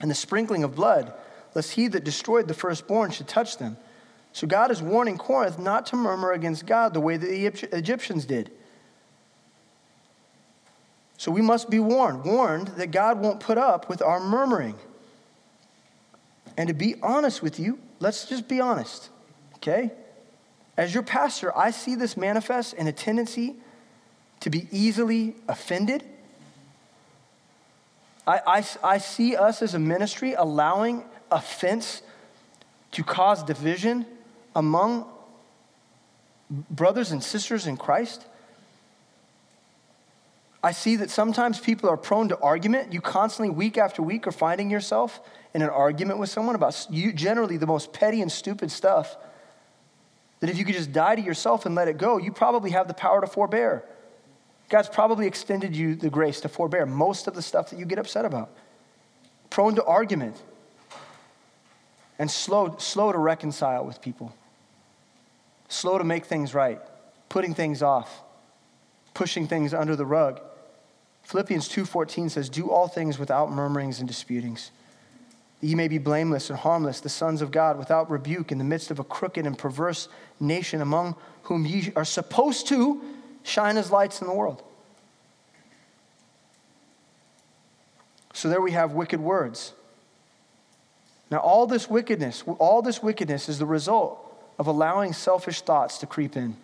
and 0.00 0.10
the 0.10 0.14
sprinkling 0.14 0.64
of 0.64 0.74
blood, 0.74 1.12
lest 1.54 1.72
he 1.72 1.86
that 1.88 2.02
destroyed 2.02 2.48
the 2.48 2.54
firstborn 2.54 3.12
should 3.12 3.28
touch 3.28 3.58
them. 3.58 3.76
So 4.32 4.46
God 4.46 4.70
is 4.70 4.82
warning 4.82 5.18
Corinth 5.18 5.58
not 5.58 5.86
to 5.86 5.96
murmur 5.96 6.32
against 6.32 6.66
God 6.66 6.94
the 6.94 7.00
way 7.00 7.16
that 7.16 7.26
the 7.26 7.46
Egyptians 7.76 8.24
did. 8.24 8.50
So 11.16 11.30
we 11.30 11.42
must 11.42 11.70
be 11.70 11.78
warned, 11.78 12.24
warned 12.24 12.68
that 12.68 12.90
God 12.90 13.20
won't 13.20 13.38
put 13.38 13.58
up 13.58 13.88
with 13.88 14.02
our 14.02 14.18
murmuring. 14.18 14.74
And 16.56 16.66
to 16.66 16.74
be 16.74 16.96
honest 17.02 17.40
with 17.40 17.60
you, 17.60 17.78
let's 18.00 18.24
just 18.24 18.48
be 18.48 18.60
honest, 18.60 19.10
okay? 19.56 19.92
As 20.76 20.92
your 20.92 21.04
pastor, 21.04 21.56
I 21.56 21.70
see 21.70 21.94
this 21.94 22.16
manifest 22.16 22.74
in 22.74 22.88
a 22.88 22.92
tendency 22.92 23.56
to 24.42 24.50
be 24.50 24.68
easily 24.70 25.34
offended 25.48 26.04
I, 28.26 28.40
I, 28.46 28.64
I 28.84 28.98
see 28.98 29.36
us 29.36 29.62
as 29.62 29.74
a 29.74 29.78
ministry 29.78 30.34
allowing 30.34 31.04
offense 31.30 32.02
to 32.92 33.02
cause 33.02 33.42
division 33.42 34.06
among 34.54 35.06
brothers 36.70 37.10
and 37.10 37.22
sisters 37.22 37.66
in 37.66 37.76
Christ. 37.76 38.26
I 40.62 40.70
see 40.70 40.96
that 40.96 41.10
sometimes 41.10 41.58
people 41.58 41.88
are 41.88 41.96
prone 41.96 42.28
to 42.28 42.38
argument. 42.38 42.92
You 42.92 43.00
constantly, 43.00 43.50
week 43.50 43.76
after 43.76 44.02
week, 44.02 44.26
are 44.28 44.32
finding 44.32 44.70
yourself 44.70 45.20
in 45.54 45.62
an 45.62 45.70
argument 45.70 46.20
with 46.20 46.28
someone 46.28 46.54
about 46.54 46.86
you, 46.90 47.12
generally 47.12 47.56
the 47.56 47.66
most 47.66 47.92
petty 47.92 48.22
and 48.22 48.30
stupid 48.30 48.70
stuff. 48.70 49.16
That 50.38 50.50
if 50.50 50.58
you 50.58 50.64
could 50.64 50.76
just 50.76 50.92
die 50.92 51.16
to 51.16 51.22
yourself 51.22 51.66
and 51.66 51.74
let 51.74 51.88
it 51.88 51.98
go, 51.98 52.18
you 52.18 52.32
probably 52.32 52.70
have 52.70 52.86
the 52.86 52.94
power 52.94 53.20
to 53.20 53.26
forbear. 53.26 53.84
God's 54.72 54.88
probably 54.88 55.26
extended 55.26 55.76
you 55.76 55.94
the 55.94 56.08
grace 56.08 56.40
to 56.40 56.48
forbear 56.48 56.86
most 56.86 57.28
of 57.28 57.34
the 57.34 57.42
stuff 57.42 57.68
that 57.68 57.78
you 57.78 57.84
get 57.84 57.98
upset 57.98 58.24
about. 58.24 58.48
Prone 59.50 59.74
to 59.74 59.84
argument 59.84 60.34
and 62.18 62.30
slow, 62.30 62.76
slow 62.78 63.12
to 63.12 63.18
reconcile 63.18 63.84
with 63.84 64.00
people, 64.00 64.34
slow 65.68 65.98
to 65.98 66.04
make 66.04 66.24
things 66.24 66.54
right, 66.54 66.80
putting 67.28 67.52
things 67.52 67.82
off, 67.82 68.22
pushing 69.12 69.46
things 69.46 69.74
under 69.74 69.94
the 69.94 70.06
rug. 70.06 70.40
Philippians 71.24 71.68
2:14 71.68 72.30
says, 72.30 72.48
"Do 72.48 72.70
all 72.70 72.88
things 72.88 73.18
without 73.18 73.52
murmurings 73.52 73.98
and 73.98 74.08
disputings, 74.08 74.70
that 75.60 75.66
ye 75.66 75.74
may 75.74 75.86
be 75.86 75.98
blameless 75.98 76.48
and 76.48 76.58
harmless, 76.58 76.98
the 76.98 77.10
sons 77.10 77.42
of 77.42 77.50
God, 77.50 77.76
without 77.76 78.10
rebuke 78.10 78.50
in 78.50 78.56
the 78.56 78.64
midst 78.64 78.90
of 78.90 78.98
a 78.98 79.04
crooked 79.04 79.46
and 79.46 79.58
perverse 79.58 80.08
nation 80.40 80.80
among 80.80 81.14
whom 81.42 81.66
ye 81.66 81.92
are 81.94 82.06
supposed 82.06 82.66
to 82.68 83.02
shine 83.42 83.76
as 83.76 83.90
lights 83.90 84.20
in 84.20 84.26
the 84.26 84.34
world. 84.34 84.62
So 88.32 88.48
there 88.48 88.60
we 88.60 88.72
have 88.72 88.92
wicked 88.92 89.20
words. 89.20 89.72
Now, 91.30 91.38
all 91.38 91.66
this 91.66 91.88
wickedness, 91.88 92.44
all 92.58 92.82
this 92.82 93.02
wickedness 93.02 93.48
is 93.48 93.58
the 93.58 93.66
result 93.66 94.18
of 94.58 94.66
allowing 94.66 95.12
selfish 95.12 95.62
thoughts 95.62 95.98
to 95.98 96.06
creep 96.06 96.36
in. 96.36 96.56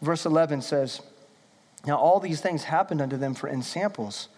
Verse 0.00 0.24
11 0.24 0.62
says, 0.62 1.00
Now 1.86 1.98
all 1.98 2.20
these 2.20 2.40
things 2.40 2.64
happened 2.64 3.00
unto 3.00 3.16
them 3.16 3.34
for 3.34 3.48
ensamples, 3.48 4.28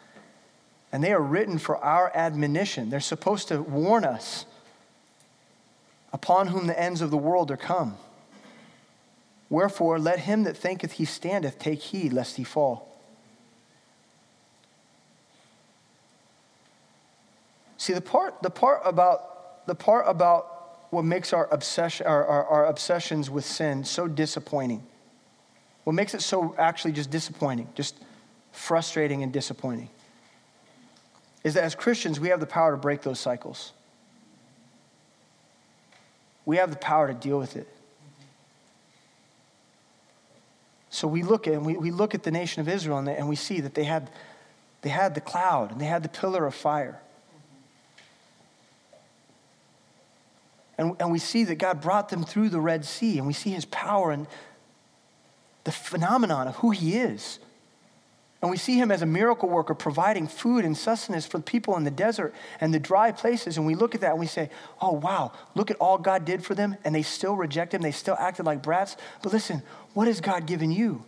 and 0.91 1.05
they 1.05 1.13
are 1.13 1.21
written 1.21 1.59
for 1.59 1.77
our 1.77 2.11
admonition. 2.17 2.91
They're 2.91 3.01
supposed 3.01 3.49
to 3.49 3.63
warn 3.63 4.05
us 4.05 4.47
upon 6.13 6.49
whom 6.49 6.67
the 6.67 6.81
ends 6.81 7.01
of 7.01 7.11
the 7.11 7.17
world 7.17 7.51
are 7.51 7.57
come. 7.57 7.97
Wherefore, 9.51 9.99
let 9.99 10.21
him 10.21 10.45
that 10.45 10.57
thinketh 10.57 10.93
he 10.93 11.05
standeth 11.05 11.59
take 11.59 11.83
heed 11.83 12.13
lest 12.13 12.37
he 12.37 12.45
fall. 12.45 12.87
See, 17.77 17.93
the 17.93 18.01
part, 18.01 18.43
the 18.43 18.51
part 18.51 18.83
about 18.85 19.67
the 19.67 19.75
part 19.75 20.05
about 20.07 20.87
what 20.91 21.05
makes 21.05 21.33
our, 21.33 21.49
obsession, 21.53 22.07
our, 22.07 22.25
our, 22.25 22.47
our 22.47 22.67
obsessions 22.67 23.31
with 23.31 23.45
sin 23.45 23.85
so 23.85 24.09
disappointing, 24.09 24.83
what 25.85 25.95
makes 25.95 26.15
it 26.15 26.23
so 26.23 26.55
actually 26.59 26.93
just 26.93 27.11
disappointing, 27.11 27.69
just 27.75 27.97
frustrating 28.53 29.23
and 29.23 29.33
disappointing, 29.33 29.89
is 31.43 31.55
that 31.55 31.65
as 31.65 31.75
Christians, 31.75 32.21
we 32.21 32.29
have 32.29 32.41
the 32.41 32.47
power 32.47 32.73
to 32.73 32.77
break 32.77 33.03
those 33.03 33.19
cycles. 33.21 33.73
We 36.45 36.57
have 36.57 36.71
the 36.71 36.77
power 36.77 37.09
to 37.09 37.15
deal 37.15 37.39
with 37.39 37.57
it. 37.57 37.69
So 40.91 41.07
we 41.07 41.23
look 41.23 41.47
at, 41.47 41.63
we, 41.63 41.77
we 41.77 41.91
look 41.93 42.15
at 42.15 42.25
the 42.25 42.33
nation 42.33 42.61
of 42.61 42.69
Israel 42.69 42.99
and, 42.99 43.07
they, 43.07 43.17
and 43.17 43.29
we 43.29 43.37
see 43.37 43.61
that 43.61 43.75
they 43.75 43.85
had, 43.85 44.11
they 44.83 44.91
had 44.91 45.15
the 45.15 45.21
cloud 45.21 45.71
and 45.71 45.81
they 45.81 45.87
had 45.87 46.03
the 46.03 46.09
pillar 46.09 46.45
of 46.47 46.55
fire. 46.55 47.01
And, 50.77 50.97
and 50.99 51.13
we 51.13 51.19
see 51.19 51.45
that 51.45 51.57
God 51.57 51.81
brought 51.81 52.09
them 52.09 52.25
through 52.25 52.49
the 52.49 52.61
Red 52.61 52.85
Sea 52.85 53.19
and 53.19 53.27
we 53.27 53.33
see 53.33 53.51
his 53.51 53.65
power 53.67 54.11
and 54.11 54.27
the 55.65 55.73
phenomenon 55.73 56.49
of 56.49 56.57
who 56.57 56.71
he 56.71 56.97
is. 56.97 57.39
And 58.43 58.51
we 58.51 58.57
see 58.57 58.79
him 58.79 58.91
as 58.91 59.03
a 59.03 59.07
miracle 59.07 59.51
worker 59.51 59.75
providing 59.75 60.27
food 60.27 60.65
and 60.65 60.77
sustenance 60.77 61.27
for 61.27 61.37
the 61.37 61.45
people 61.45 61.77
in 61.77 61.85
the 61.85 61.91
desert 61.91 62.35
and 62.61 62.73
the 62.73 62.79
dry 62.79 63.13
places. 63.13 63.59
And 63.59 63.67
we 63.67 63.75
look 63.75 63.95
at 63.95 64.01
that 64.01 64.13
and 64.13 64.21
we 64.21 64.27
say, 64.27 64.49
oh, 64.81 64.93
wow, 64.93 65.33
look 65.55 65.71
at 65.71 65.77
all 65.77 65.99
God 65.99 66.25
did 66.25 66.43
for 66.43 66.55
them. 66.55 66.77
And 66.83 66.95
they 66.95 67.03
still 67.03 67.37
reject 67.37 67.75
him. 67.75 67.83
They 67.83 67.93
still 67.93 68.17
acted 68.19 68.47
like 68.47 68.63
brats. 68.63 68.97
But 69.23 69.35
listen, 69.35 69.63
what 69.93 70.07
has 70.07 70.23
God 70.23 70.47
given 70.47 70.71
you? 70.71 71.05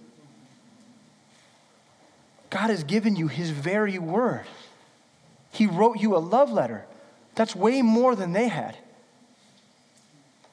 God 2.50 2.68
has 2.68 2.84
given 2.84 3.16
you 3.16 3.28
his 3.28 3.48
very 3.48 3.98
word. 3.98 4.44
He 5.52 5.66
wrote 5.66 5.98
you 5.98 6.14
a 6.14 6.18
love 6.18 6.52
letter. 6.52 6.84
That's 7.34 7.56
way 7.56 7.80
more 7.80 8.14
than 8.14 8.32
they 8.32 8.48
had. 8.48 8.76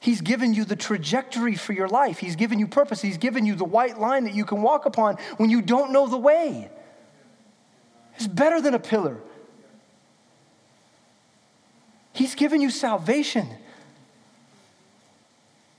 He's 0.00 0.22
given 0.22 0.54
you 0.54 0.64
the 0.64 0.76
trajectory 0.76 1.54
for 1.54 1.74
your 1.74 1.86
life. 1.86 2.18
He's 2.18 2.34
given 2.34 2.58
you 2.58 2.66
purpose. 2.66 3.02
He's 3.02 3.18
given 3.18 3.44
you 3.44 3.54
the 3.54 3.66
white 3.66 3.98
line 3.98 4.24
that 4.24 4.34
you 4.34 4.46
can 4.46 4.62
walk 4.62 4.86
upon 4.86 5.18
when 5.36 5.50
you 5.50 5.60
don't 5.60 5.92
know 5.92 6.08
the 6.08 6.16
way. 6.16 6.70
It's 8.16 8.26
better 8.26 8.62
than 8.62 8.72
a 8.72 8.78
pillar. 8.78 9.18
He's 12.14 12.34
given 12.34 12.62
you 12.62 12.70
salvation. 12.70 13.46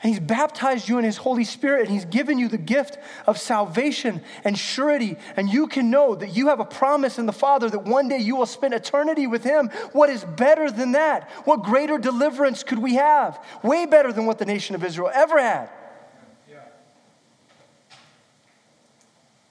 And 0.04 0.12
he's 0.12 0.20
baptized 0.20 0.90
you 0.90 0.98
in 0.98 1.06
his 1.06 1.18
Holy 1.18 1.44
Spirit, 1.44 1.82
and 1.82 1.92
he's 1.92 2.06
given 2.06 2.40
you 2.40 2.48
the 2.48 2.58
gift 2.58 2.98
of 3.28 3.38
salvation 3.38 4.22
and 4.44 4.58
surety. 4.58 5.16
And 5.36 5.48
you 5.48 5.68
can 5.68 5.92
know 5.92 6.16
that 6.16 6.36
you 6.36 6.48
have 6.48 6.60
a 6.60 6.66
promise 6.66 7.20
in 7.20 7.28
the 7.28 7.34
Father 7.34 7.70
that 7.70 7.84
one 7.84 8.08
day 8.08 8.18
you 8.18 8.36
will 8.36 8.48
spend 8.48 8.74
eternity 8.74 9.28
with 9.28 9.44
him. 9.44 9.70
What 9.92 10.10
is 10.10 10.24
better 10.24 10.72
than 10.72 10.94
that? 10.94 11.30
What 11.46 11.62
greater 11.62 12.00
deliverance 12.00 12.64
could 12.64 12.80
we 12.80 12.96
have? 12.96 13.44
Way 13.62 13.86
better 13.86 14.12
than 14.12 14.26
what 14.26 14.40
the 14.40 14.46
nation 14.46 14.74
of 14.74 14.84
Israel 14.84 15.12
ever 15.14 15.40
had. 15.40 15.70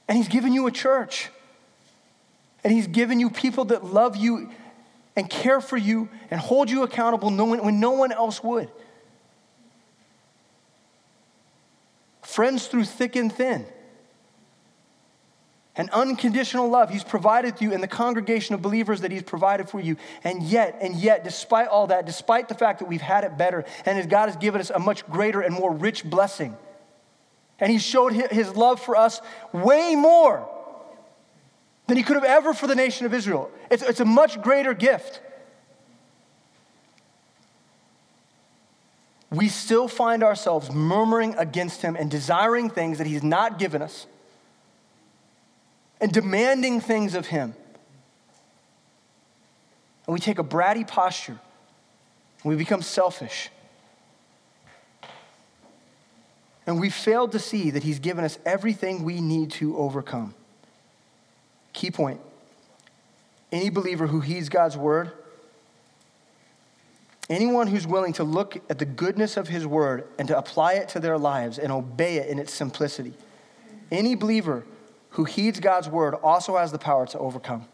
And 0.09 0.16
he's 0.16 0.28
given 0.28 0.53
you 0.53 0.66
a 0.66 0.72
church. 0.72 1.30
And 2.64 2.72
he's 2.72 2.88
given 2.88 3.20
you 3.20 3.30
people 3.30 3.66
that 3.66 3.84
love 3.84 4.16
you 4.16 4.51
and 5.14 5.30
care 5.30 5.61
for 5.61 5.76
you 5.76 6.09
and 6.28 6.40
hold 6.40 6.68
you 6.68 6.82
accountable 6.82 7.30
when 7.30 7.78
no 7.78 7.92
one 7.92 8.11
else 8.11 8.42
would. 8.42 8.68
Friends 12.31 12.66
through 12.66 12.85
thick 12.85 13.16
and 13.16 13.33
thin. 13.33 13.66
An 15.76 15.89
unconditional 15.93 16.68
love 16.68 16.91
He's 16.91 17.05
provided 17.05 17.61
you 17.61 17.72
in 17.72 17.81
the 17.81 17.89
congregation 17.89 18.55
of 18.55 18.62
believers 18.62 19.03
that 19.03 19.11
He's 19.11 19.22
provided 19.22 19.68
for 19.68 19.81
you. 19.81 19.97
And 20.24 20.43
yet, 20.43 20.78
and 20.81 20.95
yet, 20.97 21.24
despite 21.24 21.68
all 21.68 21.87
that, 21.89 22.07
despite 22.07 22.49
the 22.49 22.55
fact 22.55 22.81
that 22.81 22.89
we've 22.89 23.01
had 23.01 23.24
it 23.24 23.39
better 23.39 23.64
and 23.87 24.11
God 24.11 24.26
has 24.26 24.37
given 24.37 24.61
us 24.61 24.70
a 24.70 24.78
much 24.78 25.07
greater 25.07 25.41
and 25.41 25.55
more 25.55 25.72
rich 25.72 26.05
blessing, 26.05 26.57
and 27.59 27.70
He 27.70 27.78
showed 27.78 28.12
His 28.12 28.55
love 28.55 28.81
for 28.81 28.97
us 28.97 29.20
way 29.53 29.95
more 29.95 30.49
than 31.87 31.97
He 31.97 32.03
could 32.03 32.16
have 32.16 32.24
ever 32.24 32.53
for 32.53 32.66
the 32.66 32.74
nation 32.74 33.07
of 33.07 33.14
Israel. 33.14 33.51
It's, 33.70 33.83
it's 33.83 34.01
a 34.01 34.05
much 34.05 34.43
greater 34.43 34.74
gift. 34.74 35.20
We 39.31 39.49
still 39.49 39.87
find 39.87 40.24
ourselves 40.24 40.70
murmuring 40.72 41.35
against 41.37 41.83
him 41.83 41.95
and 41.97 42.11
desiring 42.11 42.68
things 42.68 42.99
that 42.99 43.07
he's 43.07 43.22
not 43.22 43.59
given 43.59 43.81
us 43.81 44.07
and 46.01 46.11
demanding 46.12 46.81
things 46.81 47.14
of 47.14 47.26
him. 47.26 47.55
And 50.07 50.14
we 50.14 50.18
take 50.18 50.39
a 50.39 50.45
bratty 50.45 50.87
posture 50.87 51.39
and 52.43 52.51
we 52.51 52.57
become 52.57 52.83
selfish. 52.83 53.51
And 56.66 56.81
we 56.81 56.91
fail 56.91 57.28
to 57.28 57.39
see 57.39 57.70
that 57.70 57.85
he's 57.85 58.01
given 58.01 58.24
us 58.24 58.39
everything 58.45 59.05
we 59.05 59.20
need 59.20 59.53
to 59.53 59.76
overcome. 59.76 60.35
Key 61.72 61.91
point 61.91 62.20
any 63.53 63.68
believer 63.68 64.07
who 64.07 64.20
heeds 64.20 64.49
God's 64.49 64.76
word 64.76 65.12
Anyone 67.31 67.68
who's 67.68 67.87
willing 67.87 68.12
to 68.14 68.24
look 68.24 68.57
at 68.68 68.81
the 68.81 68.85
goodness 68.85 69.37
of 69.37 69.47
his 69.47 69.64
word 69.64 70.09
and 70.18 70.26
to 70.26 70.37
apply 70.37 70.74
it 70.74 70.89
to 70.91 71.01
their 71.01 71.16
lives 71.16 71.61
and 71.61 71.70
obey 71.70 72.16
it 72.16 72.28
in 72.28 72.41
its 72.41 72.53
simplicity. 72.53 73.14
Any 73.93 74.16
believer 74.16 74.66
who 75.11 75.24
heeds 75.24 75.61
God's 75.61 75.89
word 75.89 76.14
also 76.14 76.57
has 76.57 76.72
the 76.72 76.78
power 76.78 77.07
to 77.07 77.18
overcome. 77.20 77.66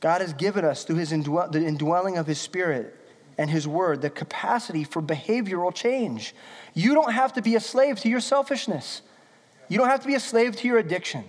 God 0.00 0.20
has 0.20 0.34
given 0.34 0.66
us, 0.66 0.84
through 0.84 0.96
his 0.96 1.10
the 1.10 1.64
indwelling 1.66 2.18
of 2.18 2.26
his 2.26 2.38
spirit 2.38 2.94
and 3.38 3.48
his 3.48 3.66
word, 3.66 4.02
the 4.02 4.10
capacity 4.10 4.84
for 4.84 5.00
behavioral 5.00 5.72
change. 5.72 6.34
You 6.74 6.92
don't 6.92 7.12
have 7.12 7.32
to 7.34 7.42
be 7.42 7.54
a 7.54 7.60
slave 7.60 8.00
to 8.00 8.08
your 8.10 8.20
selfishness, 8.20 9.00
you 9.68 9.78
don't 9.78 9.88
have 9.88 10.00
to 10.00 10.06
be 10.06 10.14
a 10.14 10.20
slave 10.20 10.56
to 10.56 10.68
your 10.68 10.76
addiction. 10.76 11.24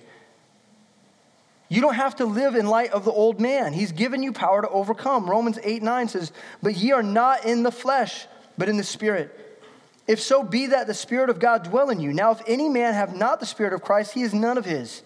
You 1.74 1.82
don't 1.82 1.96
have 1.96 2.18
to 2.18 2.26
live 2.26 2.54
in 2.54 2.68
light 2.68 2.92
of 2.92 3.04
the 3.04 3.12
old 3.12 3.42
man. 3.42 3.74
He's 3.74 3.92
given 3.92 4.22
you 4.22 4.32
power 4.32 4.62
to 4.62 4.70
overcome. 4.70 5.28
Romans 5.28 5.58
8 5.64 5.82
9 5.82 6.08
says, 6.08 6.32
But 6.62 6.78
ye 6.78 6.92
are 6.92 7.02
not 7.02 7.46
in 7.46 7.64
the 7.64 7.72
flesh, 7.72 8.28
but 8.60 8.70
in 8.70 8.78
the 8.78 8.84
spirit. 8.84 9.40
If 10.08 10.22
so 10.22 10.44
be 10.44 10.68
that 10.68 10.86
the 10.86 10.94
Spirit 10.94 11.32
of 11.32 11.40
God 11.40 11.64
dwell 11.64 11.90
in 11.90 12.00
you. 12.00 12.14
Now, 12.14 12.30
if 12.30 12.44
any 12.46 12.70
man 12.70 12.94
have 12.94 13.16
not 13.16 13.40
the 13.40 13.48
Spirit 13.48 13.74
of 13.74 13.82
Christ, 13.82 14.14
he 14.14 14.22
is 14.22 14.36
none 14.36 14.60
of 14.60 14.66
his. 14.66 15.02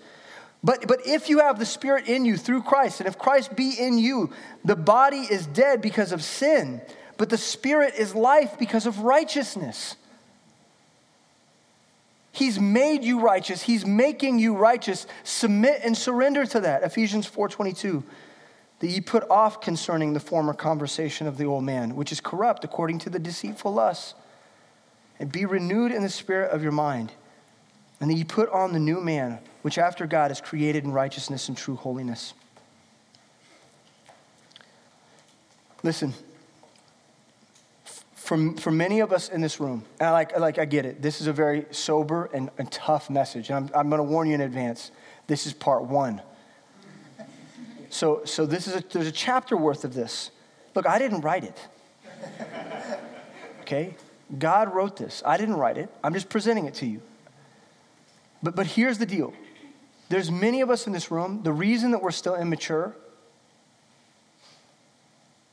But, 0.62 0.90
but 0.90 1.08
if 1.08 1.30
you 1.30 1.40
have 1.40 1.58
the 1.58 1.66
Spirit 1.66 2.10
in 2.10 2.26
you 2.26 2.36
through 2.36 2.64
Christ, 2.64 3.00
and 3.00 3.08
if 3.08 3.18
Christ 3.18 3.56
be 3.56 3.72
in 3.80 3.98
you, 3.98 4.34
the 4.66 4.76
body 4.76 5.20
is 5.22 5.48
dead 5.48 5.82
because 5.82 6.12
of 6.12 6.22
sin, 6.22 6.82
but 7.16 7.30
the 7.30 7.38
Spirit 7.38 7.94
is 7.98 8.14
life 8.14 8.60
because 8.60 8.86
of 8.86 9.00
righteousness. 9.00 9.96
He's 12.38 12.60
made 12.60 13.04
you 13.04 13.20
righteous. 13.20 13.64
He's 13.64 13.84
making 13.84 14.38
you 14.38 14.56
righteous. 14.56 15.08
Submit 15.24 15.82
and 15.84 15.98
surrender 15.98 16.46
to 16.46 16.60
that. 16.60 16.84
Ephesians 16.84 17.26
4:22. 17.26 18.04
That 18.78 18.88
ye 18.90 19.02
put 19.02 19.28
off 19.28 19.60
concerning 19.60 20.14
the 20.14 20.20
former 20.20 20.54
conversation 20.54 21.26
of 21.26 21.40
the 21.40 21.46
old 21.46 21.64
man, 21.64 21.96
which 21.96 22.12
is 22.12 22.22
corrupt 22.22 22.64
according 22.64 23.00
to 23.00 23.10
the 23.10 23.18
deceitful 23.18 23.74
lusts, 23.74 24.14
and 25.18 25.32
be 25.32 25.46
renewed 25.46 25.92
in 25.92 26.04
the 26.04 26.10
spirit 26.10 26.52
of 26.52 26.62
your 26.62 26.72
mind, 26.72 27.12
and 28.00 28.12
that 28.12 28.14
ye 28.14 28.24
put 28.24 28.50
on 28.52 28.72
the 28.72 28.80
new 28.80 29.02
man, 29.02 29.40
which 29.64 29.80
after 29.80 30.06
God 30.06 30.30
is 30.30 30.40
created 30.40 30.84
in 30.84 30.92
righteousness 30.92 31.48
and 31.48 31.58
true 31.58 31.76
holiness. 31.76 32.36
Listen, 35.82 36.14
for, 38.28 38.54
for 38.58 38.72
many 38.72 39.00
of 39.00 39.14
us 39.14 39.30
in 39.30 39.40
this 39.40 39.58
room, 39.58 39.86
and 40.02 40.10
I 40.10 40.12
like, 40.12 40.38
like 40.38 40.60
I 40.60 40.66
get 40.66 40.86
it, 40.86 41.02
this 41.02 41.22
is 41.22 41.28
a 41.28 41.34
very 41.34 41.66
sober 41.72 42.30
and, 42.34 42.50
and 42.58 42.70
tough 42.70 43.10
message. 43.10 43.50
And 43.50 43.58
I'm, 43.58 43.80
I'm 43.80 43.90
going 43.90 44.00
to 44.00 44.04
warn 44.04 44.28
you 44.28 44.36
in 44.36 44.42
advance. 44.42 44.92
This 45.28 45.48
is 45.48 45.54
part 45.54 45.86
one. 45.86 46.22
So, 47.90 48.26
so 48.26 48.46
this 48.46 48.68
is 48.68 48.76
a, 48.76 48.84
there's 48.92 49.08
a 49.08 49.14
chapter 49.14 49.56
worth 49.56 49.86
of 49.86 49.94
this. 49.94 50.32
Look, 50.76 50.86
I 50.86 51.00
didn't 51.00 51.22
write 51.22 51.46
it. 51.46 51.58
Okay? 53.62 53.96
God 54.38 54.76
wrote 54.76 54.98
this. 54.98 55.24
I 55.26 55.38
didn't 55.38 55.56
write 55.56 55.78
it. 55.78 55.90
I'm 56.04 56.14
just 56.14 56.28
presenting 56.28 56.66
it 56.66 56.74
to 56.76 56.86
you. 56.86 57.02
But, 58.44 58.58
but 58.58 58.68
here's 58.68 58.98
the 58.98 59.06
deal. 59.06 59.34
There's 60.10 60.30
many 60.30 60.60
of 60.60 60.70
us 60.70 60.86
in 60.86 60.92
this 60.92 61.12
room, 61.12 61.44
the 61.44 61.54
reason 61.54 61.92
that 61.92 62.02
we're 62.02 62.12
still 62.12 62.36
immature 62.36 62.94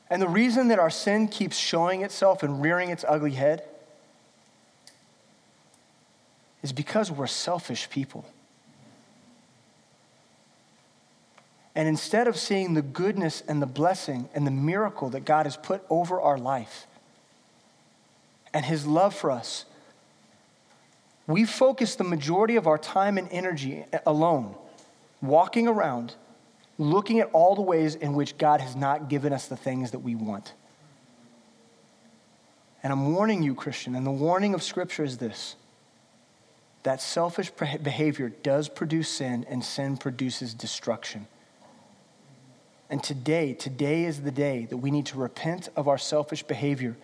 and 0.09 0.21
the 0.21 0.27
reason 0.27 0.67
that 0.67 0.79
our 0.79 0.89
sin 0.89 1.27
keeps 1.27 1.57
showing 1.57 2.03
itself 2.03 2.43
and 2.43 2.61
rearing 2.61 2.89
its 2.89 3.03
ugly 3.07 3.31
head 3.31 3.63
is 6.61 6.71
because 6.71 7.11
we're 7.11 7.27
selfish 7.27 7.89
people. 7.89 8.25
And 11.75 11.87
instead 11.89 12.27
of 12.27 12.37
seeing 12.37 12.73
the 12.73 12.81
goodness 12.81 13.43
and 13.47 13.61
the 13.61 13.67
blessing 13.67 14.29
and 14.33 14.47
the 14.47 14.51
miracle 14.51 15.09
that 15.09 15.25
God 15.25 15.45
has 15.45 15.57
put 15.57 15.83
over 15.89 16.21
our 16.21 16.37
life 16.37 16.87
and 18.53 18.63
His 18.63 18.87
love 18.87 19.13
for 19.13 19.29
us, 19.29 19.65
we 21.27 21.43
focus 21.43 21.95
the 21.95 22.03
majority 22.03 22.55
of 22.55 22.67
our 22.67 22.77
time 22.77 23.17
and 23.17 23.27
energy 23.31 23.83
alone, 24.05 24.55
walking 25.21 25.67
around 25.67 26.15
looking 26.77 27.19
at 27.19 27.29
all 27.31 27.55
the 27.55 27.61
ways 27.61 27.95
in 27.95 28.13
which 28.13 28.37
God 28.37 28.61
has 28.61 28.75
not 28.75 29.09
given 29.09 29.31
us 29.33 29.47
the 29.47 29.55
things 29.55 29.91
that 29.91 29.99
we 29.99 30.15
want. 30.15 30.53
And 32.83 32.91
I'm 32.91 33.13
warning 33.13 33.41
you, 33.41 33.55
Christian, 33.55 33.95
and 33.95 34.05
the 34.05 34.11
warning 34.11 34.53
of 34.53 34.61
Scripture 34.61 35.03
is 35.03 35.17
this 35.17 35.55
that 36.83 37.01
selfish 37.01 37.49
behavior 37.49 38.29
does 38.29 38.69
produce 38.69 39.09
sin, 39.09 39.43
and 39.49 39.65
sin 39.65 39.97
produces 39.97 40.53
destruction. 40.53 41.27
And 42.91 43.03
today, 43.03 43.53
today 43.53 44.05
is 44.05 44.21
the 44.21 44.29
day 44.29 44.67
that 44.69 44.77
we 44.77 44.91
need 44.91 45.07
to 45.07 45.17
repent 45.17 45.69
of 45.75 45.87
our 45.87 45.97
selfish 45.97 46.43
behavior 46.43 46.95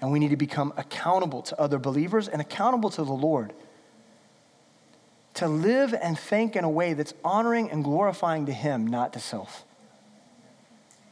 and 0.00 0.10
we 0.10 0.18
need 0.18 0.30
to 0.30 0.36
become 0.36 0.72
accountable 0.76 1.42
to 1.42 1.60
other 1.60 1.78
believers 1.78 2.28
and 2.28 2.40
accountable 2.40 2.90
to 2.90 3.04
the 3.04 3.12
Lord 3.12 3.52
to 5.34 5.48
live 5.48 5.94
and 5.94 6.18
think 6.18 6.56
in 6.56 6.64
a 6.64 6.70
way 6.70 6.92
that's 6.92 7.14
honoring 7.24 7.70
and 7.70 7.84
glorifying 7.84 8.46
to 8.46 8.52
Him, 8.52 8.86
not 8.86 9.12
to 9.12 9.20
self. 9.20 9.64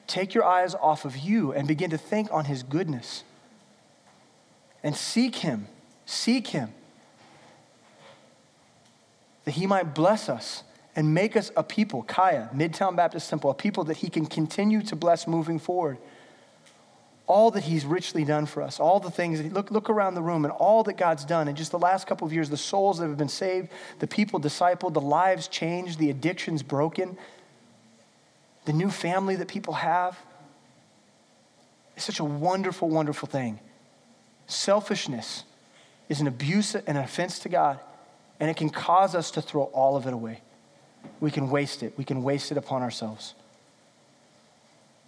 Take 0.07 0.35
your 0.35 0.45
eyes 0.45 0.75
off 0.75 1.05
of 1.05 1.17
you 1.17 1.53
and 1.53 1.69
begin 1.69 1.91
to 1.91 1.99
think 1.99 2.33
on 2.33 2.47
His 2.47 2.63
goodness. 2.63 3.25
And 4.83 4.97
seek 4.97 5.37
Him, 5.37 5.69
seek 6.07 6.49
Him, 6.49 6.73
that 9.45 9.53
He 9.53 9.67
might 9.67 9.95
bless 9.95 10.29
us 10.29 10.65
and 10.97 11.15
make 11.15 11.37
us 11.37 11.53
a 11.57 11.63
people, 11.63 12.03
CAYA, 12.03 12.53
Midtown 12.55 12.97
Baptist 12.97 13.31
Temple, 13.31 13.51
a 13.51 13.55
people 13.55 13.85
that 13.85 13.99
He 13.99 14.09
can 14.09 14.27
continue 14.27 14.83
to 14.83 14.97
bless 14.97 15.27
moving 15.27 15.59
forward 15.59 15.99
all 17.29 17.51
that 17.51 17.65
he's 17.65 17.85
richly 17.85 18.25
done 18.25 18.47
for 18.47 18.63
us, 18.63 18.81
all 18.81 18.99
the 18.99 19.11
things, 19.11 19.41
look, 19.53 19.71
look 19.71 19.91
around 19.91 20.15
the 20.15 20.23
room 20.23 20.47
and 20.47 20.53
all 20.53 20.83
that 20.83 20.97
God's 20.97 21.25
done 21.25 21.47
in 21.47 21.55
just 21.55 21.71
the 21.71 21.79
last 21.79 22.07
couple 22.07 22.27
of 22.27 22.33
years, 22.33 22.49
the 22.49 22.57
souls 22.57 22.99
that 22.99 23.07
have 23.07 23.19
been 23.19 23.29
saved, 23.29 23.69
the 23.99 24.07
people 24.07 24.41
discipled, 24.41 24.95
the 24.95 25.01
lives 25.01 25.47
changed, 25.47 25.99
the 25.99 26.09
addictions 26.09 26.63
broken, 26.63 27.19
the 28.65 28.73
new 28.73 28.91
family 28.91 29.37
that 29.37 29.47
people 29.47 29.75
have. 29.75 30.19
It's 31.97 32.07
such 32.07 32.19
a 32.19 32.25
wonderful, 32.25 32.89
wonderful 32.89 33.29
thing. 33.29 33.61
Selfishness 34.47 35.45
is 36.09 36.23
an 36.23 36.27
abuse 36.27 36.75
and 36.75 36.89
an 36.89 36.97
offense 36.97 37.39
to 37.41 37.51
God, 37.51 37.79
and 38.41 38.49
it 38.49 38.57
can 38.57 38.71
cause 38.71 39.15
us 39.15 39.31
to 39.33 39.43
throw 39.43 39.65
all 39.65 39.97
of 39.97 40.07
it 40.07 40.15
away. 40.15 40.41
We 41.21 41.31
can 41.31 41.51
waste 41.51 41.83
it, 41.83 41.93
we 41.99 42.05
can 42.05 42.23
waste 42.23 42.51
it 42.53 42.57
upon 42.57 42.81
ourselves. 42.81 43.35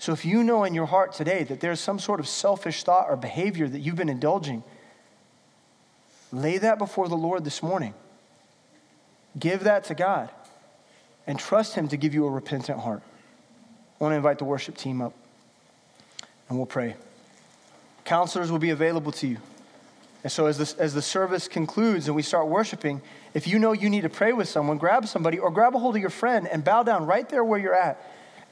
So 0.00 0.12
if 0.12 0.24
you 0.24 0.42
know 0.42 0.64
in 0.64 0.72
your 0.72 0.86
heart 0.86 1.12
today 1.12 1.44
that 1.44 1.60
there's 1.60 1.78
some 1.78 1.98
sort 1.98 2.20
of 2.20 2.26
selfish 2.26 2.84
thought 2.84 3.10
or 3.10 3.16
behavior 3.16 3.68
that 3.68 3.80
you've 3.80 3.96
been 3.96 4.08
indulging, 4.08 4.64
lay 6.32 6.56
that 6.56 6.78
before 6.78 7.06
the 7.06 7.18
Lord 7.18 7.44
this 7.44 7.62
morning. 7.62 7.92
Give 9.38 9.64
that 9.64 9.84
to 9.84 9.94
God 9.94 10.30
and 11.26 11.38
trust 11.38 11.74
Him 11.74 11.86
to 11.88 11.98
give 11.98 12.14
you 12.14 12.24
a 12.24 12.30
repentant 12.30 12.80
heart. 12.80 13.02
I 14.00 14.04
want 14.04 14.12
to 14.12 14.16
invite 14.16 14.38
the 14.38 14.46
worship 14.46 14.78
team 14.78 15.02
up 15.02 15.12
and 16.48 16.56
we'll 16.56 16.64
pray. 16.64 16.96
Counselors 18.06 18.50
will 18.50 18.58
be 18.58 18.70
available 18.70 19.12
to 19.12 19.26
you. 19.26 19.36
And 20.22 20.32
so, 20.32 20.46
as, 20.46 20.56
this, 20.56 20.72
as 20.74 20.94
the 20.94 21.02
service 21.02 21.46
concludes 21.46 22.06
and 22.06 22.16
we 22.16 22.22
start 22.22 22.48
worshiping, 22.48 23.02
if 23.34 23.46
you 23.46 23.58
know 23.58 23.72
you 23.72 23.90
need 23.90 24.02
to 24.02 24.08
pray 24.08 24.32
with 24.32 24.48
someone, 24.48 24.78
grab 24.78 25.06
somebody 25.06 25.38
or 25.38 25.50
grab 25.50 25.74
a 25.74 25.78
hold 25.78 25.94
of 25.94 26.00
your 26.00 26.10
friend 26.10 26.48
and 26.48 26.64
bow 26.64 26.84
down 26.84 27.04
right 27.04 27.28
there 27.28 27.44
where 27.44 27.58
you're 27.58 27.74
at 27.74 28.02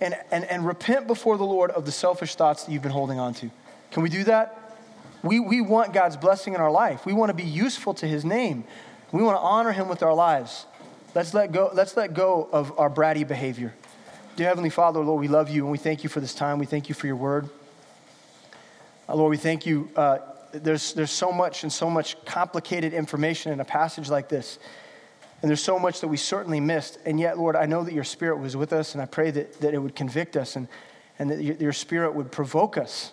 and, 0.01 0.17
and, 0.31 0.45
and 0.45 0.67
repent 0.67 1.07
before 1.07 1.37
the 1.37 1.45
Lord 1.45 1.71
of 1.71 1.85
the 1.85 1.93
selfish 1.93 2.35
thoughts 2.35 2.65
that 2.65 2.73
you've 2.73 2.83
been 2.83 2.93
holding 2.93 3.19
on 3.19 3.35
to. 3.35 3.51
Can 3.91 4.03
we 4.03 4.09
do 4.09 4.25
that? 4.25 4.77
We, 5.23 5.41
we 5.41 5.61
want 5.61 5.93
God's 5.93 6.17
blessing 6.17 6.55
in 6.55 6.61
our 6.61 6.71
life. 6.71 7.05
We 7.05 7.13
want 7.13 7.31
to 7.31 7.35
be 7.35 7.43
useful 7.43 7.95
to 7.95 8.07
his 8.07 8.25
name. 8.25 8.65
We 9.11 9.23
want 9.23 9.37
to 9.37 9.41
honor 9.41 9.73
him 9.73 9.89
with 9.89 10.03
our 10.03 10.15
lives. 10.15 10.67
Let's 11.15 11.35
let 11.35 11.51
go, 11.53 11.71
let's 11.73 11.97
let 11.97 12.15
go 12.15 12.49
of 12.53 12.79
our 12.79 12.91
bratty 12.91 13.27
behavior. 13.27 13.75
Dear 14.37 14.47
Heavenly 14.49 14.71
Father, 14.71 15.01
Lord, 15.01 15.21
we 15.21 15.27
love 15.27 15.51
you 15.51 15.63
and 15.63 15.73
we 15.73 15.79
thank 15.79 16.05
you 16.05 16.11
for 16.11 16.21
this 16.21 16.35
time. 16.35 16.59
We 16.59 16.67
thank 16.67 16.89
you 16.89 16.95
for 16.95 17.09
your 17.09 17.17
word. 17.17 17.49
Uh, 19.09 19.17
Lord, 19.17 19.31
we 19.31 19.37
thank 19.37 19.67
you. 19.67 19.91
Uh, 19.97 20.19
there's, 20.53 20.93
there's 20.93 21.11
so 21.11 21.33
much 21.33 21.65
and 21.65 21.73
so 21.73 21.91
much 21.91 22.23
complicated 22.25 22.93
information 22.93 23.53
in 23.53 23.61
a 23.61 23.65
passage 23.65 24.09
like 24.09 24.29
this. 24.29 24.59
And 25.41 25.49
there's 25.49 25.63
so 25.63 25.79
much 25.79 26.01
that 26.01 26.09
we 26.09 26.17
certainly 26.17 26.61
missed. 26.61 26.99
And 27.05 27.21
yet, 27.21 27.39
Lord, 27.39 27.55
I 27.55 27.67
know 27.67 27.85
that 27.85 27.95
your 27.95 28.05
spirit 28.05 28.39
was 28.39 28.57
with 28.57 28.73
us, 28.73 28.95
and 28.95 29.03
I 29.03 29.07
pray 29.07 29.31
that, 29.31 29.61
that 29.61 29.73
it 29.73 29.79
would 29.79 29.95
convict 29.95 30.37
us 30.37 30.57
and, 30.57 30.67
and 31.19 31.31
that 31.31 31.43
your 31.43 31.73
spirit 31.73 32.15
would 32.15 32.33
provoke 32.33 32.77
us. 32.77 33.13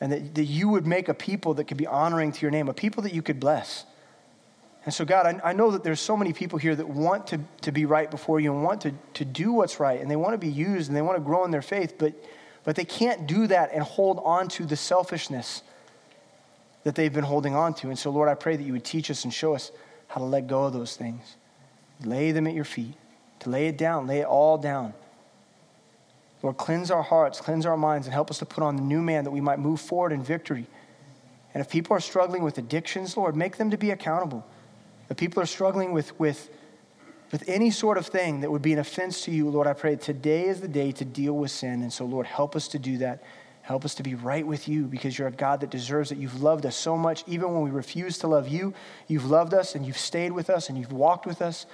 And 0.00 0.12
that, 0.12 0.34
that 0.36 0.44
you 0.44 0.68
would 0.68 0.86
make 0.86 1.08
a 1.08 1.14
people 1.14 1.54
that 1.54 1.64
could 1.64 1.76
be 1.76 1.86
honoring 1.86 2.32
to 2.32 2.42
your 2.42 2.50
name, 2.50 2.68
a 2.68 2.74
people 2.74 3.02
that 3.02 3.12
you 3.12 3.22
could 3.22 3.40
bless. 3.40 3.84
And 4.84 4.94
so, 4.94 5.04
God, 5.04 5.26
I, 5.26 5.50
I 5.50 5.52
know 5.52 5.72
that 5.72 5.84
there's 5.84 6.00
so 6.00 6.16
many 6.16 6.32
people 6.32 6.58
here 6.58 6.74
that 6.74 6.88
want 6.88 7.26
to, 7.28 7.40
to 7.62 7.72
be 7.72 7.84
right 7.84 8.10
before 8.10 8.40
you 8.40 8.54
and 8.54 8.62
want 8.62 8.80
to, 8.82 8.94
to 9.14 9.24
do 9.24 9.52
what's 9.52 9.78
right, 9.78 10.00
and 10.00 10.10
they 10.10 10.16
want 10.16 10.32
to 10.32 10.38
be 10.38 10.48
used 10.50 10.88
and 10.88 10.96
they 10.96 11.02
want 11.02 11.18
to 11.18 11.22
grow 11.22 11.44
in 11.44 11.50
their 11.50 11.60
faith, 11.60 11.96
but, 11.98 12.14
but 12.64 12.76
they 12.76 12.84
can't 12.84 13.26
do 13.26 13.46
that 13.48 13.70
and 13.74 13.82
hold 13.82 14.20
on 14.24 14.48
to 14.48 14.64
the 14.64 14.76
selfishness 14.76 15.62
that 16.84 16.94
they've 16.94 17.12
been 17.12 17.24
holding 17.24 17.54
on 17.54 17.74
to. 17.74 17.88
And 17.88 17.98
so, 17.98 18.10
Lord, 18.10 18.28
I 18.28 18.34
pray 18.34 18.56
that 18.56 18.62
you 18.62 18.72
would 18.72 18.84
teach 18.84 19.10
us 19.10 19.24
and 19.24 19.34
show 19.34 19.54
us 19.54 19.70
how 20.10 20.20
to 20.20 20.26
let 20.26 20.48
go 20.48 20.64
of 20.64 20.72
those 20.72 20.96
things. 20.96 21.36
Lay 22.04 22.32
them 22.32 22.46
at 22.48 22.54
your 22.54 22.64
feet, 22.64 22.94
to 23.38 23.48
lay 23.48 23.68
it 23.68 23.78
down, 23.78 24.08
lay 24.08 24.18
it 24.18 24.26
all 24.26 24.58
down. 24.58 24.92
Lord, 26.42 26.56
cleanse 26.56 26.90
our 26.90 27.02
hearts, 27.02 27.40
cleanse 27.40 27.64
our 27.64 27.76
minds, 27.76 28.06
and 28.08 28.14
help 28.14 28.28
us 28.30 28.38
to 28.40 28.46
put 28.46 28.64
on 28.64 28.74
the 28.74 28.82
new 28.82 29.02
man 29.02 29.22
that 29.24 29.30
we 29.30 29.40
might 29.40 29.60
move 29.60 29.80
forward 29.80 30.10
in 30.10 30.22
victory. 30.22 30.66
And 31.54 31.60
if 31.60 31.70
people 31.70 31.96
are 31.96 32.00
struggling 32.00 32.42
with 32.42 32.58
addictions, 32.58 33.16
Lord, 33.16 33.36
make 33.36 33.56
them 33.56 33.70
to 33.70 33.76
be 33.76 33.92
accountable. 33.92 34.44
If 35.08 35.16
people 35.16 35.42
are 35.42 35.46
struggling 35.46 35.92
with, 35.92 36.18
with, 36.18 36.48
with 37.30 37.44
any 37.46 37.70
sort 37.70 37.96
of 37.96 38.06
thing 38.06 38.40
that 38.40 38.50
would 38.50 38.62
be 38.62 38.72
an 38.72 38.80
offense 38.80 39.24
to 39.26 39.30
you, 39.30 39.48
Lord, 39.48 39.68
I 39.68 39.74
pray 39.74 39.94
today 39.94 40.46
is 40.46 40.60
the 40.60 40.68
day 40.68 40.90
to 40.92 41.04
deal 41.04 41.34
with 41.34 41.52
sin. 41.52 41.82
And 41.82 41.92
so, 41.92 42.04
Lord, 42.04 42.26
help 42.26 42.56
us 42.56 42.66
to 42.68 42.80
do 42.80 42.98
that. 42.98 43.22
Help 43.70 43.84
us 43.84 43.94
to 43.94 44.02
be 44.02 44.16
right 44.16 44.44
with 44.44 44.66
you 44.66 44.86
because 44.86 45.16
you're 45.16 45.28
a 45.28 45.30
God 45.30 45.60
that 45.60 45.70
deserves 45.70 46.10
it. 46.10 46.18
You've 46.18 46.42
loved 46.42 46.66
us 46.66 46.74
so 46.74 46.96
much. 46.96 47.22
Even 47.28 47.54
when 47.54 47.62
we 47.62 47.70
refuse 47.70 48.18
to 48.18 48.26
love 48.26 48.48
you, 48.48 48.74
you've 49.06 49.30
loved 49.30 49.54
us 49.54 49.76
and 49.76 49.86
you've 49.86 49.96
stayed 49.96 50.32
with 50.32 50.50
us 50.50 50.68
and 50.68 50.76
you've 50.76 50.90
walked 50.90 51.24
with 51.24 51.40
us. 51.40 51.66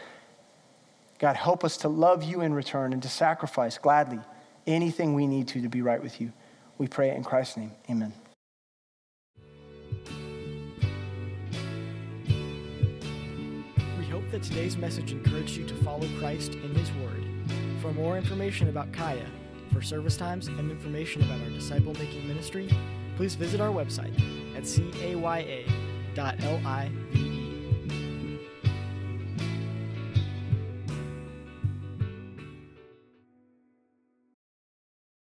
God, 1.18 1.36
help 1.36 1.64
us 1.64 1.78
to 1.78 1.88
love 1.88 2.22
you 2.22 2.42
in 2.42 2.52
return 2.52 2.92
and 2.92 3.02
to 3.02 3.08
sacrifice 3.08 3.78
gladly 3.78 4.18
anything 4.66 5.14
we 5.14 5.26
need 5.26 5.48
to 5.48 5.62
to 5.62 5.70
be 5.70 5.80
right 5.80 6.02
with 6.02 6.20
you. 6.20 6.34
We 6.76 6.86
pray 6.86 7.16
in 7.16 7.24
Christ's 7.24 7.56
name. 7.56 7.72
Amen. 7.88 8.12
We 13.98 14.04
hope 14.04 14.30
that 14.32 14.42
today's 14.42 14.76
message 14.76 15.12
encouraged 15.12 15.56
you 15.56 15.64
to 15.64 15.74
follow 15.76 16.06
Christ 16.18 16.56
in 16.56 16.74
His 16.74 16.92
Word. 16.92 17.24
For 17.80 17.90
more 17.94 18.18
information 18.18 18.68
about 18.68 18.92
CAYA, 18.92 19.24
for 19.76 19.82
service 19.82 20.16
times, 20.16 20.48
and 20.48 20.70
information 20.70 21.22
about 21.22 21.38
our 21.42 21.50
disciple 21.50 21.92
making 21.94 22.26
ministry, 22.26 22.70
please 23.16 23.34
visit 23.34 23.60
our 23.60 23.68
website 23.68 24.14
at 24.56 24.62
caya.live. 24.62 25.66